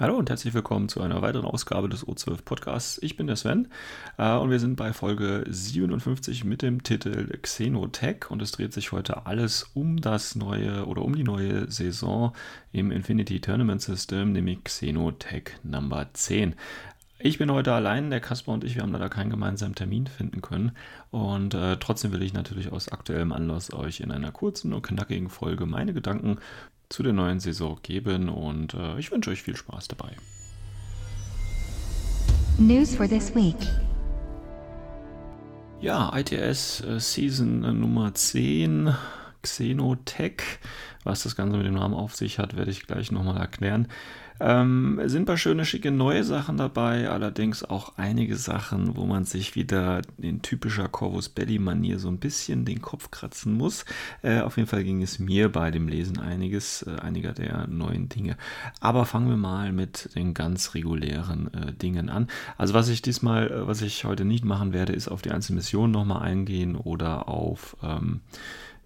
Hallo 0.00 0.16
und 0.16 0.30
herzlich 0.30 0.54
willkommen 0.54 0.88
zu 0.88 1.00
einer 1.00 1.22
weiteren 1.22 1.44
Ausgabe 1.44 1.88
des 1.88 2.06
O12 2.06 2.44
Podcasts. 2.44 3.00
Ich 3.02 3.16
bin 3.16 3.26
der 3.26 3.34
Sven 3.34 3.66
äh, 4.16 4.36
und 4.36 4.48
wir 4.48 4.60
sind 4.60 4.76
bei 4.76 4.92
Folge 4.92 5.44
57 5.48 6.44
mit 6.44 6.62
dem 6.62 6.84
Titel 6.84 7.36
Xenotech 7.42 8.30
und 8.30 8.40
es 8.40 8.52
dreht 8.52 8.72
sich 8.72 8.92
heute 8.92 9.26
alles 9.26 9.72
um 9.74 10.00
das 10.00 10.36
neue 10.36 10.86
oder 10.86 11.02
um 11.02 11.16
die 11.16 11.24
neue 11.24 11.68
Saison 11.68 12.32
im 12.70 12.92
Infinity 12.92 13.40
Tournament 13.40 13.82
System, 13.82 14.30
nämlich 14.30 14.62
Xenotech 14.62 15.56
Number 15.64 16.06
10. 16.12 16.54
Ich 17.18 17.38
bin 17.38 17.50
heute 17.50 17.72
allein, 17.72 18.10
der 18.10 18.20
Kasper 18.20 18.52
und 18.52 18.62
ich, 18.62 18.76
wir 18.76 18.82
haben 18.82 18.92
leider 18.92 19.08
keinen 19.08 19.30
gemeinsamen 19.30 19.74
Termin 19.74 20.06
finden 20.06 20.40
können. 20.40 20.70
Und 21.10 21.54
äh, 21.54 21.76
trotzdem 21.78 22.12
will 22.12 22.22
ich 22.22 22.32
natürlich 22.32 22.70
aus 22.70 22.92
aktuellem 22.92 23.32
Anlass 23.32 23.72
euch 23.72 23.98
in 23.98 24.12
einer 24.12 24.30
kurzen 24.30 24.72
und 24.72 24.82
knackigen 24.82 25.28
Folge 25.28 25.66
meine 25.66 25.92
Gedanken 25.92 26.38
zu 26.88 27.02
der 27.02 27.12
neuen 27.12 27.40
Saison 27.40 27.78
geben 27.82 28.28
und 28.28 28.74
äh, 28.74 28.98
ich 28.98 29.10
wünsche 29.10 29.30
euch 29.30 29.42
viel 29.42 29.56
Spaß 29.56 29.88
dabei. 29.88 30.16
News 32.58 32.94
for 32.94 33.08
this 33.08 33.34
week. 33.34 33.56
Ja, 35.80 36.12
ITS 36.16 36.80
äh, 36.80 36.98
Season 36.98 37.62
äh, 37.62 37.72
Nummer 37.72 38.12
10, 38.14 38.94
Xenotech. 39.42 40.42
Was 41.08 41.22
das 41.22 41.36
Ganze 41.36 41.56
mit 41.56 41.64
dem 41.64 41.72
Namen 41.72 41.94
auf 41.94 42.14
sich 42.14 42.38
hat, 42.38 42.54
werde 42.54 42.70
ich 42.70 42.86
gleich 42.86 43.10
nochmal 43.10 43.38
erklären. 43.38 43.88
Ähm, 44.40 45.00
sind 45.06 45.22
ein 45.22 45.24
paar 45.24 45.38
schöne, 45.38 45.64
schicke 45.64 45.90
neue 45.90 46.22
Sachen 46.22 46.58
dabei, 46.58 47.08
allerdings 47.08 47.64
auch 47.64 47.94
einige 47.96 48.36
Sachen, 48.36 48.94
wo 48.94 49.06
man 49.06 49.24
sich 49.24 49.56
wieder 49.56 50.02
in 50.18 50.42
typischer 50.42 50.86
Corvus 50.86 51.30
Belli-Manier 51.30 51.98
so 51.98 52.08
ein 52.08 52.18
bisschen 52.18 52.66
den 52.66 52.82
Kopf 52.82 53.10
kratzen 53.10 53.54
muss. 53.54 53.86
Äh, 54.22 54.40
auf 54.40 54.58
jeden 54.58 54.68
Fall 54.68 54.84
ging 54.84 55.02
es 55.02 55.18
mir 55.18 55.50
bei 55.50 55.70
dem 55.70 55.88
Lesen 55.88 56.18
einiges, 56.20 56.82
äh, 56.82 57.00
einiger 57.00 57.32
der 57.32 57.66
neuen 57.68 58.10
Dinge. 58.10 58.36
Aber 58.80 59.06
fangen 59.06 59.30
wir 59.30 59.38
mal 59.38 59.72
mit 59.72 60.14
den 60.14 60.34
ganz 60.34 60.74
regulären 60.74 61.52
äh, 61.54 61.72
Dingen 61.72 62.10
an. 62.10 62.28
Also 62.58 62.74
was 62.74 62.90
ich 62.90 63.00
diesmal, 63.00 63.50
äh, 63.50 63.66
was 63.66 63.80
ich 63.80 64.04
heute 64.04 64.26
nicht 64.26 64.44
machen 64.44 64.74
werde, 64.74 64.92
ist 64.92 65.08
auf 65.08 65.22
die 65.22 65.30
einzelnen 65.30 65.56
Missionen 65.56 65.92
nochmal 65.92 66.20
eingehen 66.20 66.76
oder 66.76 67.28
auf 67.28 67.78
ähm, 67.82 68.20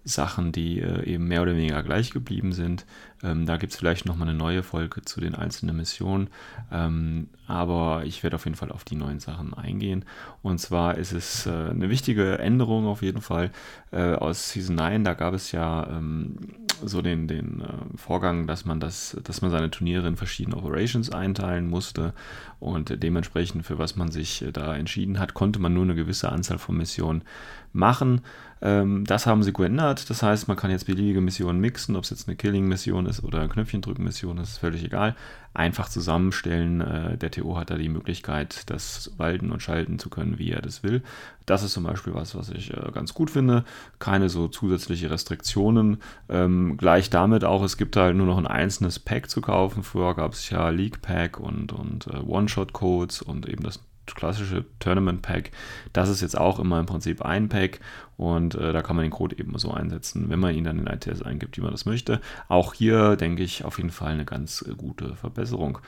Sachen, 0.05 0.51
die 0.51 0.79
äh, 0.79 1.03
eben 1.05 1.27
mehr 1.27 1.41
oder 1.41 1.55
weniger 1.55 1.81
gleich 1.83 2.11
geblieben 2.11 2.51
sind. 2.51 2.85
Ähm, 3.23 3.45
da 3.45 3.57
gibt 3.57 3.71
es 3.71 3.79
vielleicht 3.79 4.05
nochmal 4.05 4.27
eine 4.27 4.37
neue 4.37 4.63
Folge 4.63 5.01
zu 5.03 5.21
den 5.21 5.33
einzelnen 5.33 5.77
Missionen. 5.77 6.27
Ähm, 6.71 7.29
aber 7.47 8.03
ich 8.05 8.21
werde 8.21 8.35
auf 8.35 8.45
jeden 8.45 8.57
Fall 8.57 8.71
auf 8.71 8.83
die 8.83 8.95
neuen 8.95 9.19
Sachen 9.19 9.53
eingehen. 9.53 10.03
Und 10.41 10.59
zwar 10.59 10.97
ist 10.97 11.13
es 11.13 11.45
äh, 11.45 11.51
eine 11.51 11.89
wichtige 11.89 12.37
Änderung 12.39 12.85
auf 12.85 13.01
jeden 13.01 13.21
Fall 13.21 13.51
äh, 13.91 14.13
aus 14.13 14.49
Season 14.51 14.75
9. 14.75 15.03
Da 15.05 15.13
gab 15.13 15.33
es 15.33 15.51
ja 15.53 15.87
ähm, 15.89 16.37
so 16.83 17.01
den, 17.01 17.27
den 17.27 17.61
äh, 17.61 17.97
Vorgang, 17.97 18.45
dass 18.45 18.65
man 18.65 18.79
das, 18.81 19.17
dass 19.23 19.41
man 19.41 19.51
seine 19.51 19.71
Turniere 19.71 20.07
in 20.07 20.17
verschiedene 20.17 20.57
Operations 20.57 21.09
einteilen 21.11 21.69
musste. 21.69 22.13
Und 22.59 23.03
dementsprechend, 23.03 23.65
für 23.65 23.77
was 23.77 23.95
man 23.95 24.11
sich 24.11 24.41
äh, 24.41 24.51
da 24.51 24.75
entschieden 24.75 25.19
hat, 25.19 25.33
konnte 25.33 25.59
man 25.59 25.73
nur 25.73 25.83
eine 25.83 25.95
gewisse 25.95 26.29
Anzahl 26.29 26.57
von 26.57 26.77
Missionen 26.77 27.23
machen. 27.71 28.21
Ähm, 28.63 29.03
das 29.05 29.25
haben 29.25 29.43
sie 29.43 29.51
geändert. 29.51 30.09
Das 30.09 30.23
heißt, 30.23 30.47
man 30.47 30.55
kann 30.55 30.71
jetzt 30.71 30.85
beliebige 30.85 31.19
Missionen 31.19 31.59
mixen, 31.59 31.97
ob 31.97 32.05
es 32.05 32.11
jetzt 32.11 32.29
eine 32.29 32.37
Killing-Mission 32.37 33.07
ist 33.07 33.21
oder 33.21 33.39
eine 33.39 33.49
Knöpfchendrücken-Mission, 33.49 34.37
ist 34.37 34.57
völlig 34.57 34.85
egal. 34.85 35.15
Einfach 35.53 35.89
zusammenstellen. 35.89 36.79
Äh, 36.79 37.17
der 37.17 37.29
TO 37.29 37.57
hat 37.57 37.71
da 37.71 37.75
die 37.75 37.89
Möglichkeit, 37.89 38.69
das 38.69 39.11
walten 39.17 39.51
und 39.51 39.61
schalten 39.61 39.99
zu 39.99 40.09
können, 40.09 40.39
wie 40.39 40.51
er 40.51 40.61
das 40.61 40.81
will. 40.81 41.03
Das 41.45 41.61
ist 41.61 41.73
zum 41.73 41.83
Beispiel 41.83 42.13
was, 42.13 42.35
was 42.35 42.49
ich 42.51 42.73
äh, 42.73 42.91
ganz 42.93 43.13
gut 43.13 43.29
finde. 43.29 43.65
Keine 43.99 44.29
so 44.29 44.47
zusätzliche 44.47 45.11
Restriktionen. 45.11 45.97
Ähm, 46.29 46.77
gleich 46.77 47.09
damit 47.09 47.43
auch, 47.43 47.63
es 47.63 47.75
gibt 47.75 47.97
halt 47.97 48.15
nur 48.15 48.27
noch 48.27 48.37
ein 48.37 48.47
einzelnes 48.47 48.97
Pack 48.97 49.29
zu 49.29 49.41
kaufen. 49.41 49.83
Früher 49.83 50.15
gab 50.15 50.31
es 50.31 50.49
ja 50.49 50.69
League 50.69 51.01
Pack 51.01 51.37
und, 51.37 51.73
und 51.73 52.07
äh, 52.07 52.17
One-Shot-Codes 52.17 53.21
und 53.23 53.45
eben 53.49 53.63
das 53.63 53.81
klassische 54.05 54.65
Tournament 54.79 55.21
Pack. 55.21 55.51
Das 55.93 56.09
ist 56.09 56.21
jetzt 56.21 56.37
auch 56.37 56.59
immer 56.59 56.79
im 56.79 56.85
Prinzip 56.85 57.21
ein 57.21 57.49
Pack 57.49 57.79
und 58.17 58.55
äh, 58.55 58.73
da 58.73 58.81
kann 58.81 58.95
man 58.95 59.03
den 59.03 59.11
Code 59.11 59.37
eben 59.37 59.57
so 59.57 59.71
einsetzen, 59.71 60.29
wenn 60.29 60.39
man 60.39 60.53
ihn 60.53 60.63
dann 60.63 60.79
in 60.79 60.87
ITS 60.87 61.21
eingibt, 61.21 61.57
wie 61.57 61.61
man 61.61 61.71
das 61.71 61.85
möchte. 61.85 62.21
Auch 62.47 62.73
hier 62.73 63.15
denke 63.15 63.43
ich 63.43 63.65
auf 63.65 63.77
jeden 63.77 63.89
Fall 63.89 64.13
eine 64.13 64.25
ganz 64.25 64.63
äh, 64.67 64.75
gute 64.75 65.15
Verbesserung. 65.15 65.79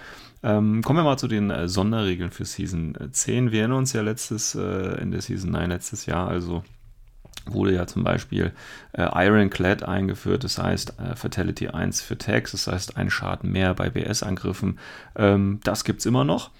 Ähm, 0.44 0.82
kommen 0.82 1.00
wir 1.00 1.04
mal 1.04 1.18
zu 1.18 1.28
den 1.28 1.50
äh, 1.50 1.68
Sonderregeln 1.68 2.32
für 2.32 2.46
Season 2.46 2.98
10. 3.12 3.52
Wir 3.52 3.62
erinnern 3.62 3.80
uns 3.80 3.94
ja 3.94 4.02
letztes, 4.02 4.56
äh, 4.56 5.02
in 5.02 5.12
der 5.12 5.22
Season 5.22 5.52
9 5.52 5.70
letztes 5.70 6.06
Jahr, 6.06 6.28
also 6.28 6.64
wurde 7.46 7.74
ja 7.74 7.86
zum 7.86 8.04
Beispiel 8.04 8.54
äh, 8.94 9.04
Ironclad 9.04 9.84
eingeführt, 9.84 10.44
das 10.44 10.58
heißt 10.58 11.00
äh, 11.00 11.16
Fatality 11.16 11.68
1 11.68 12.02
für 12.02 12.18
Tags, 12.18 12.52
das 12.52 12.68
heißt 12.68 12.98
ein 12.98 13.10
Schaden 13.10 13.52
mehr 13.52 13.74
bei 13.74 13.90
BS-Angriffen. 13.90 14.80
Ähm, 15.16 15.60
das 15.64 15.84
gibt 15.84 16.00
es 16.00 16.06
immer 16.06 16.24
noch. 16.24 16.52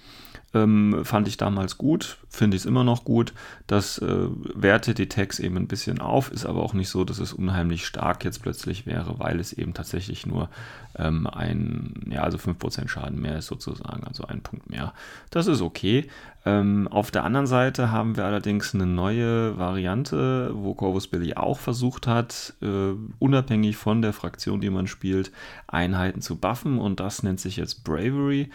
Ähm, 0.54 1.04
fand 1.04 1.28
ich 1.28 1.36
damals 1.36 1.76
gut, 1.76 2.18
finde 2.28 2.56
ich 2.56 2.62
es 2.62 2.66
immer 2.66 2.84
noch 2.84 3.04
gut. 3.04 3.34
Das 3.66 3.98
äh, 3.98 4.28
wertet 4.54 4.98
die 4.98 5.08
Tags 5.08 5.38
eben 5.38 5.56
ein 5.56 5.66
bisschen 5.66 6.00
auf, 6.00 6.30
ist 6.30 6.46
aber 6.46 6.62
auch 6.62 6.72
nicht 6.72 6.88
so, 6.88 7.04
dass 7.04 7.18
es 7.18 7.32
unheimlich 7.32 7.84
stark 7.84 8.24
jetzt 8.24 8.42
plötzlich 8.42 8.86
wäre, 8.86 9.18
weil 9.18 9.40
es 9.40 9.52
eben 9.52 9.74
tatsächlich 9.74 10.24
nur 10.26 10.48
ähm, 10.96 11.26
ein, 11.26 12.06
ja, 12.10 12.22
also 12.22 12.38
5% 12.38 12.88
Schaden 12.88 13.20
mehr 13.20 13.38
ist 13.38 13.46
sozusagen, 13.46 14.04
also 14.04 14.24
ein 14.24 14.40
Punkt 14.40 14.70
mehr. 14.70 14.94
Das 15.30 15.46
ist 15.46 15.60
okay. 15.60 16.08
Ähm, 16.46 16.86
auf 16.86 17.10
der 17.10 17.24
anderen 17.24 17.48
Seite 17.48 17.90
haben 17.90 18.16
wir 18.16 18.24
allerdings 18.24 18.72
eine 18.72 18.86
neue 18.86 19.58
Variante, 19.58 20.52
wo 20.54 20.74
Corvus 20.74 21.08
Billy 21.08 21.34
auch 21.34 21.58
versucht 21.58 22.06
hat, 22.06 22.54
äh, 22.62 22.92
unabhängig 23.18 23.76
von 23.76 24.00
der 24.00 24.12
Fraktion, 24.12 24.60
die 24.60 24.70
man 24.70 24.86
spielt, 24.86 25.32
Einheiten 25.66 26.22
zu 26.22 26.36
buffen 26.36 26.78
und 26.78 27.00
das 27.00 27.24
nennt 27.24 27.40
sich 27.40 27.56
jetzt 27.56 27.82
Bravery. 27.82 28.48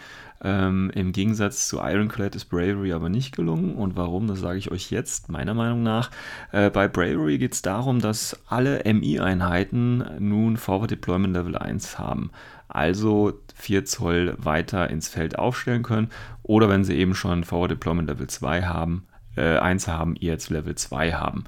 Ähm, 0.44 0.90
Im 0.94 1.12
Gegensatz 1.12 1.68
zu 1.68 1.78
Ironclad 1.80 2.34
ist 2.34 2.46
Bravery 2.46 2.92
aber 2.92 3.08
nicht 3.08 3.36
gelungen. 3.36 3.74
Und 3.74 3.94
warum, 3.94 4.26
das 4.26 4.40
sage 4.40 4.58
ich 4.58 4.72
euch 4.72 4.90
jetzt, 4.90 5.28
meiner 5.28 5.54
Meinung 5.54 5.82
nach. 5.82 6.10
Äh, 6.50 6.70
bei 6.70 6.88
Bravery 6.88 7.38
geht 7.38 7.52
es 7.52 7.62
darum, 7.62 8.00
dass 8.00 8.36
alle 8.48 8.82
MI-Einheiten 8.84 10.04
nun 10.18 10.56
Forward 10.56 10.90
Deployment 10.90 11.34
Level 11.34 11.56
1 11.56 11.98
haben. 11.98 12.30
Also 12.74 13.40
4 13.54 13.84
Zoll 13.84 14.34
weiter 14.38 14.90
ins 14.90 15.08
Feld 15.08 15.38
aufstellen 15.38 15.82
können. 15.82 16.10
Oder 16.42 16.68
wenn 16.68 16.84
sie 16.84 16.96
eben 16.96 17.14
schon 17.14 17.44
Forward 17.44 17.70
Deployment 17.70 18.08
Level 18.08 18.26
2 18.26 18.62
haben, 18.64 19.06
äh, 19.36 19.58
1 19.58 19.88
haben, 19.88 20.16
ihr 20.16 20.32
jetzt 20.32 20.50
Level 20.50 20.74
2 20.74 21.12
haben. 21.12 21.44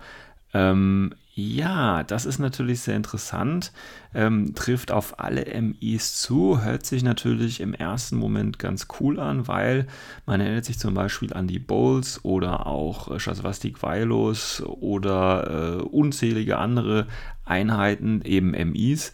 Ähm, 0.53 1.15
ja, 1.37 2.05
das 2.05 2.27
ist 2.27 2.39
natürlich 2.39 2.83
sehr 2.83 2.95
interessant, 2.95 3.73
ähm, 4.15 4.55
trifft 4.55 4.93
auf 4.93 5.19
alle 5.19 5.47
MIs 5.47 6.21
zu, 6.21 6.63
hört 6.63 6.87
sich 6.87 7.03
natürlich 7.03 7.59
im 7.59 7.75
ersten 7.75 8.17
Moment 8.17 8.61
ganz 8.61 8.87
cool 9.01 9.19
an, 9.19 9.49
weil 9.49 9.89
man 10.27 10.41
erinnert 10.41 10.65
sich 10.65 10.79
zum 10.79 10.95
Beispiel 10.95 11.33
an 11.33 11.49
die 11.49 11.59
Bowls 11.59 12.25
oder 12.25 12.69
auch 12.69 13.11
äh, 13.11 13.19
Shasvastik 13.19 13.83
oder 13.83 15.81
äh, 15.81 15.83
unzählige 15.83 16.59
andere 16.59 17.09
Einheiten, 17.45 18.23
eben 18.23 18.53
MIs, 18.53 19.13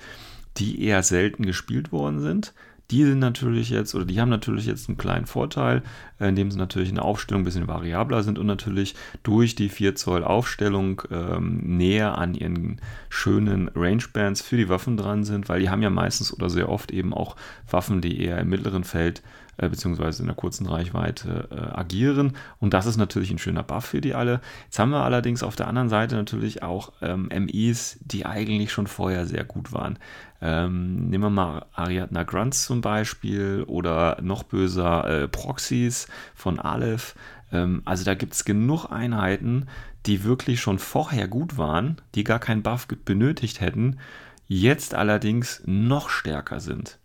die 0.61 0.83
eher 0.85 1.03
selten 1.03 1.45
gespielt 1.45 1.93
worden 1.93 2.21
sind. 2.21 2.55
Die 2.91 3.05
sind 3.05 3.21
natürlich 3.21 3.71
jetzt, 3.71 3.95
oder 3.95 4.05
die 4.05 4.21
haben 4.21 4.31
natürlich 4.31 4.67
jetzt 4.67 4.89
einen 4.89 4.99
kleinen 4.99 5.27
Vorteil, 5.27 5.83
äh, 6.19 6.29
indem 6.29 6.51
sie 6.51 6.59
natürlich 6.59 6.89
in 6.89 6.97
der 6.97 7.05
Aufstellung 7.05 7.43
ein 7.43 7.45
bisschen 7.45 7.69
variabler 7.69 8.25
sind 8.25 8.37
und 8.37 8.47
natürlich 8.47 8.97
durch 9.23 9.55
die 9.55 9.69
4 9.69 9.95
Zoll 9.95 10.25
Aufstellung 10.25 11.01
ähm, 11.11 11.77
näher 11.77 12.19
an 12.19 12.35
ihren 12.35 12.81
schönen 13.09 13.71
Rangebands 13.77 14.43
für 14.43 14.57
die 14.57 14.69
Waffen 14.69 14.97
dran 14.97 15.23
sind, 15.23 15.49
weil 15.49 15.61
die 15.61 15.71
haben 15.71 15.83
ja 15.83 15.91
meistens 15.91 16.33
oder 16.35 16.51
sehr 16.51 16.69
oft 16.69 16.91
eben 16.91 17.15
auch 17.15 17.37
Waffen, 17.71 18.01
die 18.01 18.21
eher 18.21 18.39
im 18.39 18.49
mittleren 18.49 18.83
Feld 18.83 19.21
äh, 19.21 19.23
beziehungsweise 19.69 20.23
in 20.23 20.27
der 20.27 20.37
kurzen 20.37 20.67
Reichweite 20.67 21.49
äh, 21.51 21.79
agieren. 21.79 22.37
Und 22.59 22.75
das 22.75 22.87
ist 22.87 22.97
natürlich 22.97 23.31
ein 23.31 23.39
schöner 23.39 23.63
Buff 23.63 23.87
für 23.87 24.01
die 24.01 24.15
alle. 24.15 24.41
Jetzt 24.65 24.79
haben 24.79 24.91
wir 24.91 25.05
allerdings 25.05 25.43
auf 25.43 25.57
der 25.57 25.69
anderen 25.69 25.89
Seite 25.89 26.17
natürlich 26.17 26.63
auch 26.63 26.93
ähm, 27.03 27.29
MIs, 27.29 27.99
die 28.03 28.27
eigentlich 28.27 28.73
schon 28.73 28.87
vorher 28.87 29.27
sehr 29.27 29.45
gut 29.45 29.73
waren. 29.73 29.99
Ähm, 30.41 31.11
nehmen 31.11 31.25
wir 31.25 31.31
mal 31.31 31.67
Ariadna 31.75 32.23
Grunts 32.23 32.65
zum 32.65 32.81
Beispiel 32.81 33.65
oder 33.67 34.19
noch 34.23 34.43
böser 34.43 35.23
äh, 35.23 35.29
Proxys 35.29 36.09
von 36.35 36.59
Aleph. 36.59 37.15
Ähm, 37.53 37.83
also 37.85 38.05
da 38.05 38.15
gibt 38.15 38.35
es 38.35 38.45
genug 38.45 38.87
Einheiten, 38.87 39.67
die 40.07 40.25
wirklich 40.25 40.61
schon 40.61 40.79
vorher 40.79 41.29
gut 41.29 41.59
waren, 41.59 42.01
die 42.15 42.25
gar 42.25 42.39
keinen 42.39 42.63
Buff 42.63 42.87
benötigt 42.87 43.61
hätten, 43.61 43.99
jetzt 44.47 44.95
allerdings 44.95 45.63
noch 45.67 46.09
stärker 46.09 46.61
sind. 46.61 46.99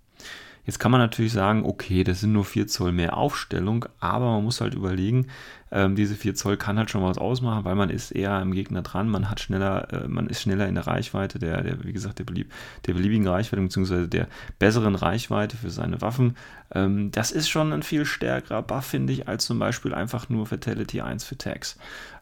Jetzt 0.66 0.80
kann 0.80 0.92
man 0.92 1.02
natürlich 1.02 1.34
sagen, 1.34 1.64
okay, 1.64 2.04
das 2.04 2.22
sind 2.22 2.34
nur 2.34 2.46
4 2.46 2.68
Zoll 2.68 2.92
mehr 2.92 3.18
Aufstellung, 3.18 3.86
aber 4.00 4.32
man 4.32 4.44
muss 4.44 4.62
halt 4.62 4.74
überlegen, 4.74 5.28
ähm, 5.72 5.96
diese 5.96 6.16
4 6.16 6.36
Zoll 6.36 6.58
kann 6.58 6.78
halt 6.78 6.90
schon 6.90 7.04
was 7.04 7.18
ausmachen, 7.18 7.66
weil 7.66 7.76
man 7.76 7.90
ist 7.90 8.12
eher 8.12 8.32
am 8.32 8.52
Gegner 8.52 8.82
dran, 8.82 9.10
man 9.10 9.30
hat 9.30 9.40
schneller, 9.40 9.92
äh, 9.94 10.08
man 10.08 10.28
ist 10.28 10.42
schneller 10.42 10.68
in 10.68 10.76
der 10.76 10.88
Reichweite, 10.88 11.38
der, 11.38 11.62
der 11.62 11.84
wie 11.84 11.94
gesagt, 11.94 12.20
der, 12.20 12.24
belieb, 12.24 12.52
der 12.88 12.94
beliebigen 12.94 13.28
Reichweite, 13.28 13.62
beziehungsweise 13.62 14.08
der 14.08 14.28
besseren 14.58 14.96
Reichweite 14.96 15.58
für 15.58 15.70
seine 15.70 16.02
Waffen. 16.02 16.36
Ähm, 16.74 17.12
das 17.12 17.32
ist 17.32 17.50
schon 17.50 17.72
ein 17.72 17.84
viel 17.84 18.06
stärkerer 18.06 18.64
Buff, 18.64 18.86
finde 18.86 19.14
ich, 19.14 19.28
als 19.28 19.46
zum 19.46 19.60
Beispiel 19.60 19.94
einfach 19.94 20.30
nur 20.30 20.48
Fatality 20.48 21.02
1 21.02 21.24
für 21.24 21.38
Tags. 21.38 21.78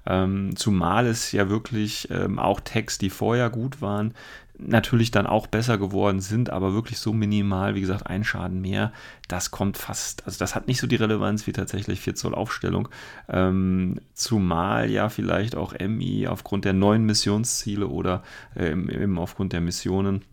Ähm, 0.06 0.56
zumal 0.58 1.08
es 1.08 1.32
ja 1.32 1.50
wirklich 1.50 2.10
ähm, 2.12 2.40
auch 2.40 2.60
Tags, 2.60 2.98
die 2.98 3.10
vorher 3.10 3.50
gut 3.50 3.82
waren, 3.82 4.14
natürlich 4.58 5.12
dann 5.12 5.26
auch 5.26 5.48
besser 5.48 5.78
geworden 5.78 6.20
sind, 6.20 6.50
aber 6.50 6.74
wirklich 6.74 7.00
so 7.00 7.12
minimal, 7.12 7.76
wie 7.76 7.82
gesagt, 7.82 8.08
ein 8.08 8.24
Schaden 8.24 8.62
mehr, 8.62 8.92
das 9.28 9.52
kommt 9.52 9.78
fast, 9.78 10.26
also 10.26 10.38
das 10.38 10.56
hat 10.56 10.68
nicht 10.68 10.80
so 10.80 10.88
die 10.88 10.96
Relevanz 10.96 11.48
wie 11.48 11.54
tatsächlich 11.54 12.00
4 12.02 12.16
Zoll 12.16 12.36
Aufstellung, 12.36 12.88
ähm, 13.30 14.00
zumal 14.14 14.90
ja 14.92 15.10
vielleicht 15.10 15.56
auch 15.56 15.74
MI 15.80 16.28
aufgrund 16.28 16.66
der 16.66 16.74
neuen 16.74 17.04
Missionsziele 17.06 17.88
oder 17.88 18.24
äh, 18.56 18.70
eben 18.70 19.18
aufgrund 19.18 19.54
der 19.54 19.62
Missionen 19.62 20.24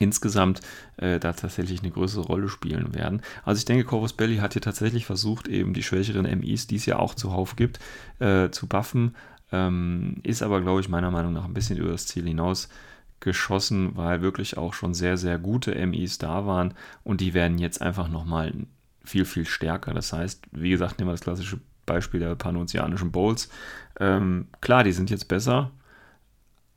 insgesamt 0.00 0.62
äh, 0.96 1.20
da 1.20 1.34
tatsächlich 1.34 1.82
eine 1.82 1.90
größere 1.90 2.22
Rolle 2.22 2.48
spielen 2.48 2.94
werden. 2.94 3.20
Also 3.44 3.58
ich 3.58 3.66
denke, 3.66 3.84
Corvus 3.84 4.14
Belly 4.14 4.38
hat 4.38 4.54
hier 4.54 4.62
tatsächlich 4.62 5.04
versucht, 5.04 5.48
eben 5.48 5.74
die 5.74 5.82
schwächeren 5.82 6.24
MIs, 6.38 6.66
die 6.66 6.76
es 6.76 6.86
ja 6.86 6.98
auch 6.98 7.14
zuhauf 7.14 7.56
gibt, 7.56 7.78
äh, 8.18 8.48
zu 8.50 8.66
buffen, 8.66 9.14
ähm, 9.52 10.16
ist 10.22 10.42
aber, 10.42 10.62
glaube 10.62 10.80
ich, 10.80 10.88
meiner 10.88 11.10
Meinung 11.10 11.34
nach 11.34 11.44
ein 11.44 11.54
bisschen 11.54 11.76
über 11.76 11.90
das 11.90 12.06
Ziel 12.06 12.24
hinaus 12.24 12.70
geschossen, 13.22 13.96
weil 13.96 14.20
wirklich 14.20 14.58
auch 14.58 14.74
schon 14.74 14.92
sehr, 14.92 15.16
sehr 15.16 15.38
gute 15.38 15.74
MIs 15.74 16.18
da 16.18 16.46
waren 16.46 16.74
und 17.04 17.20
die 17.20 17.32
werden 17.32 17.58
jetzt 17.58 17.80
einfach 17.80 18.08
nochmal 18.08 18.52
viel, 19.04 19.24
viel 19.24 19.46
stärker. 19.46 19.94
Das 19.94 20.12
heißt, 20.12 20.44
wie 20.52 20.70
gesagt, 20.70 20.98
nehmen 20.98 21.08
wir 21.08 21.14
das 21.14 21.22
klassische 21.22 21.58
Beispiel 21.86 22.20
der 22.20 22.34
panozeanischen 22.34 23.10
Bowls. 23.10 23.48
Ähm, 23.98 24.48
klar, 24.60 24.84
die 24.84 24.92
sind 24.92 25.10
jetzt 25.10 25.28
besser, 25.28 25.70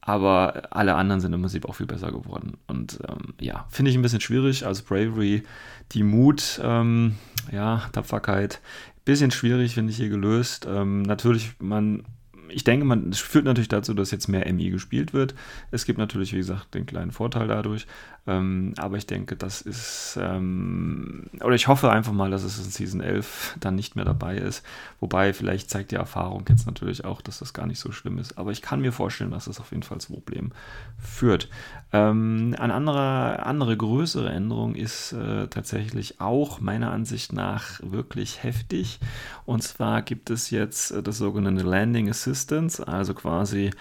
aber 0.01 0.67
alle 0.71 0.95
anderen 0.95 1.19
sind 1.21 1.33
im 1.33 1.41
Prinzip 1.41 1.65
auch 1.67 1.75
viel 1.75 1.85
besser 1.87 2.11
geworden. 2.11 2.57
Und 2.67 2.99
ähm, 3.07 3.33
ja, 3.39 3.65
finde 3.69 3.91
ich 3.91 3.97
ein 3.97 4.01
bisschen 4.01 4.21
schwierig. 4.21 4.65
Also 4.65 4.83
Bravery, 4.83 5.43
die 5.91 6.03
Mut, 6.03 6.59
ähm, 6.63 7.15
ja, 7.51 7.83
Tapferkeit, 7.91 8.61
bisschen 9.03 9.31
schwierig, 9.31 9.73
finde 9.73 9.91
ich 9.91 9.97
hier 9.97 10.09
gelöst. 10.09 10.67
Ähm, 10.69 11.01
natürlich, 11.03 11.53
man 11.59 12.03
ich 12.49 12.63
denke, 12.63 12.85
man, 12.85 13.09
es 13.09 13.19
führt 13.19 13.45
natürlich 13.45 13.67
dazu, 13.67 13.93
dass 13.93 14.11
jetzt 14.11 14.27
mehr 14.27 14.51
MI 14.51 14.69
gespielt 14.69 15.13
wird. 15.13 15.35
Es 15.71 15.85
gibt 15.85 15.99
natürlich, 15.99 16.33
wie 16.33 16.37
gesagt, 16.37 16.73
den 16.73 16.85
kleinen 16.85 17.11
Vorteil 17.11 17.47
dadurch. 17.47 17.87
Ähm, 18.27 18.73
aber 18.77 18.97
ich 18.97 19.05
denke, 19.05 19.35
das 19.35 19.61
ist, 19.61 20.17
ähm, 20.19 21.27
oder 21.41 21.53
ich 21.53 21.67
hoffe 21.67 21.91
einfach 21.91 22.11
mal, 22.11 22.31
dass 22.31 22.43
es 22.43 22.57
in 22.57 22.71
Season 22.71 23.01
11 23.01 23.57
dann 23.59 23.75
nicht 23.75 23.95
mehr 23.95 24.05
dabei 24.05 24.37
ist. 24.37 24.65
Wobei, 24.99 25.31
vielleicht 25.31 25.69
zeigt 25.69 25.91
die 25.91 25.95
Erfahrung 25.95 26.43
jetzt 26.49 26.65
natürlich 26.65 27.05
auch, 27.05 27.21
dass 27.21 27.39
das 27.39 27.53
gar 27.53 27.67
nicht 27.67 27.79
so 27.79 27.91
schlimm 27.91 28.17
ist. 28.17 28.37
Aber 28.37 28.51
ich 28.51 28.63
kann 28.63 28.81
mir 28.81 28.91
vorstellen, 28.91 29.31
dass 29.31 29.45
das 29.45 29.59
auf 29.59 29.71
jeden 29.71 29.83
Fall 29.83 29.99
zu 29.99 30.13
Problemen 30.13 30.53
führt. 30.97 31.49
Ähm, 31.93 32.55
eine 32.57 32.73
andere, 32.73 33.45
andere 33.45 33.77
größere 33.77 34.29
Änderung 34.29 34.73
ist 34.73 35.13
äh, 35.13 35.47
tatsächlich 35.47 36.19
auch 36.19 36.59
meiner 36.59 36.91
Ansicht 36.91 37.31
nach 37.31 37.79
wirklich 37.83 38.41
heftig. 38.41 38.99
Und 39.45 39.61
zwar 39.61 40.01
gibt 40.01 40.31
es 40.31 40.49
jetzt 40.49 40.89
äh, 40.91 41.03
das 41.03 41.19
sogenannte 41.19 41.63
Landing 41.63 42.07
Assistance, 42.45 42.87
also 42.87 43.13
quasi 43.13 43.71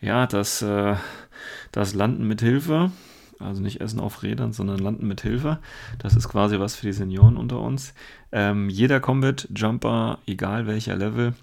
ja, 0.00 0.26
das, 0.26 0.62
äh, 0.62 0.96
das 1.72 1.94
Landen 1.94 2.26
mit 2.26 2.40
Hilfe. 2.40 2.90
Also 3.40 3.60
nicht 3.60 3.80
Essen 3.80 4.00
auf 4.00 4.22
Rädern, 4.22 4.52
sondern 4.52 4.78
Landen 4.78 5.06
mit 5.06 5.20
Hilfe. 5.20 5.58
Das 5.98 6.14
ist 6.14 6.28
quasi 6.28 6.60
was 6.60 6.76
für 6.76 6.86
die 6.86 6.92
Senioren 6.92 7.36
unter 7.36 7.60
uns. 7.60 7.92
Ähm, 8.32 8.70
jeder 8.70 9.00
Combat 9.00 9.48
Jumper, 9.54 10.18
egal 10.26 10.66
welcher 10.66 10.96
Level, 10.96 11.34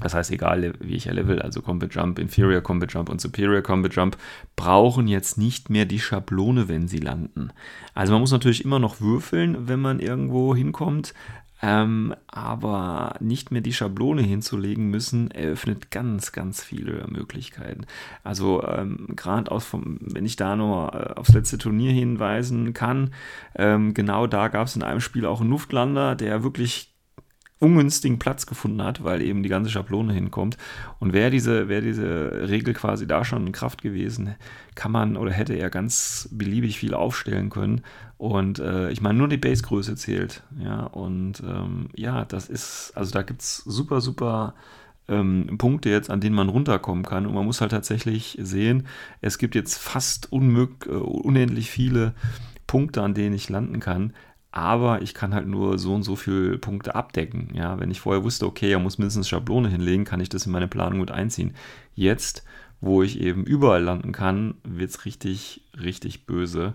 das 0.00 0.12
heißt, 0.12 0.30
egal 0.32 0.74
welcher 0.80 1.14
Level, 1.14 1.40
also 1.40 1.62
Combat 1.62 1.92
Jump, 1.94 2.18
Inferior 2.18 2.60
Combat 2.60 2.92
Jump 2.92 3.08
und 3.08 3.20
Superior 3.20 3.62
Combat 3.62 3.94
Jump, 3.94 4.16
brauchen 4.56 5.08
jetzt 5.08 5.38
nicht 5.38 5.70
mehr 5.70 5.86
die 5.86 6.00
Schablone, 6.00 6.68
wenn 6.68 6.88
sie 6.88 6.98
landen. 6.98 7.50
Also 7.94 8.12
man 8.12 8.20
muss 8.20 8.32
natürlich 8.32 8.64
immer 8.64 8.78
noch 8.78 9.00
würfeln, 9.00 9.68
wenn 9.68 9.80
man 9.80 10.00
irgendwo 10.00 10.54
hinkommt, 10.54 11.14
ähm, 11.62 12.14
aber 12.26 13.16
nicht 13.20 13.50
mehr 13.50 13.60
die 13.60 13.72
Schablone 13.72 14.22
hinzulegen 14.22 14.88
müssen, 14.88 15.30
eröffnet 15.30 15.90
ganz, 15.90 16.32
ganz 16.32 16.62
viele 16.62 17.06
Möglichkeiten. 17.08 17.86
Also 18.22 18.62
ähm, 18.64 19.08
gerade 19.16 19.50
wenn 19.50 20.26
ich 20.26 20.36
da 20.36 20.56
nur 20.56 20.94
äh, 20.94 21.14
aufs 21.14 21.32
letzte 21.32 21.58
Turnier 21.58 21.92
hinweisen 21.92 22.72
kann, 22.72 23.10
ähm, 23.54 23.94
genau 23.94 24.26
da 24.26 24.48
gab 24.48 24.66
es 24.66 24.76
in 24.76 24.82
einem 24.82 25.00
Spiel 25.00 25.26
auch 25.26 25.40
einen 25.40 25.50
Luftlander, 25.50 26.14
der 26.14 26.42
wirklich 26.42 26.93
ungünstigen 27.60 28.18
Platz 28.18 28.46
gefunden 28.46 28.82
hat, 28.82 29.04
weil 29.04 29.22
eben 29.22 29.42
die 29.42 29.48
ganze 29.48 29.70
Schablone 29.70 30.12
hinkommt. 30.12 30.58
Und 30.98 31.12
wäre 31.12 31.30
diese, 31.30 31.68
wäre 31.68 31.82
diese 31.82 32.48
Regel 32.48 32.74
quasi 32.74 33.06
da 33.06 33.24
schon 33.24 33.46
in 33.46 33.52
Kraft 33.52 33.82
gewesen, 33.82 34.34
kann 34.74 34.92
man 34.92 35.16
oder 35.16 35.30
hätte 35.30 35.54
er 35.54 35.70
ganz 35.70 36.28
beliebig 36.32 36.78
viel 36.78 36.94
aufstellen 36.94 37.50
können. 37.50 37.82
Und 38.18 38.58
äh, 38.58 38.90
ich 38.90 39.00
meine, 39.00 39.18
nur 39.18 39.28
die 39.28 39.36
Basegröße 39.36 39.94
zählt. 39.96 40.42
Ja, 40.58 40.84
und 40.84 41.42
ähm, 41.46 41.88
ja, 41.94 42.24
das 42.24 42.48
ist, 42.48 42.92
also 42.94 43.12
da 43.12 43.22
gibt 43.22 43.42
es 43.42 43.58
super, 43.58 44.00
super 44.00 44.54
ähm, 45.08 45.56
Punkte 45.58 45.90
jetzt, 45.90 46.10
an 46.10 46.20
denen 46.20 46.34
man 46.34 46.48
runterkommen 46.48 47.04
kann. 47.04 47.26
Und 47.26 47.34
man 47.34 47.44
muss 47.44 47.60
halt 47.60 47.70
tatsächlich 47.70 48.38
sehen, 48.40 48.86
es 49.20 49.38
gibt 49.38 49.54
jetzt 49.54 49.78
fast 49.78 50.32
unmöglich, 50.32 50.92
äh, 50.92 50.96
unendlich 50.96 51.70
viele 51.70 52.14
Punkte, 52.66 53.02
an 53.02 53.14
denen 53.14 53.34
ich 53.34 53.48
landen 53.48 53.80
kann 53.80 54.12
aber 54.54 55.02
ich 55.02 55.14
kann 55.14 55.34
halt 55.34 55.48
nur 55.48 55.78
so 55.80 55.96
und 55.96 56.04
so 56.04 56.14
viele 56.14 56.58
Punkte 56.58 56.94
abdecken. 56.94 57.48
Ja, 57.54 57.80
wenn 57.80 57.90
ich 57.90 58.00
vorher 58.00 58.22
wusste, 58.22 58.46
okay, 58.46 58.70
er 58.70 58.78
muss 58.78 58.98
mindestens 58.98 59.28
Schablone 59.28 59.68
hinlegen, 59.68 60.04
kann 60.04 60.20
ich 60.20 60.28
das 60.28 60.46
in 60.46 60.52
meine 60.52 60.68
Planung 60.68 61.00
mit 61.00 61.10
einziehen. 61.10 61.54
Jetzt, 61.96 62.44
wo 62.80 63.02
ich 63.02 63.18
eben 63.18 63.44
überall 63.44 63.82
landen 63.82 64.12
kann, 64.12 64.54
wird 64.62 64.90
es 64.90 65.06
richtig, 65.06 65.64
richtig 65.76 66.26
böse. 66.26 66.74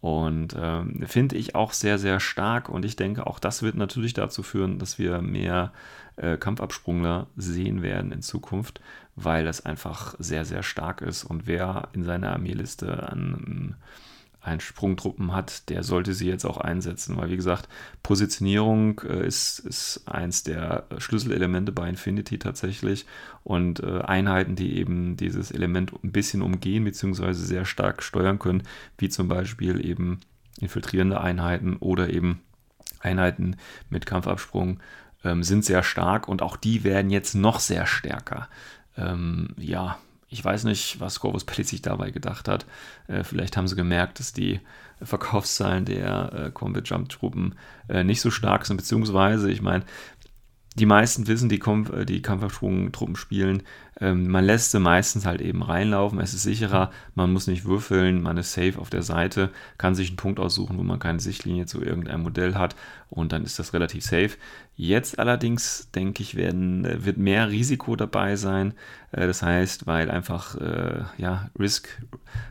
Und 0.00 0.56
ähm, 0.58 1.04
finde 1.06 1.36
ich 1.36 1.54
auch 1.54 1.74
sehr, 1.74 1.98
sehr 1.98 2.18
stark. 2.18 2.70
Und 2.70 2.86
ich 2.86 2.96
denke, 2.96 3.26
auch 3.26 3.40
das 3.40 3.62
wird 3.62 3.74
natürlich 3.74 4.14
dazu 4.14 4.42
führen, 4.42 4.78
dass 4.78 4.98
wir 4.98 5.20
mehr 5.20 5.74
äh, 6.16 6.38
Kampfabsprungler 6.38 7.26
sehen 7.36 7.82
werden 7.82 8.10
in 8.10 8.22
Zukunft, 8.22 8.80
weil 9.16 9.44
das 9.44 9.66
einfach 9.66 10.14
sehr, 10.18 10.46
sehr 10.46 10.62
stark 10.62 11.02
ist. 11.02 11.24
Und 11.24 11.46
wer 11.46 11.88
in 11.92 12.04
seiner 12.04 12.32
Armeeliste 12.32 13.06
an 13.06 13.76
einen 14.48 14.60
Sprungtruppen 14.60 15.32
hat, 15.32 15.68
der 15.68 15.82
sollte 15.82 16.14
sie 16.14 16.28
jetzt 16.28 16.44
auch 16.44 16.58
einsetzen, 16.58 17.16
weil 17.16 17.30
wie 17.30 17.36
gesagt, 17.36 17.68
Positionierung 18.02 19.00
äh, 19.00 19.26
ist, 19.26 19.60
ist 19.60 20.02
eins 20.06 20.42
der 20.42 20.86
Schlüsselelemente 20.98 21.72
bei 21.72 21.88
Infinity 21.88 22.38
tatsächlich 22.38 23.06
und 23.44 23.80
äh, 23.80 24.00
Einheiten, 24.00 24.56
die 24.56 24.76
eben 24.78 25.16
dieses 25.16 25.50
Element 25.50 25.92
ein 26.02 26.12
bisschen 26.12 26.42
umgehen 26.42 26.84
bzw. 26.84 27.32
sehr 27.32 27.64
stark 27.64 28.02
steuern 28.02 28.38
können, 28.38 28.62
wie 28.96 29.08
zum 29.08 29.28
Beispiel 29.28 29.84
eben 29.84 30.20
infiltrierende 30.60 31.20
Einheiten 31.20 31.76
oder 31.76 32.10
eben 32.10 32.40
Einheiten 33.00 33.56
mit 33.90 34.06
Kampfabsprung 34.06 34.80
ähm, 35.24 35.42
sind 35.42 35.64
sehr 35.64 35.82
stark 35.82 36.28
und 36.28 36.42
auch 36.42 36.56
die 36.56 36.84
werden 36.84 37.10
jetzt 37.10 37.34
noch 37.34 37.60
sehr 37.60 37.86
stärker. 37.86 38.48
Ähm, 38.96 39.50
ja, 39.56 39.98
ich 40.28 40.44
weiß 40.44 40.64
nicht, 40.64 41.00
was 41.00 41.20
Corvus 41.20 41.44
Belli 41.44 41.64
sich 41.64 41.82
dabei 41.82 42.10
gedacht 42.10 42.48
hat. 42.48 42.66
Äh, 43.06 43.24
vielleicht 43.24 43.56
haben 43.56 43.68
sie 43.68 43.76
gemerkt, 43.76 44.18
dass 44.18 44.32
die 44.32 44.60
Verkaufszahlen 45.02 45.84
der 45.84 46.32
äh, 46.32 46.50
Combat 46.50 46.88
Jump 46.88 47.08
Truppen 47.08 47.54
äh, 47.88 48.04
nicht 48.04 48.20
so 48.20 48.30
stark 48.30 48.66
sind, 48.66 48.76
beziehungsweise, 48.76 49.50
ich 49.50 49.62
meine, 49.62 49.84
die 50.78 50.86
meisten 50.86 51.26
wissen, 51.26 51.48
die, 51.48 51.58
Kampf, 51.58 51.90
äh, 51.90 52.04
die 52.04 52.22
Kampfabsprung-Truppen 52.22 53.16
spielen, 53.16 53.62
ähm, 54.00 54.28
man 54.28 54.44
lässt 54.44 54.70
sie 54.70 54.80
meistens 54.80 55.26
halt 55.26 55.40
eben 55.40 55.62
reinlaufen, 55.62 56.20
es 56.20 56.34
ist 56.34 56.44
sicherer, 56.44 56.90
man 57.14 57.32
muss 57.32 57.46
nicht 57.46 57.64
würfeln, 57.64 58.22
man 58.22 58.36
ist 58.36 58.52
safe 58.52 58.78
auf 58.78 58.90
der 58.90 59.02
Seite, 59.02 59.50
kann 59.76 59.94
sich 59.94 60.08
einen 60.08 60.16
Punkt 60.16 60.38
aussuchen, 60.38 60.78
wo 60.78 60.82
man 60.82 61.00
keine 61.00 61.20
Sichtlinie 61.20 61.66
zu 61.66 61.82
irgendeinem 61.82 62.22
Modell 62.22 62.54
hat. 62.54 62.76
Und 63.10 63.32
dann 63.32 63.44
ist 63.44 63.58
das 63.58 63.72
relativ 63.72 64.04
safe. 64.04 64.36
Jetzt 64.80 65.18
allerdings, 65.18 65.90
denke 65.90 66.22
ich, 66.22 66.36
werden, 66.36 66.84
äh, 66.84 67.04
wird 67.04 67.18
mehr 67.18 67.48
Risiko 67.48 67.96
dabei 67.96 68.36
sein, 68.36 68.74
äh, 69.10 69.26
das 69.26 69.42
heißt, 69.42 69.88
weil 69.88 70.08
einfach, 70.08 70.56
ja, 71.18 71.50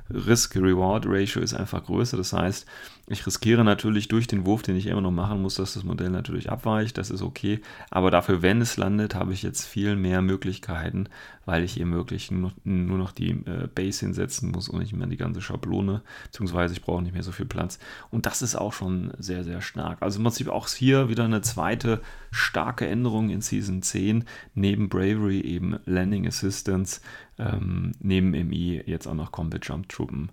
Risk-Reward-Ratio 0.09 1.41
ist 1.41 1.53
einfach 1.53 1.85
größer, 1.85 2.17
das 2.17 2.33
heißt, 2.33 2.67
ich 3.09 3.25
riskiere 3.25 3.63
natürlich 3.63 4.09
durch 4.09 4.27
den 4.27 4.45
Wurf, 4.45 4.63
den 4.63 4.75
ich 4.75 4.87
immer 4.87 4.99
noch 4.99 5.11
machen 5.11 5.41
muss, 5.41 5.55
dass 5.55 5.75
das 5.75 5.85
Modell 5.85 6.09
natürlich 6.09 6.51
abweicht. 6.51 6.97
Das 6.97 7.09
ist 7.09 7.21
okay. 7.21 7.61
Aber 7.89 8.11
dafür, 8.11 8.41
wenn 8.41 8.59
es 8.59 8.75
landet, 8.75 9.15
habe 9.15 9.31
ich 9.31 9.43
jetzt 9.43 9.65
viel 9.65 9.95
mehr 9.95 10.21
Möglichkeiten, 10.21 11.07
weil 11.47 11.63
ich 11.63 11.79
eben 11.79 11.93
wirklich 11.93 12.29
nur 12.29 12.41
noch, 12.41 12.51
nur 12.65 12.97
noch 12.97 13.13
die 13.13 13.31
äh, 13.31 13.67
Base 13.73 14.05
hinsetzen 14.05 14.51
muss 14.51 14.67
und 14.67 14.79
nicht 14.79 14.93
mehr 14.93 15.07
die 15.07 15.15
ganze 15.15 15.41
Schablone, 15.41 16.03
beziehungsweise 16.25 16.73
ich 16.73 16.81
brauche 16.81 17.01
nicht 17.01 17.13
mehr 17.13 17.23
so 17.23 17.31
viel 17.31 17.45
Platz. 17.45 17.79
Und 18.11 18.25
das 18.25 18.41
ist 18.41 18.55
auch 18.57 18.73
schon 18.73 19.13
sehr, 19.17 19.45
sehr 19.45 19.61
stark. 19.61 20.01
Also 20.01 20.19
im 20.19 20.25
Prinzip 20.25 20.49
auch 20.49 20.67
hier 20.67 21.07
wieder 21.07 21.23
eine 21.23 21.41
zweite 21.41 22.01
starke 22.31 22.85
Änderung 22.85 23.29
in 23.29 23.39
Season 23.39 23.81
10, 23.81 24.25
neben 24.55 24.89
Bravery 24.89 25.39
eben 25.39 25.79
Landing 25.85 26.27
Assistance, 26.27 26.99
ähm, 27.39 27.93
neben 28.01 28.31
MI 28.31 28.83
jetzt 28.85 29.07
auch 29.07 29.15
noch 29.15 29.31
Combat 29.31 29.65
Jump 29.65 29.87
Truppen 29.87 30.31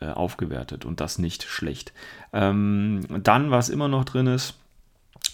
äh, 0.00 0.06
aufgewertet 0.06 0.84
und 0.84 1.00
das 1.00 1.20
nicht 1.20 1.44
schlecht. 1.44 1.92
Ähm, 2.32 3.06
dann, 3.22 3.52
was 3.52 3.68
immer 3.68 3.86
noch 3.86 4.04
drin 4.04 4.26
ist, 4.26 4.58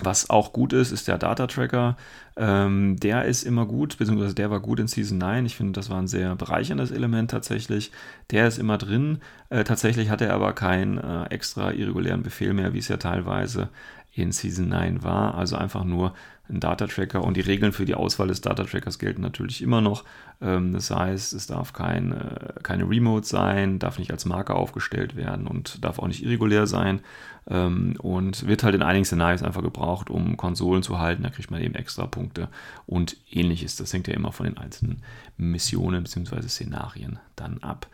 was 0.01 0.31
auch 0.31 0.53
gut 0.53 0.73
ist, 0.73 0.93
ist 0.93 1.09
der 1.09 1.19
Data 1.19 1.47
Tracker. 1.47 1.97
Ähm, 2.37 2.97
der 2.99 3.25
ist 3.25 3.43
immer 3.43 3.67
gut, 3.67 3.99
beziehungsweise 3.99 4.35
der 4.35 4.51
war 4.51 4.61
gut 4.61 4.81
in 4.81 4.89
Season 4.89 5.19
9. 5.19 5.47
Ich 5.47 5.57
finde, 5.57 5.73
das 5.73 5.91
war 5.91 5.99
ein 5.99 6.09
sehr 6.09 6.35
bereicherndes 6.35 6.91
Element 6.91 7.31
tatsächlich. 7.31 7.93
Der 8.31 8.49
ist 8.49 8.59
immer 8.59 8.79
drin. 8.79 9.19
Äh, 9.51 9.65
tatsächlich 9.65 10.11
hat 10.11 10.21
er 10.21 10.33
aber 10.33 10.53
keinen 10.55 10.99
äh, 10.99 11.25
extra 11.27 11.73
irregulären 11.73 12.23
Befehl 12.23 12.55
mehr, 12.55 12.73
wie 12.73 12.79
es 12.79 12.89
ja 12.89 12.97
teilweise 12.97 13.69
in 14.15 14.33
Season 14.33 14.69
9 14.69 15.03
war. 15.03 15.35
Also 15.35 15.57
einfach 15.57 15.85
nur 15.85 16.15
ein 16.49 16.61
Data 16.61 16.87
Tracker 16.87 17.23
und 17.23 17.37
die 17.37 17.41
Regeln 17.41 17.73
für 17.73 17.85
die 17.85 17.95
Auswahl 17.95 18.29
des 18.29 18.41
Data 18.41 18.65
Trackers 18.65 18.99
gelten 18.99 19.23
natürlich 19.23 19.63
immer 19.63 19.81
noch. 19.81 20.05
Ähm, 20.43 20.73
das 20.73 20.91
heißt, 20.91 21.33
es 21.33 21.47
darf 21.47 21.73
kein, 21.73 22.13
äh, 22.13 22.53
keine 22.63 22.89
Remote 22.89 23.27
sein, 23.27 23.79
darf 23.79 23.99
nicht 23.99 24.11
als 24.11 24.25
Marker 24.25 24.57
aufgestellt 24.57 25.17
werden 25.17 25.47
und 25.47 25.85
darf 25.85 25.99
auch 25.99 26.09
nicht 26.09 26.25
irregulär 26.25 26.67
sein 26.67 27.01
ähm, 27.49 27.95
und 27.99 28.47
wird 28.47 28.63
halt 28.63 28.75
in 28.75 28.83
einigen 28.83 29.05
Szenarien 29.05 29.45
einfach 29.45 29.63
gebraucht, 29.63 30.11
um 30.11 30.37
Konsolen 30.37 30.83
zu 30.83 30.99
halten. 30.99 31.23
Da 31.23 31.31
kriegt 31.31 31.51
man 31.51 31.63
eben 31.63 31.75
extra 31.75 32.07
Punkte 32.07 32.49
und 32.87 33.17
ähnliches. 33.31 33.77
Das 33.77 33.93
hängt 33.93 34.09
ja 34.09 34.15
immer 34.15 34.33
von 34.33 34.47
den 34.47 34.59
einzelnen 34.59 35.03
Missionen 35.37 36.05
bzw. 36.05 36.43
Szenarien 36.49 37.19
dann 37.37 37.59
ab. 37.59 37.89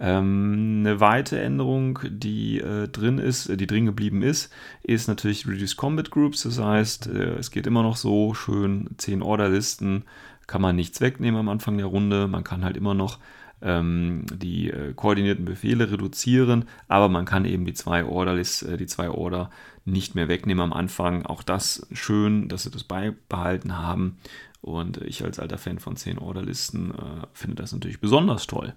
Ähm, 0.00 0.80
eine 0.80 1.00
weitere 1.00 1.42
Änderung, 1.42 1.98
die 2.08 2.60
äh, 2.60 2.88
drin 2.88 3.18
ist, 3.18 3.48
die 3.48 3.66
drin 3.66 3.86
geblieben 3.86 4.22
ist, 4.22 4.52
ist 4.82 5.08
natürlich 5.08 5.46
Reduced 5.46 5.76
Combat 5.76 6.10
Groups. 6.10 6.42
Das 6.42 6.58
heißt, 6.58 7.06
äh, 7.08 7.34
es 7.36 7.50
geht 7.50 7.66
immer 7.66 7.82
noch 7.82 7.96
so 7.96 8.34
schön 8.34 8.90
10 8.96 9.22
Orderlisten, 9.22 10.04
kann 10.46 10.62
man 10.62 10.76
nichts 10.76 11.00
wegnehmen 11.00 11.40
am 11.40 11.48
Anfang 11.48 11.76
der 11.76 11.86
Runde. 11.86 12.28
Man 12.28 12.44
kann 12.44 12.64
halt 12.64 12.76
immer 12.76 12.94
noch 12.94 13.18
ähm, 13.62 14.26
die 14.32 14.70
äh, 14.70 14.92
koordinierten 14.94 15.44
Befehle 15.44 15.90
reduzieren, 15.90 16.66
aber 16.88 17.08
man 17.08 17.24
kann 17.24 17.44
eben 17.44 17.64
die 17.64 17.74
zwei 17.74 18.04
Orderlist, 18.04 18.62
äh, 18.62 18.76
die 18.76 18.86
zwei 18.86 19.10
Order 19.10 19.50
nicht 19.84 20.14
mehr 20.14 20.28
wegnehmen 20.28 20.62
am 20.62 20.72
Anfang. 20.72 21.26
Auch 21.26 21.42
das 21.42 21.86
schön, 21.92 22.48
dass 22.48 22.64
sie 22.64 22.70
das 22.70 22.84
beibehalten 22.84 23.78
haben. 23.78 24.18
Und 24.60 24.98
ich 25.02 25.22
als 25.22 25.38
alter 25.38 25.58
Fan 25.58 25.78
von 25.78 25.96
10 25.96 26.18
Orderlisten 26.18 26.92
äh, 26.92 27.26
finde 27.34 27.56
das 27.56 27.72
natürlich 27.72 28.00
besonders 28.00 28.46
toll. 28.46 28.74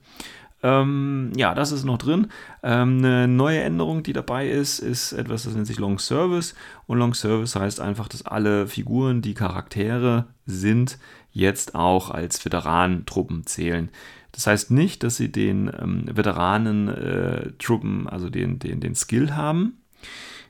Ähm, 0.64 1.32
ja, 1.36 1.54
das 1.54 1.72
ist 1.72 1.86
noch 1.86 1.98
drin. 1.98 2.28
Ähm, 2.64 2.98
eine 2.98 3.28
neue 3.28 3.62
Änderung, 3.62 4.04
die 4.04 4.14
dabei 4.14 4.50
ist, 4.50 4.80
ist 4.80 5.14
etwas, 5.14 5.44
das 5.44 5.54
nennt 5.54 5.68
sich 5.68 5.80
Long 5.80 6.00
Service. 6.00 6.56
Und 6.88 6.98
Long 6.98 7.14
Service 7.14 7.56
heißt 7.56 7.80
einfach, 7.80 8.08
dass 8.08 8.26
alle 8.26 8.68
Figuren, 8.68 9.22
die 9.22 9.34
Charaktere 9.34 10.26
sind, 10.46 10.98
jetzt 11.38 11.76
auch 11.76 12.10
als 12.10 12.44
Veteranentruppen 12.44 13.46
zählen. 13.46 13.90
Das 14.32 14.48
heißt 14.48 14.72
nicht, 14.72 15.04
dass 15.04 15.18
sie 15.18 15.32
den 15.32 15.72
ähm, 15.80 16.06
Veteranen-Truppen, 16.12 18.06
äh, 18.06 18.10
also 18.10 18.30
den, 18.30 18.60
den, 18.60 18.80
den 18.80 18.96
Skill 18.96 19.36
haben, 19.36 19.82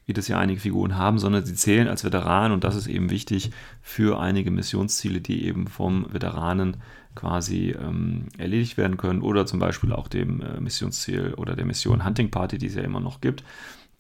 wie 0.05 0.13
das 0.13 0.27
ja 0.27 0.39
einige 0.39 0.61
Figuren 0.61 0.97
haben, 0.97 1.19
sondern 1.19 1.45
sie 1.45 1.55
zählen 1.55 1.87
als 1.87 2.03
Veteranen 2.03 2.53
und 2.53 2.63
das 2.63 2.75
ist 2.75 2.87
eben 2.87 3.09
wichtig 3.09 3.51
für 3.81 4.19
einige 4.19 4.51
Missionsziele, 4.51 5.19
die 5.19 5.45
eben 5.45 5.67
vom 5.67 6.11
Veteranen 6.11 6.77
quasi 7.15 7.75
ähm, 7.77 8.27
erledigt 8.37 8.77
werden 8.77 8.97
können 8.97 9.21
oder 9.21 9.45
zum 9.45 9.59
Beispiel 9.59 9.91
auch 9.91 10.07
dem 10.07 10.41
äh, 10.41 10.59
Missionsziel 10.61 11.33
oder 11.33 11.55
der 11.55 11.65
Mission 11.65 12.05
Hunting 12.05 12.31
Party, 12.31 12.57
die 12.57 12.67
es 12.67 12.75
ja 12.75 12.83
immer 12.83 12.99
noch 12.99 13.19
gibt 13.21 13.43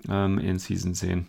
ähm, 0.07 0.37
in 0.39 0.59
Season 0.59 0.93
10. 0.93 1.27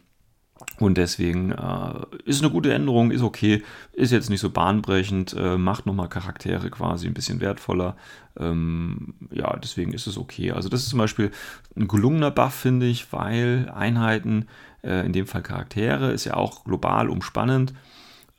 Und 0.79 0.97
deswegen 0.97 1.51
äh, 1.51 1.95
ist 2.25 2.43
eine 2.43 2.53
gute 2.53 2.73
Änderung, 2.73 3.11
ist 3.11 3.23
okay, 3.23 3.63
ist 3.93 4.13
jetzt 4.13 4.31
nicht 4.31 4.41
so 4.41 4.51
bahnbrechend, 4.51 5.35
äh, 5.35 5.57
macht 5.59 5.87
nochmal 5.87 6.09
Charaktere 6.09 6.71
quasi 6.71 7.07
ein 7.07 7.15
bisschen 7.15 7.41
wertvoller. 7.41 7.97
Ähm, 8.39 9.15
ja, 9.33 9.57
deswegen 9.57 9.93
ist 9.93 10.07
es 10.07 10.17
okay. 10.17 10.53
Also 10.53 10.69
das 10.69 10.83
ist 10.83 10.91
zum 10.91 11.01
Beispiel 11.01 11.33
ein 11.77 11.89
gelungener 11.89 12.31
Buff, 12.31 12.55
finde 12.55 12.87
ich, 12.87 13.13
weil 13.13 13.73
Einheiten, 13.75 14.47
äh, 14.83 15.05
in 15.05 15.13
dem 15.13 15.27
Fall 15.27 15.43
Charaktere, 15.43 16.13
ist 16.13 16.25
ja 16.25 16.35
auch 16.35 16.65
global 16.65 17.09
umspannend, 17.09 17.75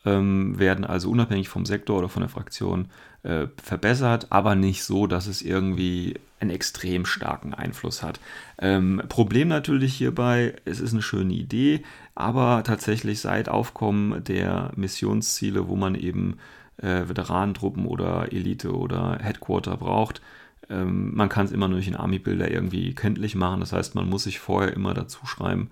ähm, 0.05 0.57
werden 0.57 0.85
also 0.85 1.09
unabhängig 1.09 1.49
vom 1.49 1.65
Sektor 1.65 1.99
oder 1.99 2.09
von 2.09 2.21
der 2.21 2.29
Fraktion 2.29 2.88
äh, 3.23 3.47
verbessert, 3.61 4.27
aber 4.29 4.55
nicht 4.55 4.83
so, 4.85 5.07
dass 5.07 5.27
es 5.27 5.41
irgendwie 5.41 6.15
einen 6.39 6.51
extrem 6.51 7.05
starken 7.05 7.53
Einfluss 7.53 8.01
hat. 8.01 8.19
Ähm, 8.59 9.01
Problem 9.09 9.49
natürlich 9.49 9.93
hierbei, 9.95 10.55
es 10.63 10.79
ist 10.79 10.93
eine 10.93 11.01
schöne 11.01 11.33
Idee, 11.33 11.83
aber 12.19 12.63
tatsächlich 12.63 13.19
seit 13.21 13.49
Aufkommen 13.49 14.23
der 14.23 14.71
Missionsziele, 14.75 15.67
wo 15.67 15.75
man 15.75 15.95
eben 15.95 16.38
äh, 16.77 17.07
Veteranentruppen 17.07 17.85
oder 17.85 18.31
Elite 18.31 18.75
oder 18.75 19.17
Headquarter 19.21 19.77
braucht, 19.77 20.21
ähm, 20.69 21.15
man 21.15 21.29
kann 21.29 21.45
es 21.45 21.51
immer 21.51 21.67
nur 21.67 21.77
durch 21.77 21.85
den 21.85 21.95
Army-Builder 21.95 22.51
irgendwie 22.51 22.93
kenntlich 22.93 23.35
machen. 23.35 23.59
Das 23.59 23.73
heißt, 23.73 23.95
man 23.95 24.09
muss 24.09 24.23
sich 24.23 24.39
vorher 24.39 24.73
immer 24.73 24.93
dazu 24.93 25.25
schreiben, 25.25 25.69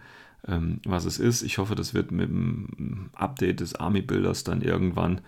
ähm, 0.47 0.79
was 0.85 1.05
es 1.05 1.19
ist. 1.19 1.43
Ich 1.43 1.57
hoffe, 1.57 1.75
das 1.75 1.93
wird 1.93 2.11
mit 2.11 2.29
dem 2.29 3.09
Update 3.13 3.59
des 3.59 3.75
Army-Builders 3.75 4.43
dann 4.43 4.61
irgendwann 4.61 5.21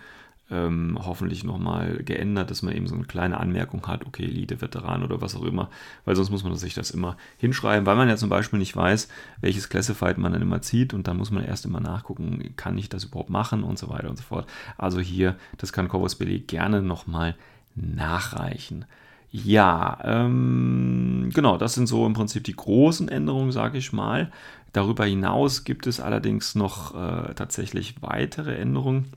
ähm, 0.50 0.98
hoffentlich 1.00 1.44
nochmal 1.44 2.02
geändert, 2.04 2.50
dass 2.50 2.62
man 2.62 2.74
eben 2.74 2.86
so 2.86 2.94
eine 2.94 3.04
kleine 3.04 3.38
Anmerkung 3.38 3.86
hat, 3.86 4.06
okay, 4.06 4.24
Elite, 4.24 4.60
Veteran 4.60 5.02
oder 5.02 5.20
was 5.20 5.36
auch 5.36 5.44
immer, 5.44 5.70
weil 6.04 6.16
sonst 6.16 6.30
muss 6.30 6.44
man 6.44 6.54
sich 6.56 6.74
das 6.74 6.90
immer 6.90 7.16
hinschreiben, 7.38 7.86
weil 7.86 7.96
man 7.96 8.08
ja 8.08 8.16
zum 8.16 8.28
Beispiel 8.28 8.58
nicht 8.58 8.76
weiß, 8.76 9.08
welches 9.40 9.68
Classified 9.68 10.18
man 10.18 10.32
dann 10.32 10.42
immer 10.42 10.62
zieht 10.62 10.92
und 10.94 11.06
dann 11.06 11.16
muss 11.16 11.30
man 11.30 11.44
erst 11.44 11.64
immer 11.64 11.80
nachgucken, 11.80 12.54
kann 12.56 12.76
ich 12.78 12.88
das 12.88 13.04
überhaupt 13.04 13.30
machen 13.30 13.62
und 13.62 13.78
so 13.78 13.88
weiter 13.88 14.10
und 14.10 14.16
so 14.16 14.24
fort. 14.24 14.48
Also 14.76 15.00
hier, 15.00 15.36
das 15.58 15.72
kann 15.72 15.88
Corvus 15.88 16.16
Belli 16.16 16.40
gerne 16.40 16.82
nochmal 16.82 17.36
nachreichen. 17.74 18.84
Ja, 19.32 19.98
ähm, 20.02 21.30
genau, 21.32 21.56
das 21.56 21.74
sind 21.74 21.86
so 21.86 22.04
im 22.04 22.14
Prinzip 22.14 22.42
die 22.42 22.56
großen 22.56 23.08
Änderungen, 23.08 23.52
sage 23.52 23.78
ich 23.78 23.92
mal. 23.92 24.32
Darüber 24.72 25.04
hinaus 25.04 25.64
gibt 25.64 25.86
es 25.86 26.00
allerdings 26.00 26.54
noch 26.56 26.94
äh, 26.94 27.34
tatsächlich 27.34 28.02
weitere 28.02 28.56
Änderungen. 28.56 29.12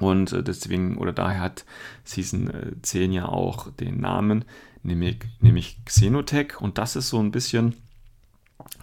Und 0.00 0.32
äh, 0.32 0.42
deswegen, 0.42 0.96
oder 0.96 1.12
daher 1.12 1.40
hat 1.40 1.64
Season 2.04 2.50
10 2.82 3.12
äh, 3.12 3.14
ja 3.14 3.26
auch 3.26 3.70
den 3.70 4.00
Namen, 4.00 4.44
nämlich, 4.82 5.18
nämlich 5.40 5.78
Xenotech. 5.84 6.60
Und 6.60 6.78
das 6.78 6.96
ist 6.96 7.10
so 7.10 7.20
ein 7.20 7.30
bisschen, 7.30 7.76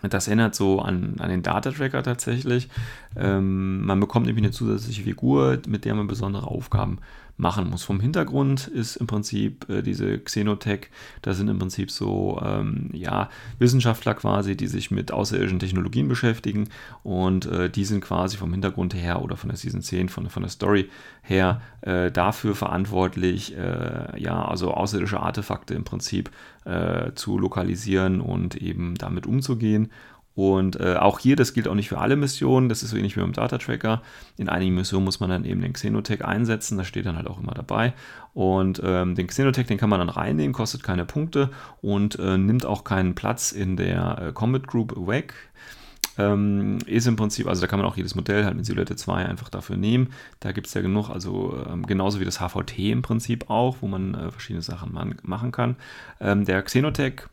das 0.03 0.27
erinnert 0.27 0.55
so 0.55 0.79
an, 0.79 1.15
an 1.19 1.29
den 1.29 1.43
Data 1.43 1.71
Tracker 1.71 2.03
tatsächlich. 2.03 2.69
Ähm, 3.15 3.85
man 3.85 3.99
bekommt 3.99 4.27
nämlich 4.27 4.45
eine 4.45 4.53
zusätzliche 4.53 5.03
Figur, 5.03 5.59
mit 5.67 5.85
der 5.85 5.95
man 5.95 6.07
besondere 6.07 6.47
Aufgaben 6.47 6.99
machen 7.37 7.69
muss. 7.69 7.83
Vom 7.83 7.99
Hintergrund 7.99 8.67
ist 8.67 8.95
im 8.95 9.05
Prinzip 9.05 9.69
äh, 9.69 9.83
diese 9.83 10.17
Xenotech, 10.17 10.89
da 11.21 11.33
sind 11.33 11.47
im 11.47 11.59
Prinzip 11.59 11.91
so 11.91 12.41
ähm, 12.43 12.89
ja, 12.93 13.29
Wissenschaftler 13.59 14.15
quasi, 14.15 14.57
die 14.57 14.67
sich 14.67 14.89
mit 14.89 15.11
außerirdischen 15.11 15.59
Technologien 15.59 16.07
beschäftigen 16.07 16.69
und 17.03 17.45
äh, 17.45 17.69
die 17.69 17.85
sind 17.85 18.01
quasi 18.01 18.37
vom 18.37 18.51
Hintergrund 18.51 18.95
her 18.95 19.21
oder 19.21 19.37
von 19.37 19.49
der 19.49 19.57
Season 19.57 19.81
10, 19.81 20.09
von, 20.09 20.29
von 20.29 20.41
der 20.43 20.49
Story 20.49 20.89
her 21.21 21.61
äh, 21.81 22.11
dafür 22.11 22.55
verantwortlich, 22.55 23.55
äh, 23.55 24.19
ja, 24.19 24.43
also 24.43 24.73
außerirdische 24.73 25.19
Artefakte 25.19 25.75
im 25.75 25.83
Prinzip 25.83 26.31
äh, 26.65 27.11
zu 27.13 27.37
lokalisieren 27.37 28.19
und 28.19 28.55
eben 28.55 28.95
damit 28.95 29.27
umzugehen 29.27 29.91
und 30.37 30.79
äh, 30.79 30.97
auch 30.97 31.17
hier, 31.17 31.35
das 31.35 31.55
gilt 31.55 31.67
auch 31.67 31.73
nicht 31.73 31.89
für 31.89 31.97
alle 31.97 32.15
Missionen, 32.15 32.69
das 32.69 32.83
ist 32.83 32.91
so 32.91 32.95
ähnlich 32.95 33.15
wie 33.15 33.21
beim 33.21 33.33
Data 33.33 33.57
Tracker. 33.57 34.03
In 34.37 34.49
einigen 34.49 34.75
Missionen 34.75 35.03
muss 35.03 35.19
man 35.19 35.31
dann 35.31 35.45
eben 35.45 35.61
den 35.61 35.73
Xenotech 35.73 36.23
einsetzen, 36.23 36.77
das 36.77 36.85
steht 36.85 37.07
dann 37.07 37.15
halt 37.15 37.25
auch 37.25 37.39
immer 37.39 37.55
dabei. 37.55 37.95
Und 38.35 38.79
ähm, 38.85 39.15
den 39.15 39.25
Xenotech, 39.25 39.65
den 39.65 39.79
kann 39.79 39.89
man 39.89 39.97
dann 39.97 40.09
reinnehmen, 40.09 40.53
kostet 40.53 40.83
keine 40.83 41.05
Punkte 41.05 41.49
und 41.81 42.19
äh, 42.19 42.37
nimmt 42.37 42.67
auch 42.67 42.83
keinen 42.83 43.15
Platz 43.15 43.51
in 43.51 43.77
der 43.77 44.27
äh, 44.27 44.31
Combat 44.31 44.67
Group 44.67 44.93
weg. 45.07 45.33
Ähm, 46.19 46.77
ist 46.85 47.07
im 47.07 47.15
Prinzip, 47.15 47.47
also 47.47 47.61
da 47.61 47.65
kann 47.65 47.79
man 47.79 47.87
auch 47.87 47.97
jedes 47.97 48.13
Modell 48.13 48.45
halt 48.45 48.55
mit 48.55 48.67
Silhouette 48.67 48.95
2 48.95 49.25
einfach 49.25 49.49
dafür 49.49 49.75
nehmen. 49.75 50.09
Da 50.39 50.51
gibt 50.51 50.67
es 50.67 50.73
ja 50.75 50.81
genug, 50.81 51.09
also 51.09 51.65
ähm, 51.67 51.87
genauso 51.87 52.19
wie 52.19 52.25
das 52.25 52.39
HVT 52.39 52.77
im 52.77 53.01
Prinzip 53.01 53.49
auch, 53.49 53.77
wo 53.81 53.87
man 53.87 54.13
äh, 54.13 54.29
verschiedene 54.29 54.61
Sachen 54.61 54.93
man 54.93 55.15
machen 55.23 55.51
kann. 55.51 55.77
Ähm, 56.21 56.45
der 56.45 56.61
Xenotech 56.61 57.23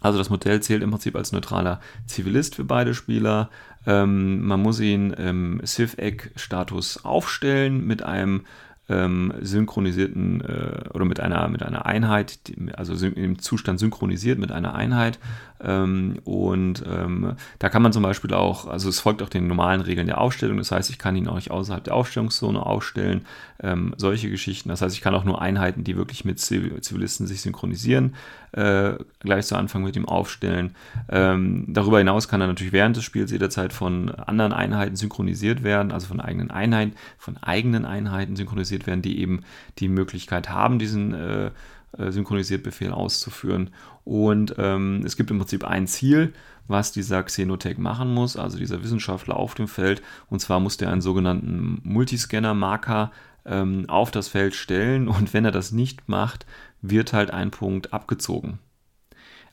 also 0.00 0.18
das 0.18 0.30
Modell 0.30 0.60
zählt 0.60 0.82
im 0.82 0.90
Prinzip 0.90 1.16
als 1.16 1.32
neutraler 1.32 1.80
Zivilist 2.06 2.56
für 2.56 2.64
beide 2.64 2.94
Spieler. 2.94 3.50
Ähm, 3.86 4.44
man 4.44 4.60
muss 4.60 4.80
ihn 4.80 5.12
im 5.12 5.60
Civ-Egg-Status 5.64 7.04
aufstellen 7.04 7.86
mit 7.86 8.02
einem 8.02 8.42
ähm, 8.88 9.32
synchronisierten 9.40 10.40
äh, 10.40 10.88
oder 10.92 11.04
mit 11.04 11.20
einer, 11.20 11.48
mit 11.48 11.62
einer 11.62 11.86
Einheit, 11.86 12.38
also 12.76 13.06
im 13.06 13.38
Zustand 13.38 13.78
synchronisiert 13.78 14.38
mit 14.38 14.50
einer 14.52 14.74
Einheit. 14.74 15.18
Ähm, 15.64 16.18
und 16.24 16.82
ähm, 16.90 17.34
da 17.58 17.68
kann 17.68 17.82
man 17.82 17.92
zum 17.92 18.02
Beispiel 18.02 18.34
auch, 18.34 18.66
also 18.66 18.88
es 18.88 19.00
folgt 19.00 19.22
auch 19.22 19.28
den 19.28 19.46
normalen 19.46 19.80
Regeln 19.80 20.08
der 20.08 20.20
Aufstellung, 20.20 20.58
das 20.58 20.72
heißt, 20.72 20.90
ich 20.90 20.98
kann 20.98 21.14
ihn 21.14 21.28
auch 21.28 21.36
nicht 21.36 21.50
außerhalb 21.50 21.84
der 21.84 21.94
Aufstellungszone 21.94 22.64
aufstellen, 22.64 23.24
ähm, 23.62 23.94
solche 23.96 24.28
Geschichten. 24.28 24.68
Das 24.70 24.82
heißt, 24.82 24.94
ich 24.94 25.02
kann 25.02 25.14
auch 25.14 25.24
nur 25.24 25.40
Einheiten, 25.40 25.84
die 25.84 25.96
wirklich 25.96 26.24
mit 26.24 26.40
Zivilisten 26.40 27.28
sich 27.28 27.42
synchronisieren, 27.42 28.14
äh, 28.52 28.94
gleich 29.20 29.46
zu 29.46 29.56
Anfang 29.56 29.84
mit 29.84 29.94
ihm 29.94 30.06
aufstellen. 30.06 30.74
Ähm, 31.08 31.66
darüber 31.68 31.98
hinaus 31.98 32.26
kann 32.26 32.40
er 32.40 32.48
natürlich 32.48 32.72
während 32.72 32.96
des 32.96 33.04
Spiels 33.04 33.30
jederzeit 33.30 33.72
von 33.72 34.10
anderen 34.10 34.52
Einheiten 34.52 34.96
synchronisiert 34.96 35.62
werden, 35.62 35.92
also 35.92 36.08
von 36.08 36.20
eigenen 36.20 36.50
Einheiten, 36.50 36.94
von 37.18 37.36
eigenen 37.36 37.84
Einheiten 37.84 38.34
synchronisiert 38.34 38.71
werden, 38.86 39.02
die 39.02 39.20
eben 39.20 39.40
die 39.78 39.88
Möglichkeit 39.88 40.48
haben, 40.48 40.78
diesen 40.78 41.14
äh, 41.14 41.50
äh, 41.98 42.10
synchronisiert 42.10 42.62
Befehl 42.62 42.90
auszuführen. 42.90 43.70
Und 44.04 44.54
ähm, 44.58 45.02
es 45.04 45.16
gibt 45.16 45.30
im 45.30 45.38
Prinzip 45.38 45.64
ein 45.64 45.86
Ziel, 45.86 46.32
was 46.66 46.90
dieser 46.90 47.22
Xenotech 47.22 47.76
machen 47.76 48.14
muss, 48.14 48.36
also 48.36 48.56
dieser 48.56 48.82
Wissenschaftler 48.82 49.36
auf 49.36 49.54
dem 49.54 49.68
Feld. 49.68 50.02
Und 50.30 50.40
zwar 50.40 50.58
muss 50.58 50.78
der 50.78 50.90
einen 50.90 51.02
sogenannten 51.02 51.80
Multiscanner-Marker 51.84 53.12
ähm, 53.44 53.84
auf 53.88 54.10
das 54.10 54.28
Feld 54.28 54.54
stellen. 54.54 55.06
Und 55.08 55.34
wenn 55.34 55.44
er 55.44 55.50
das 55.50 55.72
nicht 55.72 56.08
macht, 56.08 56.46
wird 56.80 57.12
halt 57.12 57.30
ein 57.30 57.50
Punkt 57.50 57.92
abgezogen. 57.92 58.58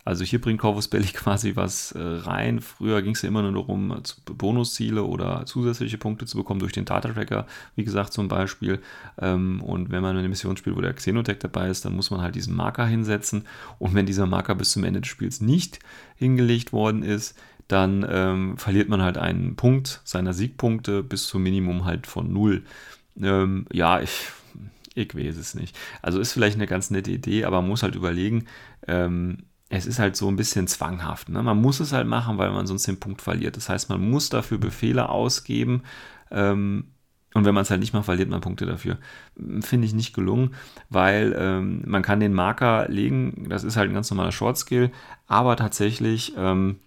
Also 0.10 0.24
hier 0.24 0.42
bringt 0.42 0.60
Corvus 0.60 0.88
Belli 0.88 1.06
quasi 1.14 1.56
was 1.56 1.92
äh, 1.92 2.02
rein. 2.02 2.62
Früher 2.62 3.04
ging 3.04 3.14
es 3.14 3.22
ja 3.22 3.30
immer 3.30 3.44
nur 3.44 3.52
darum, 3.52 3.96
Bonusziele 4.26 5.04
oder 5.04 5.46
zusätzliche 5.46 6.00
Punkte 6.00 6.26
zu 6.26 6.36
bekommen 6.36 6.60
durch 6.60 6.74
den 6.74 6.86
Data 6.86 7.10
Tracker, 7.10 7.46
wie 7.76 7.84
gesagt 7.84 8.12
zum 8.12 8.28
Beispiel. 8.28 8.80
Ähm, 9.22 9.62
und 9.62 9.92
wenn 9.92 10.02
man 10.02 10.18
eine 10.18 10.28
Mission 10.28 10.58
spielt, 10.58 10.76
wo 10.76 10.82
der 10.82 10.96
Xenotech 10.96 11.38
dabei 11.38 11.70
ist, 11.70 11.86
dann 11.86 11.96
muss 11.96 12.10
man 12.10 12.22
halt 12.22 12.34
diesen 12.34 12.56
Marker 12.56 12.88
hinsetzen. 12.88 13.46
Und 13.78 13.94
wenn 13.94 14.08
dieser 14.08 14.26
Marker 14.26 14.56
bis 14.56 14.72
zum 14.72 14.84
Ende 14.84 15.02
des 15.02 15.10
Spiels 15.10 15.42
nicht 15.42 15.78
hingelegt 16.16 16.74
worden 16.74 17.04
ist, 17.04 17.38
dann 17.68 18.04
ähm, 18.10 18.58
verliert 18.58 18.90
man 18.90 19.04
halt 19.04 19.20
einen 19.20 19.58
Punkt 19.58 20.02
seiner 20.06 20.34
Siegpunkte 20.34 21.04
bis 21.04 21.28
zum 21.28 21.44
Minimum 21.44 21.86
halt 21.86 22.08
von 22.08 22.34
null. 22.34 22.64
Ähm, 23.22 23.68
ja, 23.72 24.02
ich, 24.02 24.32
ich 24.96 25.14
weiß 25.14 25.38
es 25.38 25.54
nicht. 25.54 25.78
Also 26.02 26.20
ist 26.20 26.34
vielleicht 26.34 26.56
eine 26.56 26.66
ganz 26.66 26.90
nette 26.90 27.12
Idee, 27.12 27.46
aber 27.46 27.62
man 27.62 27.70
muss 27.70 27.84
halt 27.84 27.94
überlegen, 27.94 28.46
ähm, 28.88 29.44
es 29.70 29.86
ist 29.86 30.00
halt 30.00 30.16
so 30.16 30.28
ein 30.28 30.36
bisschen 30.36 30.68
zwanghaft. 30.68 31.30
Ne? 31.30 31.44
Man 31.44 31.62
muss 31.62 31.80
es 31.80 31.94
halt 31.94 32.08
machen, 32.08 32.38
weil 32.38 32.52
man 32.52 32.68
sonst 32.68 32.88
den 32.88 33.00
Punkt 33.00 33.22
verliert. 33.22 33.56
Das 33.56 33.70
heißt, 33.70 33.90
man 33.90 34.10
muss 34.10 34.30
dafür 34.30 34.58
Befehle 34.58 35.10
ausgeben. 35.10 35.84
Ähm, 36.32 36.86
und 37.36 37.46
wenn 37.46 37.54
man 37.54 37.62
es 37.62 37.70
halt 37.70 37.80
nicht 37.80 37.94
macht, 37.94 38.06
verliert 38.06 38.30
man 38.30 38.42
Punkte 38.42 38.66
dafür. 38.66 38.98
Finde 39.62 39.86
ich 39.86 39.94
nicht 39.94 40.14
gelungen, 40.14 40.56
weil 40.90 41.36
ähm, 41.38 41.84
man 41.86 42.02
kann 42.02 42.20
den 42.20 42.34
Marker 42.34 42.88
legen, 42.90 43.46
das 43.50 43.64
ist 43.64 43.78
halt 43.78 43.92
ein 43.92 43.94
ganz 43.94 44.10
normaler 44.10 44.32
Short 44.32 44.58
Skill, 44.58 44.92
aber 45.28 45.56
tatsächlich 45.56 46.34
ähm, 46.36 46.80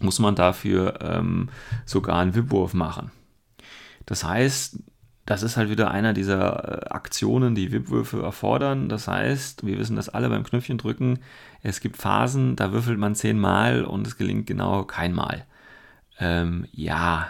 muss 0.00 0.18
man 0.18 0.34
dafür 0.34 1.00
ähm, 1.02 1.50
sogar 1.84 2.18
einen 2.18 2.34
Wipwurf 2.34 2.72
machen. 2.72 3.10
Das 4.06 4.24
heißt, 4.24 4.78
das 5.26 5.42
ist 5.42 5.56
halt 5.56 5.68
wieder 5.68 5.90
einer 5.90 6.12
dieser 6.12 6.86
äh, 6.86 6.88
Aktionen, 6.90 7.54
die 7.54 7.72
WIP-Würfe 7.72 8.22
erfordern. 8.22 8.88
Das 8.88 9.08
heißt, 9.08 9.66
wir 9.66 9.78
wissen 9.78 9.96
das 9.96 10.08
alle 10.08 10.28
beim 10.28 10.44
Knöpfchen 10.44 10.78
drücken. 10.78 11.18
Es 11.62 11.80
gibt 11.80 11.96
Phasen, 11.96 12.56
da 12.56 12.72
würfelt 12.72 12.98
man 12.98 13.16
zehnmal 13.16 13.84
und 13.84 14.06
es 14.06 14.16
gelingt 14.16 14.46
genau 14.46 14.84
keinmal. 14.84 15.44
Ähm, 16.18 16.66
ja, 16.72 17.28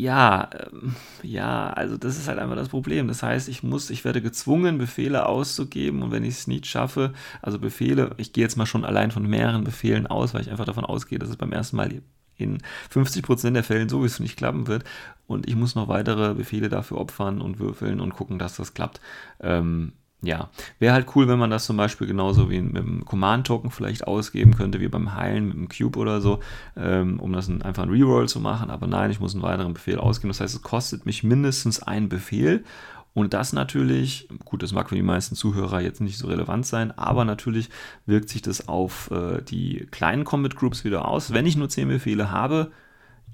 ja, 0.00 0.48
ähm, 0.72 0.96
ja, 1.22 1.70
also 1.74 1.98
das 1.98 2.16
ist 2.16 2.26
halt 2.26 2.38
einfach 2.38 2.56
das 2.56 2.70
Problem. 2.70 3.06
Das 3.06 3.22
heißt, 3.22 3.48
ich 3.48 3.62
muss, 3.62 3.90
ich 3.90 4.04
werde 4.04 4.22
gezwungen, 4.22 4.78
Befehle 4.78 5.26
auszugeben 5.26 6.02
und 6.02 6.10
wenn 6.10 6.24
ich 6.24 6.34
es 6.34 6.46
nicht 6.46 6.66
schaffe, 6.66 7.12
also 7.42 7.58
Befehle, 7.58 8.12
ich 8.16 8.32
gehe 8.32 8.42
jetzt 8.42 8.56
mal 8.56 8.66
schon 8.66 8.86
allein 8.86 9.10
von 9.10 9.26
mehreren 9.26 9.62
Befehlen 9.62 10.06
aus, 10.06 10.32
weil 10.32 10.40
ich 10.40 10.50
einfach 10.50 10.64
davon 10.64 10.86
ausgehe, 10.86 11.18
dass 11.18 11.28
es 11.28 11.36
beim 11.36 11.52
ersten 11.52 11.76
Mal 11.76 12.00
in 12.40 12.58
50% 12.92 13.52
der 13.52 13.64
Fällen 13.64 13.88
sowieso 13.88 14.22
nicht 14.22 14.36
klappen 14.36 14.66
wird. 14.66 14.84
Und 15.26 15.48
ich 15.48 15.56
muss 15.56 15.74
noch 15.74 15.88
weitere 15.88 16.34
Befehle 16.34 16.68
dafür 16.68 16.98
opfern 16.98 17.40
und 17.40 17.58
würfeln 17.58 18.00
und 18.00 18.14
gucken, 18.14 18.38
dass 18.38 18.56
das 18.56 18.74
klappt. 18.74 19.00
Ähm, 19.40 19.92
ja, 20.22 20.50
wäre 20.78 20.92
halt 20.92 21.06
cool, 21.14 21.28
wenn 21.28 21.38
man 21.38 21.50
das 21.50 21.64
zum 21.64 21.78
Beispiel 21.78 22.06
genauso 22.06 22.50
wie 22.50 22.60
mit 22.60 22.76
dem 22.76 23.04
Command-Token 23.06 23.70
vielleicht 23.70 24.06
ausgeben 24.06 24.54
könnte, 24.54 24.80
wie 24.80 24.88
beim 24.88 25.14
Heilen 25.14 25.46
mit 25.46 25.54
dem 25.54 25.68
Cube 25.68 25.98
oder 25.98 26.20
so, 26.20 26.40
ähm, 26.76 27.18
um 27.20 27.32
das 27.32 27.48
ein, 27.48 27.62
einfach 27.62 27.84
ein 27.84 27.90
Reroll 27.90 28.28
zu 28.28 28.38
machen. 28.40 28.70
Aber 28.70 28.86
nein, 28.86 29.10
ich 29.10 29.20
muss 29.20 29.34
einen 29.34 29.42
weiteren 29.42 29.72
Befehl 29.72 29.98
ausgeben. 29.98 30.28
Das 30.28 30.40
heißt, 30.40 30.54
es 30.54 30.62
kostet 30.62 31.06
mich 31.06 31.24
mindestens 31.24 31.82
einen 31.82 32.10
Befehl 32.10 32.64
und 33.12 33.34
das 33.34 33.52
natürlich, 33.52 34.28
gut, 34.44 34.62
das 34.62 34.72
mag 34.72 34.88
für 34.88 34.94
die 34.94 35.02
meisten 35.02 35.34
Zuhörer 35.34 35.80
jetzt 35.80 36.00
nicht 36.00 36.18
so 36.18 36.28
relevant 36.28 36.64
sein, 36.64 36.96
aber 36.96 37.24
natürlich 37.24 37.68
wirkt 38.06 38.28
sich 38.28 38.40
das 38.40 38.68
auf 38.68 39.10
äh, 39.10 39.42
die 39.42 39.88
kleinen 39.90 40.24
Combat 40.24 40.54
Groups 40.54 40.84
wieder 40.84 41.06
aus. 41.06 41.32
Wenn 41.32 41.46
ich 41.46 41.56
nur 41.56 41.68
10 41.68 41.88
Befehle 41.88 42.30
habe, 42.30 42.70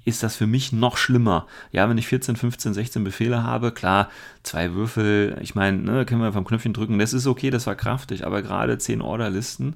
ist 0.07 0.23
das 0.23 0.37
für 0.37 0.47
mich 0.47 0.73
noch 0.73 0.97
schlimmer. 0.97 1.47
Ja, 1.73 1.89
wenn 1.91 1.99
ich 1.99 2.07
14, 2.07 2.37
15, 2.37 2.73
16 2.73 3.05
Befehle 3.05 3.43
habe, 3.43 3.73
klar, 3.73 4.09
zwei 4.45 4.73
Würfel, 4.73 5.37
ich 5.43 5.55
meine, 5.55 5.79
ne, 5.79 6.07
können 6.07 6.23
wir 6.23 6.33
vom 6.33 6.45
Knöpfchen 6.45 6.73
drücken, 6.73 6.99
das 6.99 7.13
ist 7.13 7.27
okay, 7.27 7.51
das 7.51 7.67
war 7.67 7.75
kraftig, 7.75 8.25
aber 8.25 8.41
gerade 8.41 8.79
10 8.79 9.03
Orderlisten 9.03 9.75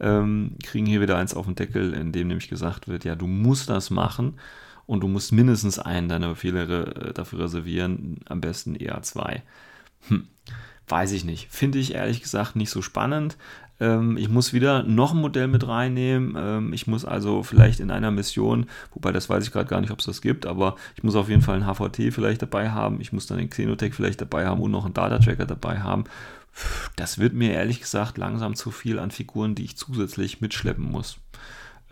ähm, 0.00 0.56
kriegen 0.62 0.86
hier 0.86 1.00
wieder 1.00 1.18
eins 1.18 1.34
auf 1.34 1.46
den 1.46 1.56
Deckel, 1.56 1.92
in 1.94 2.12
dem 2.12 2.28
nämlich 2.28 2.48
gesagt 2.48 2.88
wird, 2.88 3.04
ja, 3.04 3.16
du 3.16 3.26
musst 3.26 3.68
das 3.68 3.90
machen 3.90 4.38
und 4.86 5.00
du 5.00 5.08
musst 5.08 5.32
mindestens 5.32 5.78
einen 5.78 6.08
deiner 6.08 6.28
Befehle 6.28 6.86
äh, 6.86 7.12
dafür 7.12 7.40
reservieren, 7.40 8.20
am 8.28 8.40
besten 8.40 8.74
eher 8.74 9.02
zwei. 9.02 9.42
Hm, 10.08 10.28
weiß 10.88 11.12
ich 11.12 11.24
nicht. 11.24 11.50
Finde 11.50 11.78
ich 11.78 11.94
ehrlich 11.94 12.22
gesagt 12.22 12.56
nicht 12.56 12.70
so 12.70 12.82
spannend. 12.82 13.36
Ähm, 13.80 14.16
ich 14.16 14.28
muss 14.28 14.52
wieder 14.52 14.82
noch 14.84 15.12
ein 15.12 15.20
Modell 15.20 15.48
mit 15.48 15.66
reinnehmen. 15.66 16.34
Ähm, 16.36 16.72
ich 16.72 16.86
muss 16.86 17.04
also 17.04 17.42
vielleicht 17.42 17.80
in 17.80 17.90
einer 17.90 18.10
Mission, 18.10 18.66
wobei 18.92 19.12
das 19.12 19.28
weiß 19.28 19.44
ich 19.44 19.52
gerade 19.52 19.68
gar 19.68 19.80
nicht, 19.80 19.90
ob 19.90 19.98
es 19.98 20.06
das 20.06 20.20
gibt, 20.20 20.46
aber 20.46 20.76
ich 20.94 21.02
muss 21.02 21.16
auf 21.16 21.28
jeden 21.28 21.42
Fall 21.42 21.60
ein 21.60 21.66
HVT 21.66 22.12
vielleicht 22.12 22.42
dabei 22.42 22.70
haben. 22.70 23.00
Ich 23.00 23.12
muss 23.12 23.26
dann 23.26 23.38
den 23.38 23.50
Xenotech 23.50 23.94
vielleicht 23.94 24.20
dabei 24.20 24.46
haben 24.46 24.60
und 24.60 24.70
noch 24.70 24.84
einen 24.84 24.94
Data 24.94 25.18
Tracker 25.18 25.46
dabei 25.46 25.80
haben. 25.80 26.04
Das 26.96 27.18
wird 27.18 27.32
mir 27.32 27.52
ehrlich 27.52 27.80
gesagt 27.80 28.18
langsam 28.18 28.54
zu 28.54 28.70
viel 28.70 28.98
an 28.98 29.10
Figuren, 29.10 29.54
die 29.54 29.64
ich 29.64 29.76
zusätzlich 29.76 30.40
mitschleppen 30.40 30.84
muss. 30.84 31.18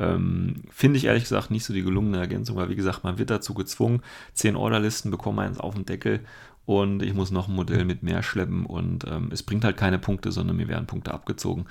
Ähm, 0.00 0.62
Finde 0.70 0.98
ich 0.98 1.04
ehrlich 1.04 1.24
gesagt 1.24 1.50
nicht 1.50 1.64
so 1.64 1.72
die 1.72 1.82
gelungene 1.82 2.18
Ergänzung, 2.18 2.56
weil 2.56 2.70
wie 2.70 2.76
gesagt, 2.76 3.04
man 3.04 3.18
wird 3.18 3.30
dazu 3.30 3.54
gezwungen, 3.54 4.02
10 4.34 4.56
Orderlisten 4.56 5.10
bekommen 5.10 5.38
eins 5.38 5.60
auf 5.60 5.74
den 5.74 5.84
Deckel 5.84 6.20
und 6.66 7.02
ich 7.02 7.14
muss 7.14 7.30
noch 7.30 7.48
ein 7.48 7.54
Modell 7.54 7.84
mit 7.84 8.02
mehr 8.02 8.22
schleppen 8.22 8.64
und 8.64 9.04
ähm, 9.04 9.30
es 9.32 9.42
bringt 9.42 9.64
halt 9.64 9.76
keine 9.76 9.98
Punkte, 9.98 10.30
sondern 10.30 10.56
mir 10.56 10.68
werden 10.68 10.86
Punkte 10.86 11.12
abgezogen. 11.12 11.66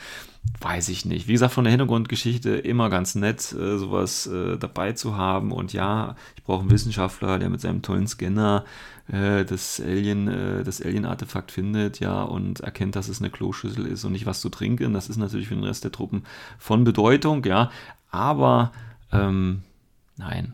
Weiß 0.60 0.90
ich 0.90 1.06
nicht. 1.06 1.28
Wie 1.28 1.32
gesagt, 1.32 1.54
von 1.54 1.64
der 1.64 1.72
Hintergrundgeschichte 1.72 2.52
immer 2.52 2.90
ganz 2.90 3.16
nett, 3.16 3.54
äh, 3.54 3.78
sowas 3.78 4.28
äh, 4.28 4.58
dabei 4.58 4.92
zu 4.92 5.16
haben 5.16 5.52
und 5.52 5.74
ja, 5.74 6.16
ich 6.36 6.44
brauche 6.44 6.62
einen 6.62 6.72
Wissenschaftler, 6.72 7.40
der 7.40 7.50
mit 7.50 7.62
seinem 7.62 7.82
tollen 7.82 8.08
Scanner 8.08 8.66
äh, 9.08 9.46
das 9.46 9.80
Alien, 9.80 10.28
äh, 10.28 10.64
das 10.64 10.82
Alien-Artefakt 10.82 11.52
findet, 11.52 12.00
ja, 12.00 12.22
und 12.22 12.60
erkennt, 12.60 12.96
dass 12.96 13.08
es 13.08 13.22
eine 13.22 13.30
Kloschüssel 13.30 13.86
ist 13.86 14.04
und 14.04 14.12
nicht 14.12 14.26
was 14.26 14.42
zu 14.42 14.50
trinken. 14.50 14.94
Das 14.94 15.10
ist 15.10 15.18
natürlich 15.18 15.48
für 15.48 15.56
den 15.56 15.64
Rest 15.64 15.84
der 15.84 15.92
Truppen 15.92 16.24
von 16.58 16.84
Bedeutung, 16.84 17.44
ja, 17.46 17.72
aber 18.10 18.72
ähm, 19.12 19.64
nein, 20.18 20.54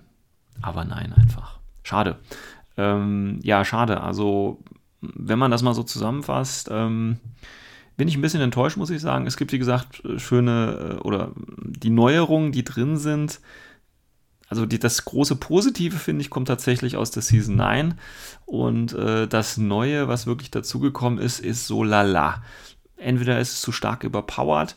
aber 0.61 0.85
nein 0.85 1.13
einfach. 1.13 1.59
Schade. 1.83 2.19
Ähm, 2.77 3.39
ja, 3.43 3.63
schade. 3.63 4.01
Also, 4.01 4.59
wenn 5.01 5.39
man 5.39 5.51
das 5.51 5.61
mal 5.61 5.73
so 5.73 5.83
zusammenfasst, 5.83 6.69
ähm, 6.71 7.17
bin 7.97 8.07
ich 8.07 8.17
ein 8.17 8.21
bisschen 8.21 8.41
enttäuscht, 8.41 8.77
muss 8.77 8.89
ich 8.89 9.01
sagen. 9.01 9.27
Es 9.27 9.37
gibt, 9.37 9.51
wie 9.51 9.59
gesagt, 9.59 10.03
schöne 10.17 10.97
äh, 10.97 11.01
oder 11.01 11.31
die 11.63 11.89
Neuerungen, 11.89 12.51
die 12.51 12.63
drin 12.63 12.97
sind. 12.97 13.39
Also 14.47 14.65
die, 14.65 14.79
das 14.79 15.05
große 15.05 15.37
Positive, 15.37 15.97
finde 15.97 16.21
ich, 16.21 16.29
kommt 16.29 16.47
tatsächlich 16.47 16.97
aus 16.97 17.11
der 17.11 17.23
Season 17.23 17.55
9. 17.55 17.95
Und 18.45 18.93
äh, 18.93 19.27
das 19.27 19.57
Neue, 19.57 20.07
was 20.07 20.27
wirklich 20.27 20.51
dazugekommen 20.51 21.19
ist, 21.19 21.39
ist 21.39 21.67
so 21.67 21.83
lala. 21.83 22.43
Entweder 22.97 23.39
ist 23.39 23.53
es 23.53 23.61
zu 23.61 23.71
stark 23.71 24.03
überpowered 24.03 24.75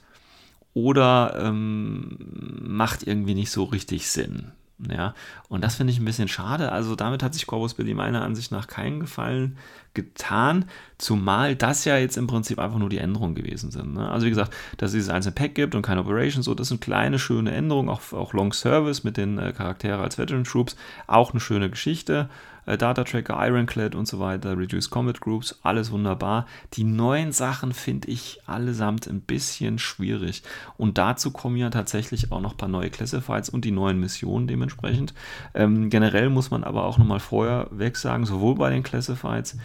oder 0.74 1.34
ähm, 1.40 2.18
macht 2.62 3.06
irgendwie 3.06 3.34
nicht 3.34 3.50
so 3.50 3.64
richtig 3.64 4.08
Sinn. 4.08 4.52
Ja, 4.88 5.14
und 5.48 5.64
das 5.64 5.74
finde 5.74 5.92
ich 5.92 5.98
ein 5.98 6.04
bisschen 6.04 6.28
schade. 6.28 6.70
Also 6.70 6.94
damit 6.94 7.24
hat 7.24 7.34
sich 7.34 7.48
Corvus 7.48 7.74
Billy 7.74 7.94
meiner 7.94 8.22
Ansicht 8.22 8.52
nach 8.52 8.68
keinen 8.68 9.00
Gefallen 9.00 9.56
getan, 9.92 10.66
zumal 10.98 11.56
das 11.56 11.84
ja 11.84 11.96
jetzt 11.96 12.16
im 12.16 12.28
Prinzip 12.28 12.60
einfach 12.60 12.78
nur 12.78 12.88
die 12.88 12.98
Änderungen 12.98 13.34
gewesen 13.34 13.72
sind. 13.72 13.94
Ne? 13.94 14.08
Also 14.08 14.26
wie 14.26 14.30
gesagt, 14.30 14.54
dass 14.76 14.90
es 14.90 14.94
dieses 14.94 15.08
einzelne 15.08 15.34
Pack 15.34 15.56
gibt 15.56 15.74
und 15.74 15.82
keine 15.82 16.02
Operation, 16.02 16.44
so, 16.44 16.54
das 16.54 16.68
sind 16.68 16.80
kleine, 16.80 17.18
schöne 17.18 17.50
Änderungen, 17.50 17.88
auch, 17.88 18.12
auch 18.12 18.32
Long 18.32 18.52
Service 18.52 19.02
mit 19.02 19.16
den 19.16 19.38
äh, 19.38 19.52
Charakteren 19.52 20.00
als 20.00 20.16
Veteran 20.16 20.44
Troops, 20.44 20.76
auch 21.08 21.32
eine 21.32 21.40
schöne 21.40 21.70
Geschichte 21.70 22.28
äh, 22.68 22.76
Data 22.76 23.02
Tracker, 23.04 23.36
Ironclad 23.38 23.94
und 23.94 24.06
so 24.06 24.20
weiter, 24.20 24.56
Reduced 24.56 24.90
Combat 24.90 25.20
Groups, 25.20 25.58
alles 25.62 25.90
wunderbar. 25.90 26.46
Die 26.74 26.84
neuen 26.84 27.32
Sachen 27.32 27.72
finde 27.72 28.08
ich 28.08 28.40
allesamt 28.46 29.06
ein 29.06 29.22
bisschen 29.22 29.78
schwierig. 29.78 30.42
Und 30.76 30.98
dazu 30.98 31.30
kommen 31.30 31.56
ja 31.56 31.70
tatsächlich 31.70 32.30
auch 32.30 32.40
noch 32.40 32.52
ein 32.52 32.56
paar 32.58 32.68
neue 32.68 32.90
Classifieds 32.90 33.48
und 33.48 33.64
die 33.64 33.70
neuen 33.70 33.98
Missionen 33.98 34.46
dementsprechend. 34.46 35.14
Ähm, 35.54 35.88
generell 35.88 36.28
muss 36.28 36.50
man 36.50 36.62
aber 36.62 36.84
auch 36.84 36.98
nochmal 36.98 37.20
vorher 37.20 37.68
weg 37.70 37.96
sagen, 37.96 38.26
sowohl 38.26 38.56
bei 38.56 38.70
den 38.70 38.82
Classifieds 38.82 39.56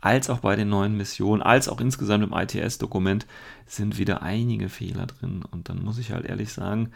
als 0.00 0.30
auch 0.30 0.40
bei 0.40 0.56
den 0.56 0.68
neuen 0.68 0.96
Missionen, 0.96 1.42
als 1.42 1.68
auch 1.68 1.80
insgesamt 1.80 2.24
im 2.24 2.32
ITS-Dokument 2.32 3.26
sind 3.66 3.98
wieder 3.98 4.22
einige 4.22 4.68
Fehler 4.68 5.06
drin. 5.06 5.44
Und 5.50 5.68
dann 5.68 5.84
muss 5.84 5.98
ich 5.98 6.12
halt 6.12 6.26
ehrlich 6.26 6.52
sagen, 6.52 6.90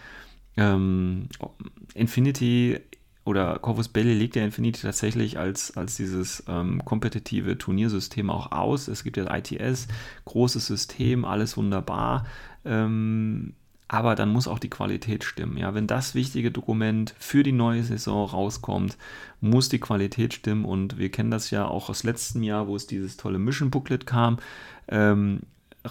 ähm, 0.57 1.29
Infinity 1.94 2.81
oder 3.26 3.58
Corvus 3.58 3.88
Belli 3.88 4.14
legt 4.14 4.36
ja 4.36 4.44
Infinity 4.44 4.82
tatsächlich 4.82 5.36
als, 5.36 5.76
als 5.76 5.96
dieses 5.96 6.44
ähm, 6.46 6.84
kompetitive 6.84 7.58
Turniersystem 7.58 8.30
auch 8.30 8.52
aus. 8.52 8.86
Es 8.86 9.02
gibt 9.02 9.16
ja 9.16 9.34
ITS, 9.34 9.88
großes 10.26 10.64
System, 10.64 11.24
alles 11.24 11.56
wunderbar. 11.56 12.24
Ähm, 12.64 13.54
aber 13.88 14.14
dann 14.14 14.30
muss 14.30 14.46
auch 14.46 14.60
die 14.60 14.70
Qualität 14.70 15.24
stimmen. 15.24 15.56
Ja, 15.56 15.74
wenn 15.74 15.88
das 15.88 16.14
wichtige 16.14 16.52
Dokument 16.52 17.14
für 17.18 17.42
die 17.42 17.52
neue 17.52 17.82
Saison 17.82 18.28
rauskommt, 18.28 18.96
muss 19.40 19.68
die 19.68 19.80
Qualität 19.80 20.32
stimmen. 20.32 20.64
Und 20.64 20.96
wir 20.96 21.10
kennen 21.10 21.32
das 21.32 21.50
ja 21.50 21.66
auch 21.66 21.90
aus 21.90 22.04
letztem 22.04 22.44
Jahr, 22.44 22.68
wo 22.68 22.76
es 22.76 22.86
dieses 22.86 23.16
tolle 23.16 23.40
Mission 23.40 23.72
Booklet 23.72 24.06
kam. 24.06 24.38
Ähm, 24.86 25.40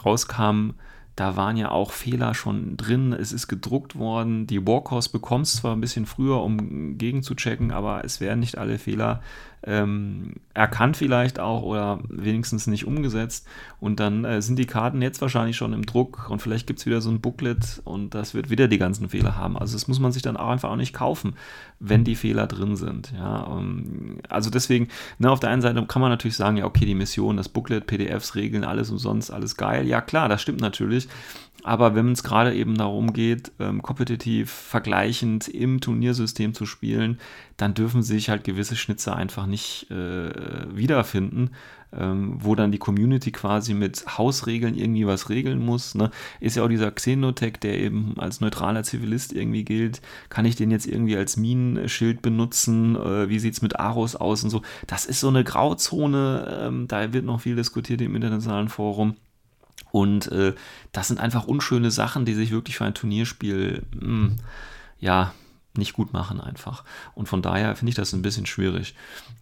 rauskam, 0.05 0.71
da 1.15 1.37
waren 1.37 1.55
ja 1.55 1.71
auch 1.71 1.91
Fehler 1.91 2.33
schon 2.33 2.75
drin. 2.75 3.13
Es 3.13 3.31
ist 3.31 3.47
gedruckt 3.47 3.97
worden. 3.97 4.47
Die 4.47 4.67
Warcourse 4.67 5.09
bekommst 5.09 5.57
zwar 5.57 5.73
ein 5.73 5.81
bisschen 5.81 6.05
früher, 6.05 6.41
um 6.41 6.97
gegenzuchecken, 6.97 7.71
aber 7.71 8.03
es 8.03 8.19
werden 8.19 8.41
nicht 8.41 8.57
alle 8.57 8.77
Fehler 8.77 9.21
ähm, 9.65 10.33
erkannt 10.53 10.95
vielleicht 10.95 11.39
auch 11.39 11.63
oder 11.63 11.99
wenigstens 12.07 12.67
nicht 12.67 12.85
umgesetzt. 12.85 13.47
Und 13.79 13.99
dann 13.99 14.23
äh, 14.23 14.41
sind 14.41 14.57
die 14.57 14.65
Karten 14.65 15.01
jetzt 15.01 15.21
wahrscheinlich 15.21 15.57
schon 15.57 15.73
im 15.73 15.85
Druck 15.85 16.29
und 16.29 16.41
vielleicht 16.41 16.67
gibt 16.67 16.79
es 16.79 16.85
wieder 16.85 17.01
so 17.01 17.09
ein 17.09 17.21
Booklet 17.21 17.81
und 17.83 18.13
das 18.13 18.33
wird 18.33 18.49
wieder 18.49 18.67
die 18.67 18.77
ganzen 18.77 19.09
Fehler 19.09 19.35
haben. 19.35 19.57
Also 19.57 19.73
das 19.73 19.87
muss 19.87 19.99
man 19.99 20.11
sich 20.11 20.21
dann 20.21 20.37
auch 20.37 20.49
einfach 20.49 20.69
auch 20.69 20.75
nicht 20.75 20.93
kaufen, 20.93 21.35
wenn 21.79 22.03
die 22.03 22.15
Fehler 22.15 22.47
drin 22.47 22.75
sind. 22.75 23.11
Ja, 23.17 23.47
ähm, 23.47 24.19
also 24.29 24.49
deswegen, 24.49 24.87
ne, 25.17 25.31
auf 25.31 25.39
der 25.39 25.49
einen 25.49 25.61
Seite 25.61 25.83
kann 25.85 26.01
man 26.01 26.11
natürlich 26.11 26.37
sagen, 26.37 26.57
ja, 26.57 26.65
okay, 26.65 26.85
die 26.85 26.95
Mission, 26.95 27.37
das 27.37 27.49
Booklet, 27.49 27.87
PDFs, 27.87 28.35
Regeln, 28.35 28.63
alles 28.63 28.91
umsonst, 28.91 29.31
alles 29.31 29.57
geil. 29.57 29.87
Ja, 29.87 30.01
klar, 30.01 30.29
das 30.29 30.41
stimmt 30.41 30.61
natürlich. 30.61 31.07
Aber 31.65 31.95
wenn 31.95 32.11
es 32.11 32.21
gerade 32.21 32.53
eben 32.53 32.77
darum 32.77 33.11
geht, 33.11 33.51
ähm, 33.59 33.81
kompetitiv 33.81 34.51
vergleichend 34.51 35.47
im 35.47 35.81
Turniersystem 35.81 36.53
zu 36.53 36.67
spielen, 36.67 37.19
dann 37.57 37.73
dürfen 37.73 38.03
sich 38.03 38.29
halt 38.29 38.43
gewisse 38.43 38.75
Schnitzer 38.75 39.15
einfach 39.15 39.47
nicht 39.47 39.89
äh, 39.89 40.29
wiederfinden, 40.77 41.49
ähm, 41.91 42.37
wo 42.37 42.53
dann 42.53 42.71
die 42.71 42.77
Community 42.77 43.31
quasi 43.31 43.73
mit 43.73 44.05
Hausregeln 44.15 44.75
irgendwie 44.75 45.07
was 45.07 45.29
regeln 45.29 45.57
muss. 45.57 45.95
Ne? 45.95 46.11
Ist 46.39 46.55
ja 46.55 46.61
auch 46.61 46.69
dieser 46.69 46.91
Xenotech, 46.91 47.53
der 47.53 47.79
eben 47.79 48.13
als 48.19 48.41
neutraler 48.41 48.83
Zivilist 48.83 49.33
irgendwie 49.33 49.65
gilt. 49.65 50.03
Kann 50.29 50.45
ich 50.45 50.55
den 50.55 50.69
jetzt 50.69 50.85
irgendwie 50.85 51.17
als 51.17 51.35
Minenschild 51.35 52.21
benutzen? 52.21 52.95
Äh, 52.95 53.27
wie 53.29 53.39
sieht 53.39 53.55
es 53.55 53.63
mit 53.63 53.79
Aros 53.79 54.15
aus 54.15 54.43
und 54.43 54.51
so? 54.51 54.61
Das 54.85 55.07
ist 55.07 55.19
so 55.19 55.29
eine 55.29 55.43
Grauzone, 55.43 56.59
ähm, 56.61 56.87
da 56.87 57.11
wird 57.11 57.25
noch 57.25 57.41
viel 57.41 57.55
diskutiert 57.55 58.01
im 58.01 58.13
internationalen 58.13 58.69
Forum. 58.69 59.15
Und 59.95 60.29
äh, 60.33 60.53
das 60.91 61.07
sind 61.07 61.21
einfach 61.21 61.47
unschöne 61.47 61.89
Sachen, 61.89 62.25
die 62.25 62.33
sich 62.33 62.51
wirklich 62.51 62.75
für 62.75 62.83
ein 62.83 62.93
Turnierspiel, 62.93 63.83
mh, 63.93 64.01
hm, 64.01 64.35
ja, 64.99 65.31
nicht 65.77 65.93
gut 65.93 66.11
machen 66.11 66.41
einfach. 66.41 66.83
Und 67.13 67.29
von 67.29 67.41
daher 67.41 67.77
finde 67.77 67.91
ich 67.91 67.95
das 67.95 68.11
ein 68.11 68.21
bisschen 68.21 68.45
schwierig. 68.45 68.93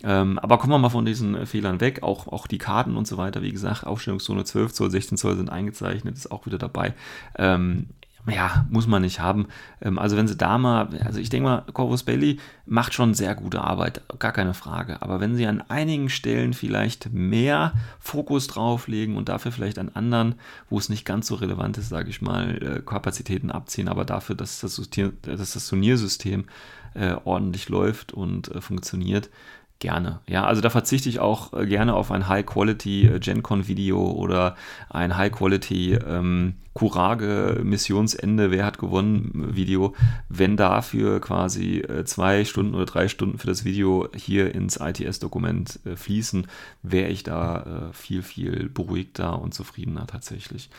Ähm, 0.04 0.38
aber 0.38 0.60
kommen 0.60 0.72
wir 0.72 0.78
mal 0.78 0.90
von 0.90 1.06
diesen 1.06 1.34
äh, 1.34 1.48
Fehlern 1.48 1.82
weg. 1.82 2.04
Auch, 2.04 2.28
auch 2.28 2.46
die 2.46 2.60
Karten 2.60 2.98
und 2.98 3.08
so 3.08 3.18
weiter, 3.18 3.42
wie 3.42 3.52
gesagt, 3.52 3.84
Aufstellungszone 3.84 4.44
12 4.44 4.74
Zoll, 4.74 4.92
16 4.92 5.18
Zoll 5.18 5.38
sind 5.38 5.50
eingezeichnet, 5.50 6.18
ist 6.18 6.32
auch 6.32 6.46
wieder 6.46 6.60
dabei. 6.60 6.94
Ähm, 7.36 7.88
ja, 8.28 8.66
muss 8.70 8.88
man 8.88 9.02
nicht 9.02 9.20
haben. 9.20 9.48
Ähm, 9.82 10.00
also 10.00 10.16
wenn 10.16 10.28
sie 10.28 10.38
da 10.38 10.58
mal, 10.58 10.90
also 11.04 11.20
ich 11.20 11.30
denke 11.30 11.50
mal, 11.50 11.64
Corvus 11.74 12.04
Belli 12.04 12.40
macht 12.66 12.94
schon 12.94 13.14
sehr 13.14 13.36
gute 13.36 13.62
Arbeit, 13.62 14.02
gar 14.20 14.32
keine 14.32 14.54
Frage. 14.54 15.02
Aber 15.02 15.20
wenn 15.20 15.36
sie 15.36 15.46
an 15.46 15.62
einigen 15.68 16.10
Stellen 16.10 16.54
vielleicht 16.54 17.12
mehr 17.12 17.74
Fokus 18.00 18.48
drauflegen 18.48 19.18
und 19.18 19.30
dafür 19.30 19.52
vielleicht 19.52 19.78
an 19.78 19.90
anderen, 19.90 20.36
wo 20.70 20.78
es 20.78 20.90
nicht 20.90 21.06
ganz 21.06 21.28
so 21.28 21.36
relevant 21.36 21.78
ist, 21.78 21.90
sage 21.90 22.10
ich 22.10 22.22
mal, 22.22 22.62
äh, 22.62 22.82
Kapazitäten 22.82 23.52
abziehen, 23.52 23.90
aber 23.90 24.06
dafür, 24.06 24.36
dass 24.36 24.62
das, 24.62 24.82
dass 25.22 25.54
das 25.54 25.68
Turniersystem 25.68 26.46
äh, 26.94 27.16
ordentlich 27.26 27.70
läuft 27.70 28.14
und 28.14 28.50
äh, 28.50 28.62
funktioniert, 28.62 29.30
gerne. 29.80 30.22
Ja, 30.28 30.46
also 30.46 30.62
da 30.62 30.70
verzichte 30.70 31.10
ich 31.10 31.20
auch 31.20 31.52
gerne 31.52 31.94
auf 31.94 32.10
ein 32.10 32.30
High-Quality 32.30 33.20
GenCon-Video 33.20 34.12
oder 34.12 34.56
ein 34.90 35.18
High-Quality 35.18 35.96
ähm, 35.96 36.54
Kurage 36.74 37.62
Missionsende, 37.64 38.50
wer 38.50 38.66
hat 38.66 38.80
gewonnen 38.80 39.56
Video, 39.56 39.94
wenn 40.28 40.58
dafür 40.58 41.22
quasi 41.22 41.78
äh, 41.78 42.04
zwei 42.04 42.46
Stunden 42.46 42.74
oder 42.74 42.86
drei 42.86 43.08
Stunden 43.08 43.38
für 43.38 43.46
das 43.46 43.64
Video 43.64 44.08
hier 44.16 44.56
ins 44.56 44.78
ITS-Dokument 44.78 45.80
äh, 45.86 45.96
fließen, 45.96 46.48
wäre 46.82 47.10
ich 47.10 47.24
da 47.24 47.90
äh, 47.90 47.94
viel, 47.94 48.24
viel 48.24 48.70
beruhigter 48.70 49.40
und 49.40 49.54
zufriedener 49.54 50.08
tatsächlich. 50.08 50.72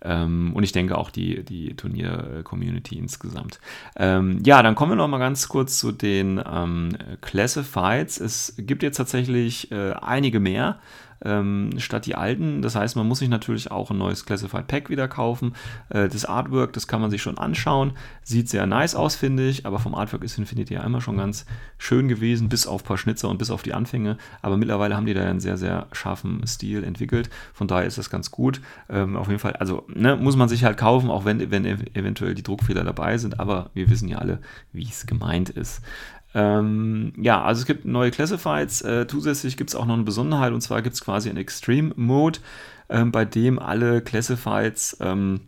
Ähm, 0.00 0.52
und 0.54 0.62
ich 0.62 0.72
denke 0.72 0.96
auch 0.96 1.10
die, 1.10 1.44
die 1.44 1.74
Turnier-Community 1.74 2.96
insgesamt. 2.96 3.58
Ähm, 3.96 4.40
ja, 4.44 4.62
dann 4.62 4.76
kommen 4.76 4.92
wir 4.92 4.96
noch 4.96 5.08
mal 5.08 5.18
ganz 5.18 5.48
kurz 5.48 5.78
zu 5.78 5.90
den 5.90 6.40
ähm, 6.44 6.96
Classifieds. 7.20 8.20
Es 8.20 8.54
gibt 8.58 8.84
jetzt 8.84 8.96
tatsächlich 8.96 9.72
einige 9.72 10.40
mehr 10.40 10.78
ähm, 11.24 11.70
statt 11.78 12.06
die 12.06 12.14
alten. 12.14 12.62
Das 12.62 12.74
heißt, 12.74 12.96
man 12.96 13.06
muss 13.06 13.18
sich 13.18 13.28
natürlich 13.28 13.70
auch 13.70 13.90
ein 13.90 13.98
neues 13.98 14.24
Classified 14.24 14.66
Pack 14.66 14.90
wieder 14.90 15.08
kaufen. 15.08 15.54
Äh, 15.88 16.08
das 16.08 16.24
Artwork, 16.24 16.72
das 16.72 16.86
kann 16.86 17.00
man 17.00 17.10
sich 17.10 17.22
schon 17.22 17.38
anschauen. 17.38 17.92
Sieht 18.22 18.48
sehr 18.48 18.66
nice 18.66 18.94
aus, 18.94 19.14
finde 19.14 19.48
ich, 19.48 19.66
aber 19.66 19.78
vom 19.78 19.94
Artwork 19.94 20.24
ist 20.24 20.38
Infinity 20.38 20.74
ja 20.74 20.82
immer 20.82 21.00
schon 21.00 21.16
ganz 21.16 21.46
schön 21.78 22.08
gewesen, 22.08 22.48
bis 22.48 22.66
auf 22.66 22.82
ein 22.82 22.86
paar 22.86 22.98
Schnitzer 22.98 23.28
und 23.28 23.38
bis 23.38 23.50
auf 23.50 23.62
die 23.62 23.74
Anfänge. 23.74 24.16
Aber 24.40 24.56
mittlerweile 24.56 24.96
haben 24.96 25.06
die 25.06 25.14
da 25.14 25.22
einen 25.22 25.40
sehr, 25.40 25.56
sehr 25.56 25.86
scharfen 25.92 26.46
Stil 26.46 26.84
entwickelt. 26.84 27.30
Von 27.52 27.68
daher 27.68 27.86
ist 27.86 27.98
das 27.98 28.10
ganz 28.10 28.30
gut. 28.30 28.60
Ähm, 28.88 29.16
auf 29.16 29.28
jeden 29.28 29.40
Fall, 29.40 29.54
also 29.54 29.84
ne, 29.88 30.16
muss 30.16 30.36
man 30.36 30.48
sich 30.48 30.64
halt 30.64 30.76
kaufen, 30.76 31.10
auch 31.10 31.24
wenn, 31.24 31.50
wenn 31.50 31.64
eventuell 31.64 32.34
die 32.34 32.42
Druckfehler 32.42 32.84
dabei 32.84 33.18
sind. 33.18 33.40
Aber 33.40 33.70
wir 33.74 33.90
wissen 33.90 34.08
ja 34.08 34.18
alle, 34.18 34.40
wie 34.72 34.84
es 34.84 35.06
gemeint 35.06 35.50
ist. 35.50 35.82
Ähm, 36.34 37.12
ja, 37.16 37.42
also 37.42 37.60
es 37.60 37.66
gibt 37.66 37.84
neue 37.84 38.10
Classifieds. 38.10 38.82
Äh, 38.82 39.06
zusätzlich 39.06 39.56
gibt 39.56 39.70
es 39.70 39.76
auch 39.76 39.84
noch 39.84 39.94
eine 39.94 40.04
Besonderheit 40.04 40.52
und 40.52 40.60
zwar 40.60 40.82
gibt 40.82 40.94
es 40.94 41.04
quasi 41.04 41.28
einen 41.28 41.38
Extreme 41.38 41.92
Mode, 41.96 42.38
ähm, 42.88 43.12
bei 43.12 43.24
dem 43.24 43.58
alle 43.58 44.00
Classifieds 44.00 44.96
ähm, 45.00 45.40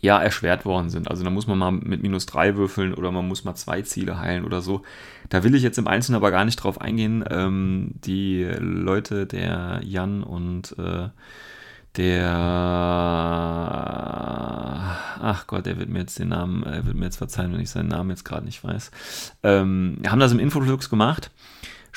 ja 0.00 0.20
erschwert 0.22 0.64
worden 0.64 0.90
sind. 0.90 1.10
Also 1.10 1.24
da 1.24 1.30
muss 1.30 1.46
man 1.46 1.58
mal 1.58 1.72
mit 1.72 2.02
minus 2.02 2.26
3 2.26 2.56
würfeln 2.56 2.94
oder 2.94 3.10
man 3.12 3.28
muss 3.28 3.44
mal 3.44 3.54
zwei 3.54 3.82
Ziele 3.82 4.18
heilen 4.18 4.44
oder 4.44 4.60
so. 4.60 4.82
Da 5.28 5.44
will 5.44 5.54
ich 5.54 5.62
jetzt 5.62 5.78
im 5.78 5.88
Einzelnen 5.88 6.16
aber 6.16 6.30
gar 6.30 6.44
nicht 6.44 6.56
drauf 6.56 6.80
eingehen. 6.80 7.24
Ähm, 7.28 7.92
die 8.04 8.44
Leute, 8.58 9.26
der 9.26 9.80
Jan 9.84 10.22
und 10.22 10.76
äh, 10.78 11.08
der, 11.96 12.30
ach 15.20 15.46
Gott, 15.46 15.66
er 15.66 15.78
wird 15.78 15.88
mir 15.88 16.00
jetzt 16.00 16.18
den 16.18 16.28
Namen, 16.28 16.62
er 16.62 16.84
wird 16.86 16.96
mir 16.96 17.06
jetzt 17.06 17.16
verzeihen, 17.16 17.52
wenn 17.52 17.60
ich 17.60 17.70
seinen 17.70 17.88
Namen 17.88 18.10
jetzt 18.10 18.24
gerade 18.24 18.44
nicht 18.44 18.62
weiß, 18.62 18.90
ähm, 19.42 19.98
haben 20.06 20.20
das 20.20 20.32
im 20.32 20.38
Infoflux 20.38 20.90
gemacht. 20.90 21.30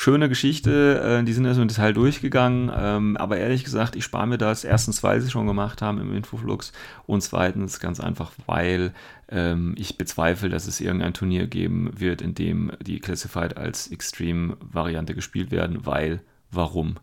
Schöne 0.01 0.29
Geschichte, 0.29 1.19
äh, 1.19 1.23
die 1.25 1.33
sind 1.33 1.43
erst 1.43 1.59
im 1.59 1.67
Detail 1.67 1.91
durchgegangen, 1.91 2.71
ähm, 2.73 3.17
aber 3.17 3.35
ehrlich 3.35 3.65
gesagt, 3.65 3.97
ich 3.97 4.05
spare 4.05 4.27
mir 4.27 4.37
das. 4.37 4.63
Erstens, 4.63 5.03
weil 5.03 5.19
sie 5.19 5.29
schon 5.29 5.45
gemacht 5.45 5.81
haben 5.81 5.99
im 5.99 6.15
Infoflux 6.15 6.71
und 7.05 7.21
zweitens 7.21 7.81
ganz 7.81 7.99
einfach, 7.99 8.31
weil 8.45 8.93
ähm, 9.27 9.75
ich 9.77 9.97
bezweifle, 9.97 10.47
dass 10.47 10.67
es 10.67 10.79
irgendein 10.79 11.13
Turnier 11.13 11.47
geben 11.47 11.91
wird, 11.99 12.21
in 12.21 12.33
dem 12.33 12.71
die 12.81 13.01
Classified 13.01 13.57
als 13.57 13.91
Extreme-Variante 13.91 15.15
gespielt 15.15 15.51
werden, 15.51 15.85
weil, 15.85 16.21
warum? 16.49 16.95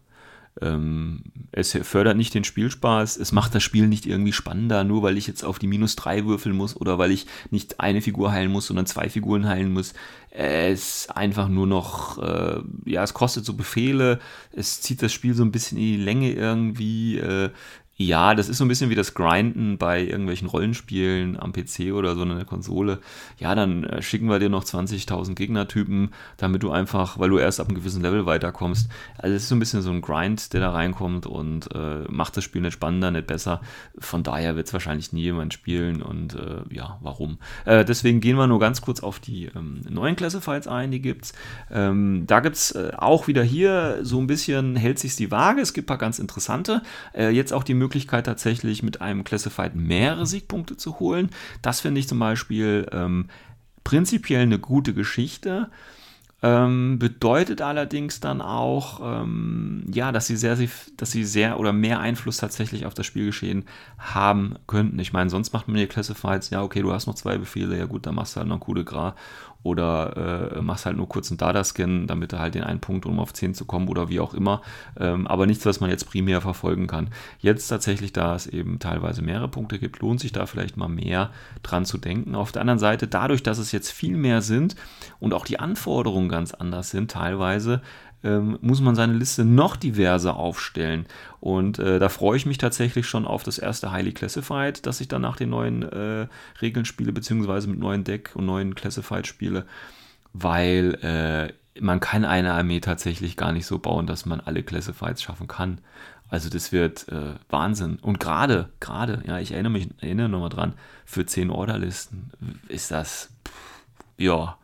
Ähm, 0.63 1.23
es 1.53 1.73
fördert 1.83 2.17
nicht 2.17 2.35
den 2.35 2.45
Spielspaß, 2.45 3.17
es 3.17 3.33
macht 3.33 3.55
das 3.55 3.63
Spiel 3.63 3.89
nicht 3.89 4.07
irgendwie 4.07 4.33
spannender, 4.33 4.85
nur 4.85 5.03
weil 5.03 5.19
ich 5.19 5.27
jetzt 5.27 5.45
auf 5.45 5.59
die 5.59 5.67
minus 5.67 5.97
3 5.97 6.27
würfeln 6.27 6.57
muss 6.57 6.77
oder 6.77 6.99
weil 6.99 7.11
ich 7.11 7.27
nicht 7.51 7.81
eine 7.81 8.01
Figur 8.01 8.33
heilen 8.33 8.51
muss, 8.51 8.67
sondern 8.67 8.87
zwei 8.87 9.09
Figuren 9.09 9.47
heilen 9.47 9.73
muss. 9.73 9.95
Es 10.31 11.07
ist 11.07 11.17
einfach 11.17 11.49
nur 11.49 11.67
noch, 11.67 12.19
äh, 12.19 12.61
ja, 12.85 13.03
es 13.03 13.15
kostet 13.15 13.45
so 13.45 13.55
Befehle, 13.55 14.19
es 14.53 14.81
zieht 14.81 15.03
das 15.03 15.13
Spiel 15.13 15.35
so 15.35 15.45
ein 15.45 15.53
bisschen 15.53 15.79
in 15.79 15.85
die 15.85 15.97
Länge 15.97 16.33
irgendwie. 16.33 17.19
Äh, 17.19 17.51
ja, 17.99 18.35
das 18.35 18.51
ist 18.51 18.59
so 18.59 18.65
ein 18.67 18.69
bisschen 18.69 18.91
wie 18.91 18.95
das 18.95 19.15
Grinden 19.15 19.79
bei 19.79 20.03
irgendwelchen 20.03 20.49
Rollenspielen 20.49 21.41
am 21.41 21.53
PC 21.53 21.95
oder 21.95 22.15
so 22.15 22.25
in 22.25 22.37
der 22.37 22.45
Konsole. 22.45 22.99
Ja, 23.39 23.55
dann 23.55 23.85
äh, 23.85 24.03
schicken 24.03 24.29
wir 24.29 24.39
dir 24.39 24.51
noch 24.51 24.65
20.000 24.65 25.35
Gegnertypen, 25.35 26.11
damit 26.37 26.63
du 26.63 26.71
einfach, 26.71 27.19
weil 27.19 27.31
du 27.31 27.39
erst 27.39 27.59
ab 27.59 27.69
einem 27.69 27.77
gewissen 27.77 28.03
Level 28.03 28.27
weiterkommst. 28.27 28.91
Also 29.17 29.35
es 29.35 29.45
ist 29.45 29.49
so 29.49 29.55
ein 29.55 29.61
bisschen 29.61 29.81
so 29.81 29.91
ein 29.91 30.03
Grind, 30.03 30.53
der 30.53 30.61
da 30.61 30.73
reinkommt 30.73 31.27
und 31.27 31.75
äh, 31.75 32.05
macht 32.11 32.37
das 32.37 32.45
Spiel 32.45 32.61
nicht 32.61 32.75
spannender, 32.75 33.11
nicht 33.11 33.27
besser. 33.27 33.63
Von 33.99 34.23
daher 34.23 34.57
wird 34.57 34.67
es 34.67 34.75
wahrscheinlich 34.75 35.15
nie 35.15 35.23
jemand 35.23 35.55
spielen 35.55 36.03
und 36.03 36.35
äh, 36.35 36.65
ja, 36.69 36.99
warum? 37.01 37.39
Äh, 37.65 37.87
deswegen 37.87 38.21
gehen 38.21 38.37
wir 38.37 38.47
nur 38.47 38.61
ganz 38.61 38.83
kurz 38.83 39.01
auf 39.01 39.21
die 39.21 39.47
ähm, 39.57 39.81
neuen 39.89 40.17
Classifieds 40.17 40.69
ein, 40.69 40.91
die 40.91 41.01
gibt's. 41.01 41.33
Ähm, 41.71 42.25
da 42.27 42.41
gibt's 42.41 42.73
äh, 42.73 42.93
auch 42.99 43.27
wieder 43.27 43.43
hier 43.43 44.01
so 44.03 44.21
ein 44.21 44.27
bisschen 44.27 44.77
hält 44.77 44.99
sich 44.99 45.17
die 45.17 45.31
Waage. 45.31 45.63
Es 45.63 45.73
gibt 45.73 45.87
ein 45.87 45.89
paar 45.89 45.99
ganz 45.99 46.19
interessante. 46.19 46.83
Äh, 47.15 47.31
jetzt 47.31 47.55
auch 47.55 47.63
die 47.63 47.73
Möglichkeit 47.73 47.86
Möglichkeit 47.87 48.27
tatsächlich 48.27 48.83
mit 48.83 49.01
einem 49.01 49.23
Classified 49.23 49.77
mehrere 49.77 50.27
Siegpunkte 50.27 50.77
zu 50.77 50.99
holen. 50.99 51.31
Das 51.63 51.81
finde 51.81 52.01
ich 52.01 52.09
zum 52.09 52.19
Beispiel 52.19 52.87
ähm, 52.91 53.29
prinzipiell 53.85 54.43
eine 54.43 54.59
gute 54.59 54.93
Geschichte. 54.93 55.71
Ähm, 56.43 56.99
bedeutet 56.99 57.63
allerdings 57.63 58.21
dann 58.21 58.43
auch, 58.43 59.01
ähm, 59.03 59.85
ja, 59.91 60.13
dass 60.13 60.27
sie 60.27 60.37
sehr, 60.37 60.59
dass 60.97 61.11
sie 61.11 61.25
sehr 61.25 61.59
oder 61.59 61.73
mehr 61.73 62.01
Einfluss 62.01 62.37
tatsächlich 62.37 62.85
auf 62.85 62.93
das 62.93 63.07
Spielgeschehen 63.07 63.65
haben 63.99 64.57
könnten. 64.67 64.99
Ich 64.99 65.15
meine, 65.15 65.31
sonst 65.31 65.55
macht 65.55 65.67
man 65.67 65.79
hier 65.79 65.87
Classifieds, 65.87 66.51
ja, 66.51 66.63
okay, 66.63 66.83
du 66.83 66.93
hast 66.93 67.07
noch 67.07 67.15
zwei 67.15 67.39
Befehle, 67.39 67.79
ja 67.79 67.87
gut, 67.87 68.05
dann 68.05 68.17
machst 68.17 68.37
du 68.37 68.41
halt 68.41 68.49
noch 68.49 68.61
Coup 68.61 68.75
de 68.75 68.85
Gras 68.85 69.15
oder 69.67 70.53
äh, 70.57 70.63
machst 70.63 70.87
halt 70.87 70.97
nur 70.97 71.09
kurz 71.09 71.31
einen 71.31 71.39
Data-Scan, 71.39 72.07
damit 72.07 72.33
du 72.33 72.39
halt 72.39 72.55
den 72.55 72.63
einen 72.63 72.81
Punkt, 72.81 73.05
um 73.05 73.19
auf 73.19 73.33
10 73.33 73.55
zu 73.55 73.65
kommen 73.65 73.89
oder 73.89 74.09
wie 74.09 74.21
auch 74.21 74.33
immer. 74.33 74.63
Ähm, 74.99 75.27
aber 75.27 75.47
nichts, 75.47 75.67
was 75.67 75.81
man 75.81 75.91
jetzt 75.91 76.09
primär 76.09 76.41
verfolgen 76.41 76.87
kann. 76.87 77.11
Jetzt 77.41 77.67
tatsächlich, 77.69 78.13
da 78.13 78.35
es 78.37 78.47
eben 78.47 78.79
teilweise 78.79 79.23
mehrere 79.23 79.49
Punkte 79.49 79.79
gibt, 79.79 80.01
lohnt 80.01 80.21
sich 80.21 80.33
da 80.33 80.47
vielleicht 80.47 80.77
mal 80.77 80.89
mehr 80.89 81.31
dran 81.63 81.85
zu 81.85 81.99
denken. 81.99 82.35
Auf 82.35 82.53
der 82.53 82.63
anderen 82.63 82.79
Seite, 82.79 83.09
dadurch, 83.09 83.43
dass 83.43 83.59
es 83.59 83.73
jetzt 83.73 83.91
viel 83.91 84.17
mehr 84.17 84.41
sind 84.41 84.77
und 85.19 85.35
auch 85.35 85.45
die 85.45 85.59
Anforderungen 85.59 86.29
ganz 86.29 86.55
anders 86.55 86.91
sind 86.91 87.11
teilweise, 87.11 87.83
ähm, 88.25 88.59
muss 88.61 88.81
man 88.81 88.95
seine 88.95 89.13
Liste 89.13 89.45
noch 89.45 89.77
diverser 89.77 90.37
aufstellen. 90.37 91.07
Und 91.41 91.79
äh, 91.79 91.99
da 91.99 92.09
freue 92.09 92.37
ich 92.37 92.47
mich 92.47 92.59
tatsächlich 92.59 93.07
schon 93.07 93.27
auf 93.27 93.43
das 93.43 93.59
erste 93.59 93.93
Highly 93.93 94.13
Classified, 94.13 94.85
dass 94.87 95.01
ich 95.01 95.09
dann 95.09 95.23
nach 95.23 95.37
den 95.37 95.51
neuen 95.51 95.83
äh, 95.83 96.27
Regeln 96.61 96.85
spiele, 96.85 97.13
beziehungsweise 97.13 97.69
mit 97.69 97.79
neuen 97.79 98.05
Deck 98.05 98.31
und 98.35 98.47
neuen 98.47 98.75
Classified 98.75 99.27
spiele, 99.27 99.67
weil 100.33 100.95
äh, 101.03 101.53
man 101.81 102.01
kann 102.01 102.25
eine 102.25 102.55
Armee 102.55 102.81
tatsächlich 102.81 103.37
gar 103.37 103.53
nicht 103.53 103.67
so 103.67 103.79
bauen, 103.79 104.07
dass 104.07 104.27
man 104.27 104.41
alle 104.41 104.63
Classifieds 104.63 105.23
schaffen 105.23 105.47
kann. 105.47 105.81
Also 106.29 106.49
das 106.49 106.73
wird 106.73 107.09
äh, 107.09 107.35
Wahnsinn. 107.51 107.99
Und 108.01 108.19
gerade, 108.19 108.71
gerade, 108.81 109.23
ja, 109.27 109.39
ich 109.39 109.53
erinnere 109.53 109.73
mich, 109.73 109.89
erinnere 110.01 110.29
nochmal 110.29 110.49
dran, 110.49 110.75
für 111.05 111.25
10 111.25 111.51
Orderlisten 111.51 112.33
ist 112.69 112.91
das, 112.91 113.31
pff, 113.47 113.55
ja, 114.17 114.57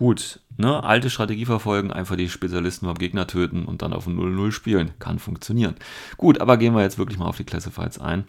gut. 0.00 0.40
Ne? 0.56 0.82
Alte 0.82 1.10
Strategie 1.10 1.44
verfolgen, 1.44 1.92
einfach 1.92 2.16
die 2.16 2.30
Spezialisten 2.30 2.86
beim 2.86 2.96
Gegner 2.96 3.26
töten 3.26 3.66
und 3.66 3.82
dann 3.82 3.92
auf 3.92 4.06
0-0 4.06 4.50
spielen. 4.50 4.92
Kann 4.98 5.18
funktionieren. 5.18 5.76
Gut, 6.16 6.40
aber 6.40 6.56
gehen 6.56 6.74
wir 6.74 6.80
jetzt 6.82 6.98
wirklich 6.98 7.18
mal 7.18 7.26
auf 7.26 7.36
die 7.36 7.44
Classifieds 7.44 8.00
ein. 8.00 8.24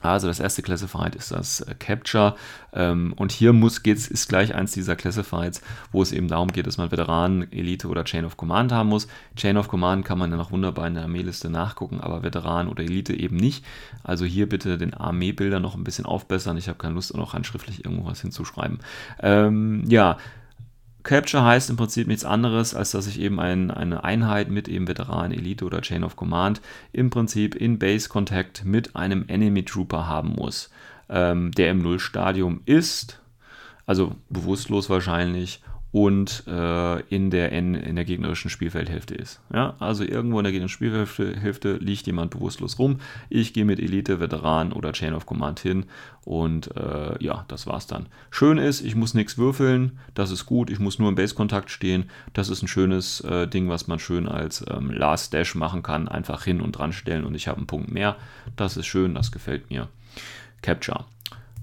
Also 0.00 0.26
das 0.26 0.40
erste 0.40 0.62
Classified 0.62 1.14
ist 1.14 1.32
das 1.32 1.60
äh, 1.60 1.74
Capture 1.78 2.36
ähm, 2.72 3.12
und 3.16 3.32
hier 3.32 3.52
muss 3.52 3.82
geht's 3.82 4.08
ist 4.08 4.28
gleich 4.28 4.54
eins 4.54 4.72
dieser 4.72 4.96
Classifieds, 4.96 5.62
wo 5.92 6.00
es 6.00 6.12
eben 6.12 6.28
darum 6.28 6.48
geht, 6.48 6.66
dass 6.66 6.78
man 6.78 6.90
Veteranen, 6.90 7.50
Elite 7.52 7.88
oder 7.88 8.04
Chain 8.04 8.24
of 8.24 8.36
Command 8.36 8.72
haben 8.72 8.88
muss. 8.88 9.06
Chain 9.36 9.56
of 9.56 9.68
Command 9.68 10.04
kann 10.04 10.18
man 10.18 10.30
ja 10.30 10.36
noch 10.36 10.50
wunderbar 10.50 10.86
in 10.86 10.94
der 10.94 11.02
Armeeliste 11.02 11.50
nachgucken, 11.50 12.00
aber 12.00 12.22
Veteran 12.22 12.68
oder 12.68 12.84
Elite 12.84 13.14
eben 13.14 13.36
nicht. 13.36 13.64
Also 14.02 14.24
hier 14.24 14.48
bitte 14.48 14.78
den 14.78 14.94
Armeebilder 14.94 15.60
noch 15.60 15.74
ein 15.74 15.84
bisschen 15.84 16.06
aufbessern. 16.06 16.56
Ich 16.56 16.68
habe 16.68 16.78
keine 16.78 16.94
Lust, 16.94 17.14
noch 17.14 17.34
handschriftlich 17.34 17.84
irgendwo 17.84 18.06
was 18.06 18.22
hinzuschreiben. 18.22 18.78
Ähm, 19.20 19.84
ja, 19.88 20.16
Capture 21.06 21.44
heißt 21.44 21.70
im 21.70 21.76
Prinzip 21.76 22.08
nichts 22.08 22.24
anderes, 22.24 22.74
als 22.74 22.90
dass 22.90 23.06
ich 23.06 23.20
eben 23.20 23.38
ein, 23.38 23.70
eine 23.70 24.02
Einheit 24.02 24.50
mit 24.50 24.66
eben 24.66 24.88
Veteran, 24.88 25.30
Elite 25.30 25.64
oder 25.64 25.80
Chain 25.80 26.02
of 26.02 26.16
Command 26.16 26.60
im 26.92 27.10
Prinzip 27.10 27.54
in 27.54 27.78
Base 27.78 28.08
Contact 28.08 28.64
mit 28.64 28.96
einem 28.96 29.24
Enemy 29.28 29.64
Trooper 29.64 30.08
haben 30.08 30.30
muss, 30.30 30.68
ähm, 31.08 31.52
der 31.52 31.70
im 31.70 31.80
Nullstadium 31.80 32.60
ist, 32.64 33.20
also 33.86 34.16
bewusstlos 34.30 34.90
wahrscheinlich 34.90 35.62
und 35.92 36.44
äh, 36.46 37.00
in, 37.08 37.30
der, 37.30 37.52
in, 37.52 37.74
in 37.74 37.96
der 37.96 38.04
gegnerischen 38.04 38.50
Spielfeldhälfte 38.50 39.14
ist. 39.14 39.40
Ja, 39.52 39.76
also 39.78 40.04
irgendwo 40.04 40.38
in 40.38 40.44
der 40.44 40.52
gegnerischen 40.52 40.76
Spielfeldhälfte 40.76 41.76
liegt 41.76 42.06
jemand 42.06 42.32
bewusstlos 42.32 42.78
rum. 42.78 43.00
Ich 43.30 43.52
gehe 43.54 43.64
mit 43.64 43.78
Elite, 43.78 44.20
Veteran 44.20 44.72
oder 44.72 44.92
Chain 44.92 45.14
of 45.14 45.26
Command 45.26 45.60
hin 45.60 45.86
und 46.24 46.76
äh, 46.76 47.22
ja, 47.24 47.44
das 47.48 47.66
war's 47.66 47.86
dann. 47.86 48.06
Schön 48.30 48.58
ist, 48.58 48.82
ich 48.82 48.94
muss 48.94 49.14
nichts 49.14 49.38
würfeln, 49.38 49.98
das 50.14 50.30
ist 50.30 50.44
gut, 50.44 50.70
ich 50.70 50.78
muss 50.78 50.98
nur 50.98 51.08
im 51.08 51.14
Base-Kontakt 51.14 51.70
stehen. 51.70 52.10
Das 52.32 52.48
ist 52.48 52.62
ein 52.62 52.68
schönes 52.68 53.20
äh, 53.20 53.46
Ding, 53.46 53.68
was 53.68 53.86
man 53.86 53.98
schön 53.98 54.28
als 54.28 54.64
ähm, 54.68 54.90
Last 54.90 55.32
Dash 55.32 55.54
machen 55.54 55.82
kann. 55.82 56.08
Einfach 56.08 56.44
hin 56.44 56.60
und 56.60 56.72
dran 56.72 56.92
stellen 56.92 57.24
und 57.24 57.34
ich 57.34 57.48
habe 57.48 57.58
einen 57.58 57.66
Punkt 57.66 57.90
mehr. 57.90 58.16
Das 58.56 58.76
ist 58.76 58.86
schön, 58.86 59.14
das 59.14 59.32
gefällt 59.32 59.70
mir. 59.70 59.88
Capture. 60.62 61.04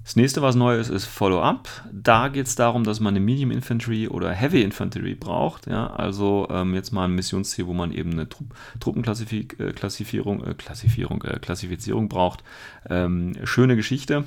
Das 0.04 0.18
nächste, 0.18 0.42
was 0.42 0.56
neu 0.56 0.78
ist, 0.78 0.89
ist 0.89 1.06
Follow-up. 1.06 1.70
Da 1.92 2.28
geht 2.28 2.48
es 2.48 2.56
darum, 2.56 2.84
dass 2.84 3.00
man 3.00 3.16
eine 3.16 3.24
Medium 3.24 3.52
Infantry 3.52 4.10
oder 4.10 4.32
Heavy 4.32 4.62
Infantry 4.62 5.16
braucht. 5.16 5.68
Ja? 5.68 5.88
Also 5.88 6.48
ähm, 6.52 6.76
jetzt 6.76 6.92
mal 6.92 7.06
ein 7.06 7.16
Missionsziel, 7.16 7.68
wo 7.68 7.74
man 7.74 7.92
eben 7.92 8.12
eine 8.12 8.28
Trupp 8.28 8.54
Truppenklassifizierung 8.82 10.44
äh, 10.44 10.54
Klassifizierung, 10.54 11.24
äh, 11.24 11.39
Klassifizierung 11.39 12.10
braucht. 12.10 12.44
Ähm, 12.89 13.34
schöne 13.46 13.78
Geschichte. 13.78 14.26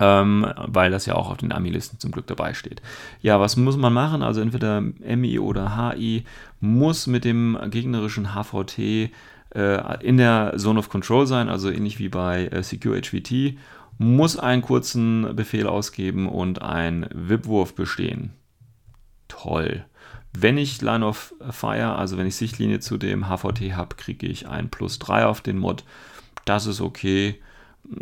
Ähm, 0.00 0.46
weil 0.56 0.90
das 0.90 1.06
ja 1.06 1.14
auch 1.14 1.30
auf 1.30 1.36
den 1.36 1.52
Army-Listen 1.52 2.00
zum 2.00 2.10
Glück 2.10 2.26
dabei 2.26 2.54
steht. 2.54 2.82
Ja, 3.20 3.38
was 3.38 3.56
muss 3.56 3.76
man 3.76 3.92
machen? 3.92 4.22
Also 4.22 4.40
entweder 4.40 4.80
MI 4.80 5.38
oder 5.38 5.76
HI 5.76 6.24
muss 6.58 7.06
mit 7.06 7.24
dem 7.24 7.56
gegnerischen 7.70 8.34
HVT 8.34 8.78
äh, 9.54 10.04
in 10.04 10.16
der 10.16 10.54
Zone 10.56 10.78
of 10.78 10.88
Control 10.88 11.26
sein, 11.26 11.48
also 11.48 11.70
ähnlich 11.70 11.98
wie 11.98 12.08
bei 12.08 12.46
äh, 12.46 12.62
Secure 12.62 13.00
HVT 13.00 13.58
muss 14.00 14.38
einen 14.38 14.62
kurzen 14.62 15.36
Befehl 15.36 15.66
ausgeben 15.66 16.26
und 16.26 16.62
ein 16.62 17.06
WIP-Wurf 17.12 17.74
bestehen. 17.74 18.30
Toll. 19.28 19.84
Wenn 20.32 20.56
ich 20.56 20.80
Line 20.80 21.04
of 21.04 21.34
Fire, 21.50 21.96
also 21.96 22.16
wenn 22.16 22.26
ich 22.26 22.34
Sichtlinie 22.34 22.80
zu 22.80 22.96
dem 22.96 23.28
HVT 23.28 23.74
habe, 23.74 23.96
kriege 23.96 24.26
ich 24.26 24.48
ein 24.48 24.70
plus 24.70 24.98
3 25.00 25.26
auf 25.26 25.42
den 25.42 25.58
Mod. 25.58 25.84
Das 26.46 26.64
ist 26.64 26.80
okay. 26.80 27.42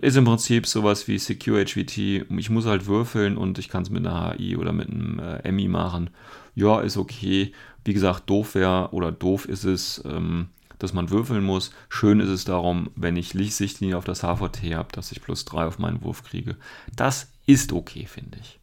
Ist 0.01 0.17
im 0.17 0.25
Prinzip 0.25 0.69
sowas 0.69 1.09
wie 1.09 1.19
Secure 1.19 1.65
HVT. 1.65 2.31
Ich 2.39 2.49
muss 2.49 2.67
halt 2.67 2.87
würfeln 2.87 3.37
und 3.37 3.59
ich 3.59 3.69
kann 3.69 3.83
es 3.83 3.91
mit 3.91 4.07
einer 4.07 4.37
HI 4.39 4.57
oder 4.57 4.73
mit 4.73 4.89
einem 4.89 5.19
äh, 5.19 5.51
MI 5.51 5.67
machen. 5.67 6.11
Ja, 6.55 6.81
ist 6.81 6.97
okay. 6.97 7.51
Wie 7.85 7.93
gesagt, 7.93 8.31
doof 8.31 8.55
wäre 8.55 8.91
oder 8.93 9.11
doof 9.11 9.47
ist 9.47 9.65
es, 9.65 10.01
ähm, 10.05 10.51
dass 10.79 10.93
man 10.93 11.11
würfeln 11.11 11.45
muss. 11.45 11.73
Schön 11.89 12.21
ist 12.21 12.29
es 12.29 12.45
darum, 12.45 12.91
wenn 12.97 13.17
ich 13.17 13.35
Lichtsichtlinie 13.35 13.97
auf 13.97 14.05
das 14.05 14.21
HVT 14.21 14.75
habe, 14.75 14.93
dass 14.93 15.13
ich 15.13 15.23
plus 15.23 15.45
3 15.45 15.67
auf 15.67 15.79
meinen 15.79 16.03
Wurf 16.03 16.25
kriege. 16.25 16.57
Das 16.95 17.31
ist 17.47 17.73
okay, 17.73 18.07
finde 18.07 18.39
ich. 18.41 18.59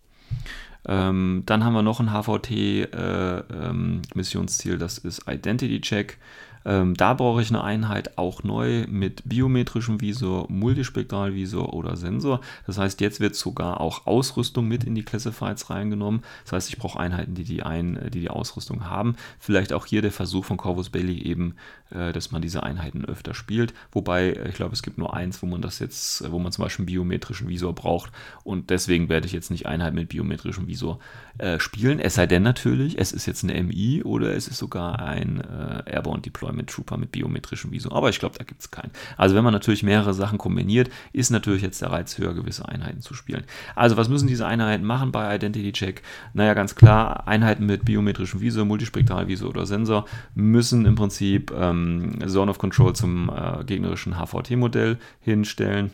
Ähm, 0.88 1.42
dann 1.46 1.64
haben 1.64 1.74
wir 1.74 1.82
noch 1.82 2.00
ein 2.00 2.12
HVT-Missionsziel, 2.12 4.72
äh, 4.72 4.76
ähm, 4.76 4.80
das 4.80 5.00
ist 5.00 5.28
Identity 5.28 5.82
Check. 5.82 6.20
Ähm, 6.66 6.96
da 6.96 7.14
brauche 7.14 7.42
ich 7.42 7.50
eine 7.50 7.64
Einheit 7.64 8.18
auch 8.18 8.44
neu 8.44 8.86
mit 8.88 9.22
biometrischem 9.26 10.02
Visor, 10.02 10.48
Multispektralvisor 10.50 11.74
oder 11.74 11.96
Sensor. 11.96 12.42
Das 12.66 12.78
heißt, 12.78 13.02
jetzt 13.02 13.20
wird 13.20 13.36
sogar 13.36 13.80
auch 13.80 14.08
Ausrüstung 14.08 14.68
mit 14.68 14.84
in 14.84 14.96
die 14.96 15.04
Classifieds 15.04 15.70
reingenommen. 15.70 16.24
Das 16.44 16.54
heißt, 16.54 16.70
ich 16.70 16.78
brauche 16.78 17.00
Einheiten, 17.00 17.36
die 17.36 17.44
die, 17.44 17.64
ein, 17.64 18.00
die, 18.12 18.22
die 18.22 18.30
Ausrüstung 18.30 18.90
haben. 18.90 19.16
Vielleicht 19.40 19.74
auch 19.74 19.86
hier 19.86 20.02
der 20.02 20.12
Versuch 20.12 20.46
von 20.46 20.58
Corvus 20.58 20.90
Belli 20.90 21.22
eben, 21.22 21.56
äh, 21.92 22.12
dass 22.12 22.32
man 22.32 22.42
diese 22.42 22.64
Einheiten 22.64 23.06
öfter 23.06 23.36
spielt. 23.36 23.74
Wobei, 23.92 24.32
äh, 24.32 24.50
ich 24.50 24.56
glaube, 24.56 24.74
es 24.74 24.82
gibt 24.82 24.98
nur 24.98 25.14
eins, 25.14 25.44
wo 25.44 25.46
man 25.46 25.62
das 25.62 25.80
jetzt, 25.80 26.32
wo 26.32 26.40
man 26.40 26.52
zum 26.52 26.64
Beispiel 26.64 26.84
einen 26.84 26.94
biometrischen 26.94 27.48
Visor 27.48 27.74
braucht. 27.74 28.12
Und 28.44 28.72
deswegen 28.72 29.08
werde 29.08 29.28
ich 29.28 29.34
jetzt 29.34 29.52
nicht 29.52 29.68
Einheiten 29.68 29.96
mit 29.96 30.10
biometrischem 30.10 30.68
Visor 30.68 31.00
äh, 31.38 31.60
spielen. 31.60 32.00
Es 32.00 32.16
sei 32.16 32.26
denn 32.26 32.44
natürlich, 32.44 32.98
es 32.98 33.12
ist 33.12 33.28
jetzt 33.28 33.44
eine 33.44 33.62
MI 33.62 34.04
oder 34.04 34.34
es 34.34 34.48
ist 34.48 34.58
sogar 34.58 35.00
ein 35.00 35.42
äh, 35.42 35.84
Airborne 35.86 36.22
Deployment 36.22 36.55
mit 36.56 36.68
Trooper 36.68 36.98
mit 36.98 37.12
biometrischem 37.12 37.72
Visum. 37.72 37.92
Aber 37.92 38.10
ich 38.10 38.20
glaube, 38.20 38.38
da 38.38 38.44
gibt 38.44 38.62
es 38.62 38.72
keinen. 38.72 38.92
Also 39.18 39.36
wenn 39.36 39.44
man 39.44 39.54
natürlich 39.54 39.84
mehrere 39.84 40.14
Sachen 40.14 40.38
kombiniert, 40.38 40.90
ist 41.14 41.30
natürlich 41.30 41.62
jetzt 41.62 41.82
der 41.82 41.92
Reiz 41.92 42.18
höher, 42.18 42.34
gewisse 42.34 42.68
Einheiten 42.68 43.02
zu 43.02 43.14
spielen. 43.14 43.44
Also 43.76 43.98
was 43.98 44.10
müssen 44.10 44.28
diese 44.28 44.46
Einheiten 44.46 44.86
machen 44.86 45.12
bei 45.12 45.36
Identity 45.36 45.72
Check? 45.72 46.02
Naja, 46.34 46.54
ganz 46.54 46.76
klar, 46.76 47.28
Einheiten 47.28 47.66
mit 47.66 47.86
biometrischem 47.86 48.42
Visor, 48.42 48.66
Multispektralvisor 48.66 49.50
oder 49.50 49.66
Sensor 49.66 50.06
müssen 50.34 50.86
im 50.86 50.96
Prinzip 50.96 51.52
ähm, 51.58 52.20
Zone 52.28 52.50
of 52.50 52.58
Control 52.58 52.94
zum 52.94 53.30
äh, 53.30 53.64
gegnerischen 53.64 54.18
HVT-Modell 54.18 54.98
hinstellen. 55.22 55.92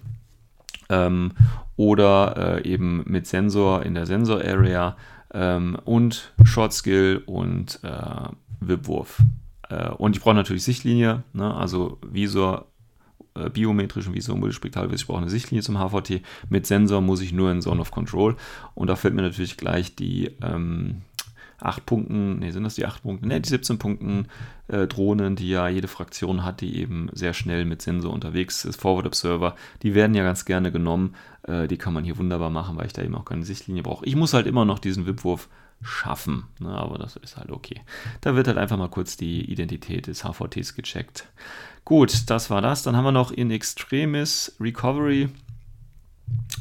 Ähm, 0.90 1.32
oder 1.78 2.60
äh, 2.64 2.70
eben 2.70 3.04
mit 3.08 3.26
Sensor 3.26 3.84
in 3.84 3.96
der 3.96 4.06
Sensor-Area 4.06 4.98
ähm, 5.34 5.78
und 5.86 6.34
Short 6.44 6.74
Skill 6.74 7.24
und 7.26 7.80
äh, 7.84 8.30
WIP-Wurf. 8.60 9.22
Äh, 9.72 9.90
und 9.90 10.16
ich 10.16 10.22
brauche 10.22 10.36
natürlich 10.36 10.64
Sichtlinie, 10.64 11.24
ne? 11.34 11.54
also 11.54 11.98
Visor, 12.06 12.68
äh, 13.36 13.50
biometrischen 13.50 14.14
Visor, 14.14 14.38
Multispektralvisor. 14.38 14.96
Ich 14.96 15.08
brauche 15.08 15.22
eine 15.22 15.30
Sichtlinie 15.30 15.64
zum 15.64 15.78
HVT. 15.78 16.22
Mit 16.50 16.68
Sensor 16.68 17.02
muss 17.02 17.22
ich 17.22 17.32
nur 17.32 17.52
in 17.52 17.62
Zone 17.62 17.80
of 17.80 17.92
Control. 17.92 18.36
Und 18.76 18.88
da 18.88 18.96
fällt 18.96 19.14
mir 19.14 19.22
natürlich 19.22 19.58
gleich 19.58 19.96
die 19.96 20.32
ähm, 20.42 21.02
8 21.60 21.86
Punkten, 21.86 22.40
ne, 22.40 22.52
sind 22.52 22.64
das 22.64 22.76
die 22.76 22.86
8 22.86 23.04
Punkte? 23.04 23.28
Ne, 23.28 23.40
die 23.40 23.48
17 23.48 23.78
Punkten 23.78 24.26
äh, 24.68 24.88
Drohnen, 24.88 25.36
die 25.36 25.50
ja 25.50 25.68
jede 25.68 25.88
Fraktion 25.88 26.44
hat, 26.44 26.62
die 26.62 26.78
eben 26.78 27.10
sehr 27.14 27.34
schnell 27.34 27.66
mit 27.66 27.84
Sensor 27.84 28.12
unterwegs 28.12 28.66
ist, 28.66 28.82
Forward 28.82 29.06
Observer, 29.06 29.56
die 29.84 29.94
werden 29.94 30.16
ja 30.16 30.24
ganz 30.24 30.46
gerne 30.46 30.72
genommen. 30.72 31.16
Äh, 31.44 31.68
die 31.68 31.78
kann 31.78 31.94
man 31.94 32.04
hier 32.04 32.18
wunderbar 32.18 32.50
machen, 32.50 32.78
weil 32.78 32.88
ich 32.88 32.94
da 32.94 33.04
eben 33.04 33.16
auch 33.16 33.26
keine 33.26 33.46
Sichtlinie 33.46 33.84
brauche. 33.84 34.06
Ich 34.06 34.16
muss 34.16 34.34
halt 34.34 34.48
immer 34.48 34.66
noch 34.66 34.80
diesen 34.80 35.06
Wipwurf 35.06 35.50
schaffen. 35.82 36.46
Ne, 36.60 36.70
aber 36.70 36.98
das 36.98 37.16
ist 37.18 37.38
halt 37.38 37.52
okay. 37.52 37.82
Da 38.22 38.36
wird 38.36 38.48
halt 38.48 38.58
einfach 38.58 38.78
mal 38.78 38.90
kurz 38.90 39.18
die 39.18 39.52
Identität 39.52 40.08
des 40.08 40.24
HVTs 40.24 40.76
gecheckt. 40.76 41.28
Gut, 41.86 42.30
das 42.30 42.50
war 42.50 42.62
das. 42.62 42.84
Dann 42.84 42.96
haben 42.96 43.06
wir 43.06 43.12
noch 43.12 43.32
in 43.32 43.52
Extremis 43.52 44.56
Recovery. 44.60 45.30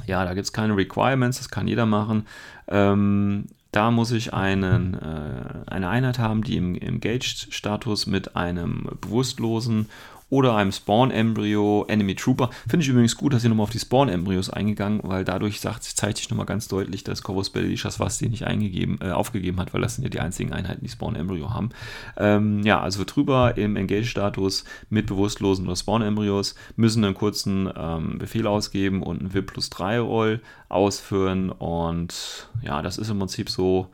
Ja, 0.06 0.24
da 0.24 0.34
gibt 0.34 0.44
es 0.44 0.52
keine 0.52 0.76
Requirements, 0.76 1.38
das 1.38 1.50
kann 1.50 1.68
jeder 1.68 1.86
machen. 1.86 2.26
Ähm, 2.68 3.46
da 3.72 3.90
muss 3.90 4.10
ich 4.10 4.34
einen, 4.34 4.94
äh, 4.94 5.70
eine 5.70 5.88
Einheit 5.88 6.18
haben, 6.18 6.42
die 6.42 6.56
im 6.56 6.74
Engaged-Status 6.74 8.06
mit 8.06 8.34
einem 8.34 8.88
bewusstlosen 9.00 9.88
oder 10.30 10.56
einem 10.56 10.72
Spawn-Embryo 10.72 11.84
Enemy 11.88 12.14
Trooper. 12.14 12.50
Finde 12.68 12.84
ich 12.84 12.88
übrigens 12.88 13.16
gut, 13.16 13.34
dass 13.34 13.44
ihr 13.44 13.50
nochmal 13.50 13.64
auf 13.64 13.70
die 13.70 13.78
Spawn-Embryos 13.78 14.50
eingegangen, 14.50 15.00
weil 15.02 15.24
dadurch 15.24 15.60
sagt, 15.60 15.82
zeigt 15.84 16.18
sich 16.18 16.30
nochmal 16.30 16.46
ganz 16.46 16.68
deutlich, 16.68 17.04
dass 17.04 17.22
Corvus 17.22 17.50
Belli 17.50 17.68
die 17.68 17.76
Chasvasti 17.76 18.28
nicht 18.28 18.46
eingegeben, 18.46 18.98
äh, 19.02 19.10
aufgegeben 19.10 19.60
hat, 19.60 19.74
weil 19.74 19.80
das 19.80 19.96
sind 19.96 20.04
ja 20.04 20.10
die 20.10 20.20
einzigen 20.20 20.52
Einheiten, 20.52 20.84
die 20.84 20.88
Spawn-Embryo 20.88 21.50
haben. 21.50 21.70
Ähm, 22.16 22.62
ja, 22.62 22.80
also 22.80 23.02
drüber 23.04 23.56
im 23.58 23.76
Engage-Status 23.76 24.64
mit 24.88 25.06
bewusstlosen 25.06 25.66
oder 25.66 25.76
Spawn-Embryos 25.76 26.54
müssen 26.76 27.04
einen 27.04 27.14
kurzen 27.14 27.68
ähm, 27.76 28.18
Befehl 28.18 28.46
ausgeben 28.46 29.02
und 29.02 29.20
einen 29.20 29.34
VIP 29.34 29.52
plus 29.52 29.70
3 29.70 30.00
Roll 30.00 30.40
ausführen 30.68 31.50
und 31.50 32.48
ja, 32.62 32.82
das 32.82 32.98
ist 32.98 33.10
im 33.10 33.18
Prinzip 33.18 33.50
so 33.50 33.88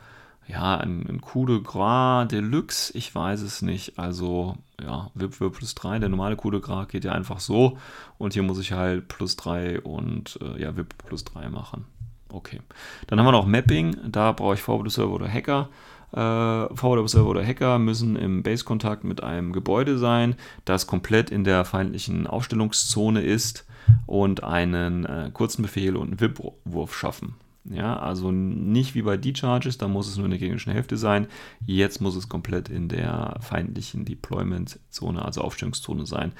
ja, 0.48 0.76
ein, 0.76 1.04
ein 1.08 1.20
Coup 1.20 1.46
de 1.46 1.60
Gras 1.60 2.28
Deluxe, 2.28 2.96
ich 2.96 3.14
weiß 3.14 3.42
es 3.42 3.62
nicht. 3.62 3.98
Also, 3.98 4.56
ja, 4.80 5.10
VIP 5.14 5.34
für 5.34 5.50
plus 5.50 5.74
3. 5.74 5.98
Der 5.98 6.08
normale 6.08 6.36
Coup 6.36 6.52
de 6.52 6.60
Gras 6.60 6.88
geht 6.88 7.04
ja 7.04 7.12
einfach 7.12 7.40
so. 7.40 7.78
Und 8.18 8.34
hier 8.34 8.42
muss 8.42 8.58
ich 8.58 8.72
halt 8.72 9.08
plus 9.08 9.36
3 9.36 9.80
und 9.80 10.38
äh, 10.40 10.62
ja, 10.62 10.76
VIP 10.76 10.94
plus 11.06 11.24
3 11.24 11.48
machen. 11.48 11.84
Okay. 12.32 12.60
Dann 13.06 13.18
haben 13.18 13.26
wir 13.26 13.32
noch 13.32 13.46
Mapping. 13.46 13.96
Da 14.08 14.32
brauche 14.32 14.54
ich 14.54 14.62
Forward 14.62 14.90
Server 14.90 15.14
oder 15.14 15.28
Hacker. 15.28 15.68
Äh, 16.12 16.74
Forward 16.74 17.08
Server 17.08 17.28
oder 17.28 17.44
Hacker 17.44 17.78
müssen 17.78 18.16
im 18.16 18.42
Base-Kontakt 18.42 19.04
mit 19.04 19.22
einem 19.22 19.52
Gebäude 19.52 19.98
sein, 19.98 20.36
das 20.64 20.86
komplett 20.86 21.30
in 21.30 21.44
der 21.44 21.64
feindlichen 21.64 22.26
Aufstellungszone 22.26 23.20
ist 23.20 23.66
und 24.06 24.44
einen 24.44 25.04
äh, 25.04 25.30
kurzen 25.32 25.62
Befehl 25.62 25.96
und 25.96 26.08
einen 26.08 26.20
VIP-Wurf 26.20 26.96
schaffen. 26.96 27.34
Ja, 27.70 27.98
also 27.98 28.30
nicht 28.30 28.94
wie 28.94 29.02
bei 29.02 29.16
D-Charges, 29.16 29.78
da 29.78 29.88
muss 29.88 30.08
es 30.08 30.16
nur 30.16 30.26
in 30.26 30.30
der 30.30 30.38
gegnerischen 30.38 30.72
Hälfte 30.72 30.96
sein. 30.96 31.26
Jetzt 31.64 32.00
muss 32.00 32.14
es 32.14 32.28
komplett 32.28 32.68
in 32.68 32.88
der 32.88 33.38
feindlichen 33.40 34.04
Deployment-Zone, 34.04 35.24
also 35.24 35.40
Aufstellungszone 35.40 36.06
sein. 36.06 36.32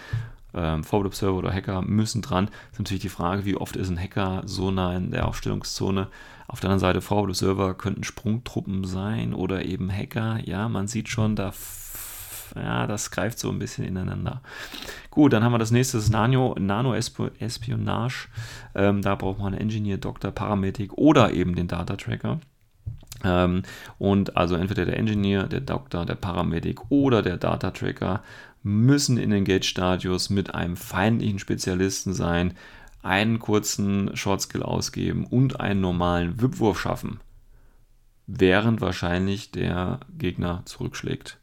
Ähm, 0.55 0.85
Forward 0.85 1.07
Observer 1.07 1.37
oder 1.37 1.53
Hacker 1.53 1.83
müssen 1.83 2.23
dran. 2.23 2.47
Das 2.47 2.73
ist 2.73 2.79
natürlich 2.79 3.03
die 3.03 3.09
Frage, 3.09 3.45
wie 3.45 3.57
oft 3.57 3.77
ist 3.77 3.91
ein 3.91 4.01
Hacker 4.01 4.43
so 4.47 4.71
nah 4.71 4.97
in 4.97 5.11
der 5.11 5.27
Aufstellungszone. 5.27 6.09
Auf 6.49 6.61
der 6.61 6.71
anderen 6.71 6.81
Seite, 6.81 7.01
Forward 7.01 7.31
Observer 7.31 7.75
könnten 7.75 8.05
Sprungtruppen 8.05 8.85
sein 8.85 9.35
oder 9.35 9.65
eben 9.65 9.91
Hacker. 9.91 10.39
Ja, 10.45 10.69
man 10.69 10.87
sieht 10.87 11.09
schon, 11.09 11.35
da 11.35 11.53
ja, 12.57 12.87
das 12.87 13.11
greift 13.11 13.39
so 13.39 13.51
ein 13.51 13.59
bisschen 13.59 13.85
ineinander. 13.85 14.43
Gut, 15.11 15.33
dann 15.33 15.45
haben 15.45 15.53
wir 15.53 15.59
das 15.59 15.71
nächste, 15.71 15.99
das 15.99 16.11
Nano-Espionage. 16.11 18.29
Ähm, 18.75 19.03
da 19.03 19.15
braucht 19.15 19.39
man 19.39 19.55
einen 19.55 19.63
Engineer, 19.63 19.99
Doktor, 19.99 20.31
Paramedic 20.31 20.93
oder 20.95 21.33
eben 21.33 21.55
den 21.55 21.69
Data 21.69 21.97
Tracker. 21.97 22.41
Ähm, 23.25 23.63
und 23.99 24.37
also 24.37 24.57
entweder 24.57 24.85
der 24.85 24.99
Engineer, 24.99 25.45
der 25.45 25.61
Doktor, 25.61 26.05
der 26.05 26.17
Paramedic 26.17 26.91
oder 26.91 27.23
der 27.23 27.37
Data 27.37 27.71
Tracker 27.71 28.23
müssen 28.63 29.17
in 29.17 29.31
den 29.31 29.45
Gate-Stadios 29.45 30.29
mit 30.29 30.55
einem 30.55 30.77
feindlichen 30.77 31.39
Spezialisten 31.39 32.13
sein, 32.13 32.55
einen 33.03 33.39
kurzen 33.39 34.17
Shortskill 34.17 34.63
ausgeben 34.63 35.25
und 35.25 35.61
einen 35.61 35.81
normalen 35.81 36.43
Wipwurf 36.43 36.81
schaffen, 36.81 37.21
während 38.27 38.81
wahrscheinlich 38.81 39.53
der 39.53 40.01
Gegner 40.19 40.63
zurückschlägt. 40.65 41.39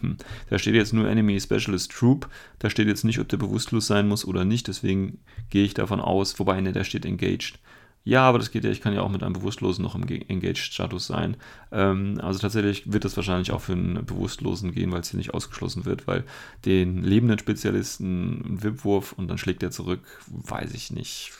Hm. 0.00 0.16
Da 0.48 0.58
steht 0.58 0.74
jetzt 0.74 0.92
nur 0.92 1.08
Enemy 1.08 1.40
Specialist 1.40 1.92
Troop. 1.92 2.28
Da 2.58 2.70
steht 2.70 2.88
jetzt 2.88 3.04
nicht, 3.04 3.18
ob 3.18 3.28
der 3.28 3.36
bewusstlos 3.36 3.86
sein 3.86 4.08
muss 4.08 4.24
oder 4.24 4.44
nicht. 4.44 4.68
Deswegen 4.68 5.18
gehe 5.50 5.64
ich 5.64 5.74
davon 5.74 6.00
aus, 6.00 6.38
wobei 6.38 6.60
ne, 6.60 6.72
da 6.72 6.84
steht 6.84 7.04
Engaged. 7.04 7.58
Ja, 8.02 8.22
aber 8.22 8.38
das 8.38 8.50
geht 8.50 8.64
ja, 8.64 8.70
ich 8.70 8.80
kann 8.80 8.94
ja 8.94 9.02
auch 9.02 9.10
mit 9.10 9.22
einem 9.22 9.34
Bewusstlosen 9.34 9.82
noch 9.82 9.94
im 9.94 10.04
Engaged-Status 10.08 11.06
sein. 11.06 11.36
Ähm, 11.70 12.18
also 12.22 12.38
tatsächlich 12.38 12.90
wird 12.90 13.04
das 13.04 13.16
wahrscheinlich 13.16 13.52
auch 13.52 13.60
für 13.60 13.72
einen 13.72 14.06
Bewusstlosen 14.06 14.72
gehen, 14.72 14.90
weil 14.90 15.00
es 15.00 15.10
hier 15.10 15.18
nicht 15.18 15.34
ausgeschlossen 15.34 15.84
wird, 15.84 16.06
weil 16.06 16.24
den 16.64 17.02
lebenden 17.02 17.38
Spezialisten 17.38 18.54
ein 18.54 18.62
Wipwurf 18.62 19.12
und 19.12 19.28
dann 19.28 19.36
schlägt 19.36 19.62
er 19.62 19.70
zurück, 19.70 20.00
weiß 20.28 20.72
ich 20.72 20.90
nicht 20.90 21.32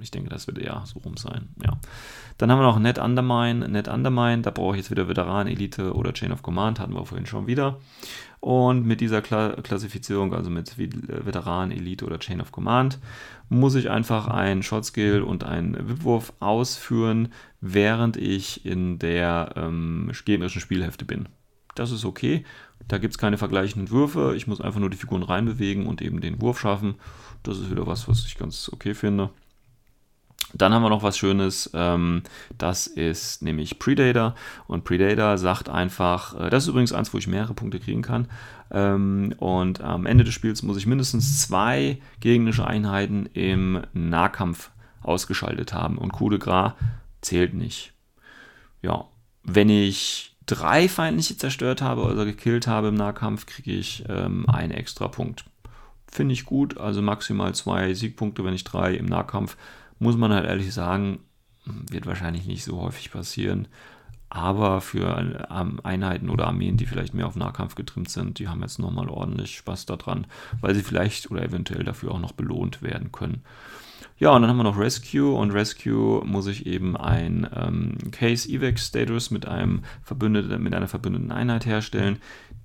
ich 0.00 0.10
denke, 0.10 0.28
das 0.28 0.46
wird 0.46 0.58
eher 0.58 0.82
so 0.86 1.00
rum 1.00 1.16
sein. 1.16 1.48
Ja. 1.64 1.78
Dann 2.36 2.50
haben 2.50 2.58
wir 2.58 2.64
noch 2.64 2.78
Net 2.78 2.98
Undermine. 2.98 3.68
Net 3.68 3.88
Undermine, 3.88 4.42
da 4.42 4.50
brauche 4.50 4.74
ich 4.74 4.82
jetzt 4.82 4.90
wieder 4.90 5.08
Veteran, 5.08 5.46
Elite 5.46 5.94
oder 5.94 6.12
Chain 6.12 6.32
of 6.32 6.42
Command, 6.42 6.78
hatten 6.80 6.94
wir 6.94 7.04
vorhin 7.04 7.26
schon 7.26 7.46
wieder. 7.46 7.78
Und 8.40 8.86
mit 8.86 9.00
dieser 9.00 9.20
Kla 9.20 9.56
Klassifizierung, 9.62 10.32
also 10.32 10.50
mit 10.50 10.78
Veteran, 10.78 11.72
Elite 11.72 12.04
oder 12.04 12.18
Chain 12.18 12.40
of 12.40 12.52
Command, 12.52 12.98
muss 13.48 13.74
ich 13.74 13.90
einfach 13.90 14.28
einen 14.28 14.62
Shotskill 14.62 15.22
und 15.22 15.42
einen 15.42 15.88
Wipwurf 15.88 16.32
ausführen, 16.38 17.32
während 17.60 18.16
ich 18.16 18.64
in 18.64 18.98
der 18.98 19.54
ähm, 19.56 20.12
gegnerischen 20.24 20.60
Spielhälfte 20.60 21.04
bin. 21.04 21.28
Das 21.74 21.90
ist 21.90 22.04
okay. 22.04 22.44
Da 22.86 22.98
gibt 22.98 23.14
es 23.14 23.18
keine 23.18 23.38
vergleichenden 23.38 23.90
Würfe. 23.90 24.34
Ich 24.36 24.46
muss 24.46 24.60
einfach 24.60 24.80
nur 24.80 24.90
die 24.90 24.96
Figuren 24.96 25.22
reinbewegen 25.22 25.86
und 25.86 26.02
eben 26.02 26.20
den 26.20 26.40
Wurf 26.40 26.60
schaffen. 26.60 26.96
Das 27.42 27.58
ist 27.58 27.70
wieder 27.70 27.86
was, 27.86 28.08
was 28.08 28.24
ich 28.26 28.36
ganz 28.36 28.70
okay 28.72 28.94
finde. 28.94 29.30
Dann 30.54 30.72
haben 30.72 30.82
wir 30.82 30.88
noch 30.88 31.02
was 31.02 31.18
Schönes, 31.18 31.70
ähm, 31.74 32.22
das 32.56 32.86
ist 32.86 33.42
nämlich 33.42 33.78
Predator. 33.78 34.34
Und 34.66 34.84
Predator 34.84 35.36
sagt 35.36 35.68
einfach, 35.68 36.38
äh, 36.40 36.50
das 36.50 36.64
ist 36.64 36.68
übrigens 36.70 36.92
eins, 36.92 37.12
wo 37.12 37.18
ich 37.18 37.26
mehrere 37.26 37.54
Punkte 37.54 37.80
kriegen 37.80 38.02
kann. 38.02 38.28
Ähm, 38.70 39.34
und 39.38 39.82
am 39.82 40.06
Ende 40.06 40.24
des 40.24 40.34
Spiels 40.34 40.62
muss 40.62 40.78
ich 40.78 40.86
mindestens 40.86 41.42
zwei 41.42 41.98
gegnerische 42.20 42.66
Einheiten 42.66 43.26
im 43.34 43.82
Nahkampf 43.92 44.70
ausgeschaltet 45.02 45.74
haben. 45.74 45.98
Und 45.98 46.12
Coup 46.12 46.30
de 46.30 46.38
Gras 46.38 46.72
zählt 47.20 47.52
nicht. 47.52 47.92
Ja, 48.80 49.04
wenn 49.42 49.68
ich 49.68 50.36
drei 50.46 50.88
feindliche 50.88 51.36
zerstört 51.36 51.82
habe 51.82 52.02
oder 52.02 52.24
gekillt 52.24 52.66
habe 52.66 52.88
im 52.88 52.94
Nahkampf, 52.94 53.44
kriege 53.46 53.72
ich 53.72 54.04
ähm, 54.08 54.48
einen 54.48 54.72
extra 54.72 55.08
Punkt. 55.08 55.44
Finde 56.10 56.32
ich 56.32 56.46
gut, 56.46 56.78
also 56.78 57.02
maximal 57.02 57.54
zwei 57.54 57.92
Siegpunkte, 57.92 58.44
wenn 58.44 58.54
ich 58.54 58.64
drei 58.64 58.94
im 58.94 59.04
Nahkampf 59.06 59.58
muss 59.98 60.16
man 60.16 60.32
halt 60.32 60.46
ehrlich 60.46 60.72
sagen, 60.72 61.20
wird 61.64 62.06
wahrscheinlich 62.06 62.46
nicht 62.46 62.64
so 62.64 62.80
häufig 62.80 63.10
passieren. 63.10 63.68
Aber 64.30 64.82
für 64.82 65.46
ähm, 65.50 65.80
Einheiten 65.82 66.28
oder 66.28 66.46
Armeen, 66.46 66.76
die 66.76 66.84
vielleicht 66.84 67.14
mehr 67.14 67.26
auf 67.26 67.36
Nahkampf 67.36 67.74
getrimmt 67.74 68.10
sind, 68.10 68.38
die 68.38 68.48
haben 68.48 68.60
jetzt 68.60 68.78
nochmal 68.78 69.08
ordentlich 69.08 69.56
Spaß 69.56 69.86
daran, 69.86 70.26
weil 70.60 70.74
sie 70.74 70.82
vielleicht 70.82 71.30
oder 71.30 71.42
eventuell 71.42 71.82
dafür 71.82 72.12
auch 72.12 72.20
noch 72.20 72.32
belohnt 72.32 72.82
werden 72.82 73.10
können. 73.10 73.42
Ja, 74.18 74.30
und 74.30 74.42
dann 74.42 74.50
haben 74.50 74.56
wir 74.58 74.64
noch 74.64 74.78
Rescue 74.78 75.32
und 75.32 75.52
Rescue 75.52 76.24
muss 76.26 76.46
ich 76.46 76.66
eben 76.66 76.96
ein 76.96 77.48
ähm, 77.54 77.96
Case 78.10 78.48
Evac 78.48 78.78
Status 78.78 79.30
mit 79.30 79.46
einem 79.46 79.82
verbündeten, 80.02 80.62
mit 80.62 80.74
einer 80.74 80.88
verbündeten 80.88 81.32
Einheit 81.32 81.64
herstellen, 81.64 82.18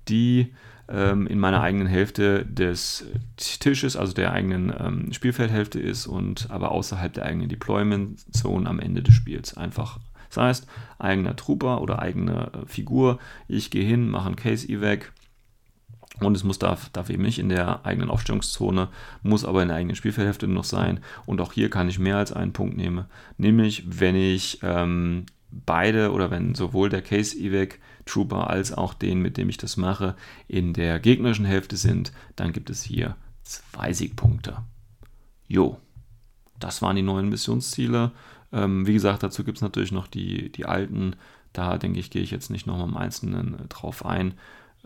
die 0.08 0.52
ähm, 0.88 1.26
in 1.26 1.38
meiner 1.38 1.62
eigenen 1.62 1.86
Hälfte 1.86 2.44
des 2.44 3.06
Tisches, 3.36 3.96
also 3.96 4.12
der 4.12 4.32
eigenen 4.32 4.72
ähm, 4.78 5.12
Spielfeldhälfte 5.12 5.80
ist 5.80 6.06
und 6.06 6.50
aber 6.50 6.72
außerhalb 6.72 7.12
der 7.12 7.24
eigenen 7.24 7.48
Deployment 7.48 8.20
Zone 8.34 8.68
am 8.68 8.80
Ende 8.80 9.02
des 9.02 9.14
Spiels. 9.14 9.56
Einfach, 9.56 9.98
das 10.28 10.36
heißt, 10.36 10.66
eigener 10.98 11.36
Trooper 11.36 11.80
oder 11.80 12.00
eigene 12.00 12.50
äh, 12.52 12.66
Figur. 12.66 13.18
Ich 13.48 13.70
gehe 13.70 13.84
hin, 13.84 14.10
mache 14.10 14.28
ein 14.28 14.36
Case 14.36 14.68
Evac. 14.68 15.12
Und 16.20 16.36
es 16.36 16.44
muss 16.44 16.60
darf, 16.60 16.90
darf 16.90 17.10
eben 17.10 17.24
nicht 17.24 17.40
in 17.40 17.48
der 17.48 17.84
eigenen 17.84 18.08
Aufstellungszone, 18.08 18.88
muss 19.22 19.44
aber 19.44 19.62
in 19.62 19.68
der 19.68 19.78
eigenen 19.78 19.96
Spielfeldhälfte 19.96 20.46
noch 20.46 20.62
sein. 20.62 21.00
Und 21.26 21.40
auch 21.40 21.52
hier 21.52 21.70
kann 21.70 21.88
ich 21.88 21.98
mehr 21.98 22.18
als 22.18 22.32
einen 22.32 22.52
Punkt 22.52 22.76
nehmen. 22.76 23.06
Nämlich, 23.36 23.82
wenn 23.86 24.14
ich 24.14 24.60
ähm, 24.62 25.26
beide 25.66 26.12
oder 26.12 26.30
wenn 26.30 26.54
sowohl 26.54 26.88
der 26.88 27.02
Case 27.02 27.36
Evac 27.36 27.78
Trooper 28.06 28.50
als 28.50 28.72
auch 28.72 28.94
den, 28.94 29.20
mit 29.20 29.36
dem 29.36 29.48
ich 29.48 29.56
das 29.56 29.76
mache, 29.76 30.14
in 30.48 30.72
der 30.72 31.00
gegnerischen 31.00 31.44
Hälfte 31.44 31.76
sind, 31.76 32.12
dann 32.36 32.52
gibt 32.52 32.70
es 32.70 32.82
hier 32.82 33.16
zwei 33.42 33.92
Siegpunkte. 33.92 34.58
Jo, 35.46 35.78
das 36.58 36.82
waren 36.82 36.96
die 36.96 37.02
neuen 37.02 37.28
Missionsziele. 37.28 38.12
Ähm, 38.52 38.86
wie 38.86 38.94
gesagt, 38.94 39.22
dazu 39.22 39.44
gibt 39.44 39.58
es 39.58 39.62
natürlich 39.62 39.92
noch 39.92 40.06
die, 40.06 40.50
die 40.50 40.66
alten. 40.66 41.16
Da 41.52 41.78
denke 41.78 42.00
ich, 42.00 42.10
gehe 42.10 42.22
ich 42.22 42.30
jetzt 42.30 42.50
nicht 42.50 42.66
nochmal 42.66 42.88
im 42.88 42.96
Einzelnen 42.96 43.54
äh, 43.54 43.68
drauf 43.68 44.04
ein. 44.04 44.34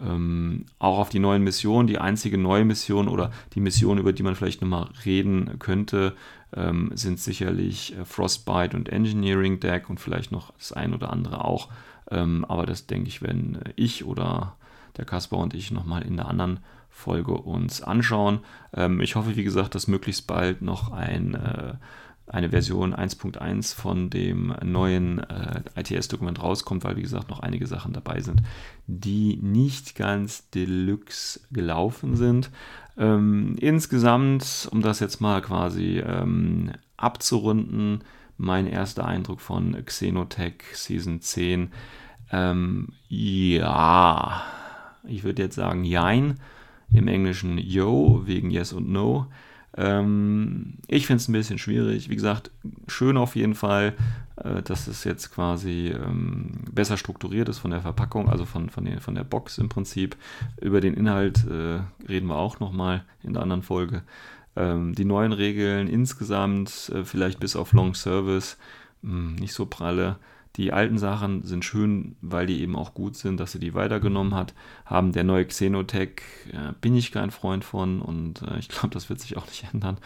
Ähm, 0.01 0.67
auch 0.79 0.99
auf 0.99 1.09
die 1.09 1.19
neuen 1.19 1.43
Missionen. 1.43 1.89
Die 1.89 1.99
einzige 1.99 2.39
neue 2.39 2.65
Mission 2.65 3.09
oder 3.09 3.33
die 3.55 3.61
Mission, 3.61 3.99
über 3.99 4.13
die 4.13 4.23
man 4.23 4.35
vielleicht 4.35 4.63
nochmal 4.63 4.89
reden 5.05 5.59
könnte, 5.59 6.15
ähm, 6.55 6.91
sind 6.95 7.19
sicherlich 7.19 7.97
äh, 7.97 8.05
Frostbite 8.05 8.77
und 8.77 8.89
Engineering 8.89 9.61
Deck 9.61 9.91
und 9.91 10.01
vielleicht 10.01 10.33
noch 10.33 10.53
das 10.59 10.73
ein 10.73 10.95
oder 10.95 11.13
andere 11.13 11.45
auch. 11.45 11.69
Ähm, 12.11 12.45
aber 12.47 12.65
das 12.65 12.87
denke 12.87 13.09
ich, 13.09 13.23
wenn 13.23 13.59
ich 13.77 14.05
oder 14.05 14.57
der 14.97 15.05
Kaspar 15.05 15.41
und 15.41 15.55
ich 15.55 15.71
nochmal 15.71 16.03
in 16.03 16.17
der 16.17 16.29
anderen 16.29 16.61
Folge 16.91 17.33
uns 17.33 17.83
anschauen. 17.83 18.41
Ähm, 18.75 19.01
ich 19.01 19.15
hoffe, 19.15 19.37
wie 19.37 19.45
gesagt, 19.45 19.75
dass 19.75 19.89
möglichst 19.89 20.27
bald 20.27 20.63
noch 20.63 20.93
ein, 20.93 21.35
äh, 21.35 21.75
eine 22.31 22.51
Version 22.51 22.95
1.1 22.95 23.75
von 23.75 24.11
dem 24.11 24.55
neuen 24.63 25.19
äh, 25.19 25.63
ITS-Dokument 25.77 26.43
rauskommt, 26.43 26.85
weil, 26.85 26.97
wie 26.97 27.03
gesagt, 27.03 27.31
noch 27.31 27.41
einige 27.41 27.67
Sachen 27.67 27.93
dabei 27.93 28.21
sind, 28.21 28.43
die 28.87 29.39
nicht 29.43 29.95
ganz 29.95 30.51
deluxe 30.51 31.41
gelaufen 31.51 32.17
sind. 32.17 32.51
Ähm, 32.97 33.57
insgesamt, 33.61 34.69
um 34.73 34.83
das 34.83 35.01
jetzt 35.01 35.21
mal 35.21 35.41
quasi 35.41 35.99
ähm, 35.99 36.73
abzurunden, 36.97 38.03
mein 38.37 38.67
erster 38.67 39.05
Eindruck 39.05 39.41
von 39.41 39.85
Xenotech 39.85 40.65
Season 40.73 41.21
10. 41.21 41.71
Ähm, 42.31 42.89
ja, 43.09 44.43
ich 45.05 45.25
würde 45.25 45.43
jetzt 45.43 45.57
sagen 45.57 45.85
Jein, 45.85 46.39
im 46.91 47.09
Englischen 47.09 47.59
Yo 47.59 48.23
wegen 48.25 48.51
Yes 48.51 48.73
und 48.73 48.89
No. 48.89 49.27
Ähm, 49.77 50.79
ich 50.87 51.07
finde 51.07 51.21
es 51.21 51.29
ein 51.29 51.33
bisschen 51.33 51.59
schwierig. 51.59 52.09
Wie 52.09 52.15
gesagt, 52.15 52.51
schön 52.87 53.17
auf 53.17 53.37
jeden 53.37 53.55
Fall, 53.55 53.95
äh, 54.37 54.63
dass 54.63 54.87
es 54.87 55.05
jetzt 55.05 55.33
quasi 55.33 55.89
ähm, 55.89 56.65
besser 56.73 56.97
strukturiert 56.97 57.49
ist 57.49 57.59
von 57.59 57.71
der 57.71 57.83
Verpackung, 57.83 58.29
also 58.29 58.45
von, 58.45 58.71
von, 58.71 58.85
den, 58.85 59.01
von 59.01 59.15
der 59.15 59.25
Box 59.25 59.59
im 59.59 59.69
Prinzip. 59.69 60.17
Über 60.61 60.81
den 60.81 60.95
Inhalt 60.95 61.45
äh, 61.47 61.81
reden 62.09 62.29
wir 62.29 62.37
auch 62.37 62.61
nochmal 62.61 63.05
in 63.23 63.35
der 63.35 63.43
anderen 63.43 63.63
Folge. 63.63 64.03
Ähm, 64.57 64.95
die 64.95 65.05
neuen 65.05 65.33
Regeln 65.33 65.89
insgesamt, 65.89 66.91
äh, 66.95 67.05
vielleicht 67.05 67.39
bis 67.39 67.55
auf 67.55 67.73
Long 67.73 67.95
Service, 67.95 68.59
mh, 69.03 69.13
hm, 69.13 69.35
nicht 69.37 69.53
so 69.53 69.67
pralle. 69.67 70.17
Die 70.57 70.73
alten 70.73 70.99
Sachen 70.99 71.45
sind 71.45 71.65
schön, 71.65 72.17
weil 72.21 72.47
die 72.47 72.61
eben 72.63 72.75
auch 72.75 72.95
gut 72.95 73.17
sind, 73.17 73.39
dass 73.39 73.53
sie 73.53 73.61
die 73.61 73.75
weitergenommen 73.75 74.35
hat. 74.35 74.55
Haben 74.87 75.13
der 75.13 75.25
neue 75.25 75.47
Xenotech 75.47 76.23
äh, 76.53 76.73
bin 76.81 76.97
ich 76.97 77.13
kein 77.13 77.31
Freund 77.31 77.65
von 77.65 78.01
und 78.03 78.43
äh, 78.43 78.59
ich 78.59 78.69
glaube, 78.69 78.89
das 78.89 79.09
wird 79.09 79.21
sich 79.21 79.37
auch 79.37 79.47
nicht 79.47 79.67
ändern. 79.73 79.99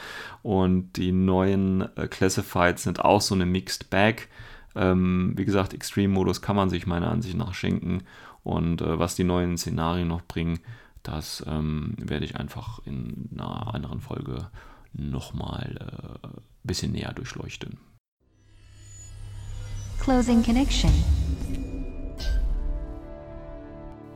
Und 0.43 0.97
die 0.97 1.13
neuen 1.13 1.83
äh, 1.97 2.07
Classified 2.09 2.79
sind 2.79 3.05
auch 3.05 3.21
so 3.21 3.35
eine 3.35 3.47
Mixed 3.47 3.89
Bag. 3.89 4.29
Ähm, 4.75 5.33
wie 5.37 5.45
gesagt, 5.45 5.75
Extreme-Modus 5.75 6.43
kann 6.43 6.57
man 6.57 6.71
sich 6.71 6.87
meiner 6.87 7.11
Ansicht 7.11 7.37
nach 7.37 7.55
schenken. 7.55 8.03
Und 8.43 8.83
äh, 8.83 8.99
was 8.99 9.15
die 9.15 9.25
neuen 9.25 9.57
Szenarien 9.57 10.09
noch 10.09 10.23
bringen, 10.23 10.59
das 11.03 11.45
ähm, 11.47 11.95
werde 11.99 12.25
ich 12.25 12.37
einfach 12.37 12.81
in 12.85 13.29
einer 13.33 13.75
anderen 13.75 14.01
Folge 14.01 14.49
nochmal 14.93 15.79
ein 16.23 16.31
äh, 16.31 16.35
bisschen 16.63 16.93
näher 16.93 17.13
durchleuchten. 17.13 17.79
Closing 20.03 20.43
connection. 20.43 20.91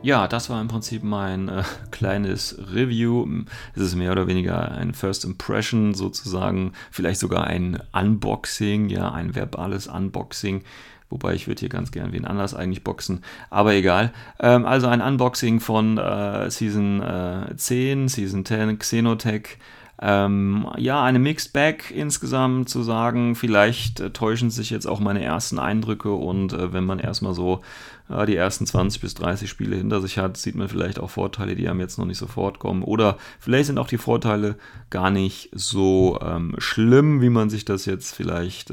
Ja, 0.01 0.27
das 0.27 0.49
war 0.49 0.59
im 0.59 0.67
Prinzip 0.67 1.01
mein 1.01 1.47
äh, 1.47 1.63
kleines 1.91 2.57
Review. 2.73 3.25
Es 3.73 3.81
ist 3.83 3.95
mehr 3.95 4.11
oder 4.11 4.27
weniger 4.27 4.69
ein 4.73 4.93
First 4.93 5.23
Impression 5.23 5.93
sozusagen, 5.93 6.73
vielleicht 6.91 7.21
sogar 7.21 7.47
ein 7.47 7.81
Unboxing, 7.93 8.89
ja, 8.89 9.13
ein 9.13 9.33
verbales 9.33 9.87
Unboxing. 9.87 10.65
Wobei 11.09 11.35
ich 11.35 11.47
würde 11.47 11.61
hier 11.61 11.69
ganz 11.69 11.91
gern 11.91 12.11
wen 12.11 12.25
anders 12.25 12.53
eigentlich 12.53 12.83
boxen, 12.83 13.23
aber 13.49 13.73
egal. 13.73 14.11
Ähm, 14.41 14.65
also 14.65 14.87
ein 14.87 14.99
Unboxing 14.99 15.61
von 15.61 15.97
äh, 15.97 16.51
Season 16.51 17.01
äh, 17.01 17.55
10, 17.55 18.09
Season 18.09 18.43
10 18.43 18.77
Xenotech. 18.77 19.57
Ähm, 19.99 20.67
ja, 20.77 21.03
eine 21.03 21.17
Mixed 21.17 21.53
Bag 21.53 21.91
insgesamt 21.91 22.69
zu 22.69 22.83
sagen. 22.83 23.35
Vielleicht 23.35 23.99
äh, 23.99 24.11
täuschen 24.11 24.51
sich 24.51 24.69
jetzt 24.69 24.85
auch 24.85 24.99
meine 24.99 25.23
ersten 25.23 25.57
Eindrücke 25.57 26.11
und 26.11 26.53
äh, 26.53 26.71
wenn 26.71 26.85
man 26.85 26.99
erstmal 26.99 27.33
so 27.33 27.61
äh, 28.09 28.25
die 28.27 28.35
ersten 28.35 28.67
20 28.67 29.01
bis 29.01 29.15
30 29.15 29.49
Spiele 29.49 29.75
hinter 29.75 29.99
sich 30.01 30.19
hat, 30.19 30.37
sieht 30.37 30.55
man 30.55 30.69
vielleicht 30.69 30.99
auch 30.99 31.09
Vorteile, 31.09 31.55
die 31.55 31.67
einem 31.67 31.79
jetzt 31.79 31.97
noch 31.97 32.05
nicht 32.05 32.19
sofort 32.19 32.59
kommen. 32.59 32.83
Oder 32.83 33.17
vielleicht 33.39 33.67
sind 33.67 33.79
auch 33.79 33.87
die 33.87 33.97
Vorteile 33.97 34.55
gar 34.91 35.09
nicht 35.09 35.49
so 35.53 36.19
ähm, 36.21 36.55
schlimm, 36.59 37.21
wie 37.21 37.29
man 37.29 37.49
sich 37.49 37.65
das 37.65 37.85
jetzt 37.85 38.13
vielleicht 38.13 38.71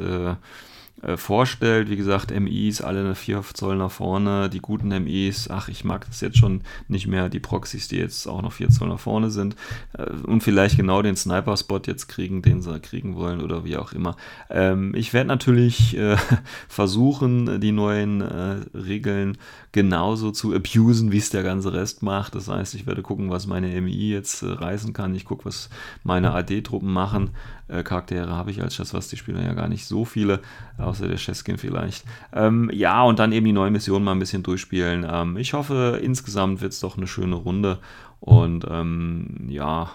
äh, 1.03 1.17
vorstellt. 1.17 1.91
Wie 1.91 1.97
gesagt, 1.97 2.31
MIs, 2.31 2.81
alle 2.81 3.01
eine 3.01 3.15
4 3.15 3.43
Zoll 3.53 3.77
nach 3.77 3.91
vorne, 3.91 4.49
die 4.49 4.61
guten 4.61 4.89
MIs, 4.89 5.51
ach, 5.51 5.69
ich 5.69 5.85
mag 5.85 6.07
das 6.07 6.21
jetzt 6.21 6.39
schon 6.39 6.63
nicht 6.89 7.07
mehr, 7.07 7.29
die 7.29 7.41
Proxys, 7.41 7.89
die 7.89 7.97
jetzt 7.97 8.27
auch 8.27 8.43
noch 8.43 8.53
4 8.53 8.71
Zoll 8.71 8.89
nach 8.89 9.01
vorne 9.01 9.31
sind 9.31 9.57
äh, 9.95 10.11
und 10.11 10.43
vielleicht 10.43 10.77
genau 10.77 11.03
den 11.03 11.17
Sniper-Spot 11.17 11.81
jetzt 11.87 12.09
kriegen, 12.09 12.43
den 12.43 12.63
sie 12.63 12.81
kriegen 12.81 13.17
wollen 13.17 13.41
oder 13.41 13.65
wie 13.65 13.77
auch 13.77 13.93
immer. 13.93 14.17
Ähm, 14.49 14.95
ich 14.95 15.13
werde 15.13 15.29
natürlich 15.29 15.97
äh, 15.97 16.17
versuchen, 16.69 17.61
die 17.61 17.73
neuen 17.73 18.21
äh, 18.21 18.61
Regeln 18.75 19.37
genauso 19.73 20.31
zu 20.31 20.55
abusen, 20.55 21.11
wie 21.11 21.19
es 21.19 21.31
der 21.31 21.43
ganze 21.43 21.73
Rest 21.73 22.03
macht. 22.03 22.37
Das 22.37 22.49
heißt, 22.49 22.75
ich 22.77 22.87
werde 22.87 23.03
gucken, 23.03 23.31
was 23.31 23.49
meine 23.49 23.81
MI 23.81 24.11
jetzt 24.11 24.43
äh, 24.43 24.47
reißen 24.47 24.93
kann. 24.93 25.15
Ich 25.17 25.25
gucke, 25.25 25.45
was 25.45 25.69
meine 26.05 26.33
AD-Truppen 26.33 26.93
machen. 26.93 27.31
Äh, 27.69 27.83
Charaktere 27.83 28.31
habe 28.31 28.51
ich 28.51 28.61
als 28.61 28.77
die 29.09 29.17
spieler 29.17 29.43
ja 29.43 29.55
gar 29.55 29.69
nicht 29.69 29.87
so 29.87 30.05
viele, 30.05 30.41
außer 30.79 31.09
der 31.09 31.17
Cheskin 31.17 31.59
vielleicht. 31.59 32.05
Ähm, 32.33 32.71
ja, 32.73 33.03
und 33.03 33.19
dann 33.19 33.33
eben 33.33 33.47
die 33.47 33.53
neue 33.53 33.71
Mission 33.71 34.05
mal 34.05 34.13
ein 34.13 34.19
bisschen 34.19 34.43
durchspielen. 34.43 35.07
Ähm, 35.09 35.37
ich 35.37 35.55
hoffe, 35.55 36.01
insgesamt 36.03 36.61
wird 36.61 36.73
es 36.73 36.81
doch 36.81 36.97
eine 36.97 37.07
schöne 37.07 37.37
Runde. 37.37 37.79
Und 38.21 38.67
ähm, 38.71 39.47
ja, 39.49 39.91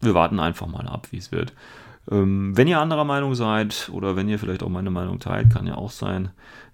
wir 0.00 0.14
warten 0.14 0.40
einfach 0.40 0.66
mal 0.66 0.86
ab, 0.86 1.08
wie 1.10 1.18
es 1.18 1.32
wird. 1.32 1.52
Ähm, 2.10 2.56
wenn 2.56 2.68
ihr 2.68 2.80
anderer 2.80 3.04
Meinung 3.04 3.34
seid 3.34 3.90
oder 3.92 4.16
wenn 4.16 4.28
ihr 4.28 4.38
vielleicht 4.38 4.62
auch 4.62 4.68
meine 4.68 4.90
Meinung 4.90 5.18
teilt, 5.18 5.50
kann 5.50 5.66
ja 5.66 5.74
auch 5.74 5.90
sein. 5.90 6.30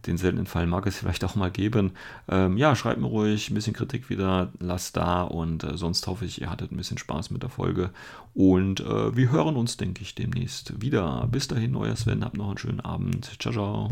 Den 0.07 0.18
seltenen 0.18 0.47
Fall 0.47 0.66
mag 0.66 0.87
es 0.87 0.99
vielleicht 0.99 1.24
auch 1.24 1.35
mal 1.35 1.51
geben. 1.51 1.93
Ähm, 2.28 2.57
ja, 2.57 2.76
schreibt 2.76 3.01
mir 3.01 3.07
ruhig 3.07 3.51
ein 3.51 3.55
bisschen 3.55 3.72
Kritik 3.72 4.11
wieder, 4.11 4.53
lasst 4.61 4.97
da 4.97 5.22
und 5.22 5.64
äh, 5.64 5.76
sonst 5.76 6.07
hoffe 6.07 6.24
ich, 6.24 6.41
ihr 6.41 6.51
hattet 6.51 6.72
ein 6.72 6.76
bisschen 6.76 6.99
Spaß 6.99 7.30
mit 7.30 7.43
der 7.43 7.51
Folge. 7.51 7.91
Und 8.35 8.80
äh, 8.80 9.16
wir 9.16 9.30
hören 9.30 9.57
uns, 9.57 9.76
denke 9.76 10.03
ich, 10.03 10.14
demnächst 10.14 10.80
wieder. 10.80 11.26
Bis 11.30 11.49
dahin, 11.49 11.74
euer 11.74 11.97
Sven, 11.97 12.24
habt 12.24 12.37
noch 12.37 12.49
einen 12.49 12.59
schönen 12.59 12.80
Abend. 12.80 13.30
Ciao, 13.41 13.53
ciao. 13.53 13.91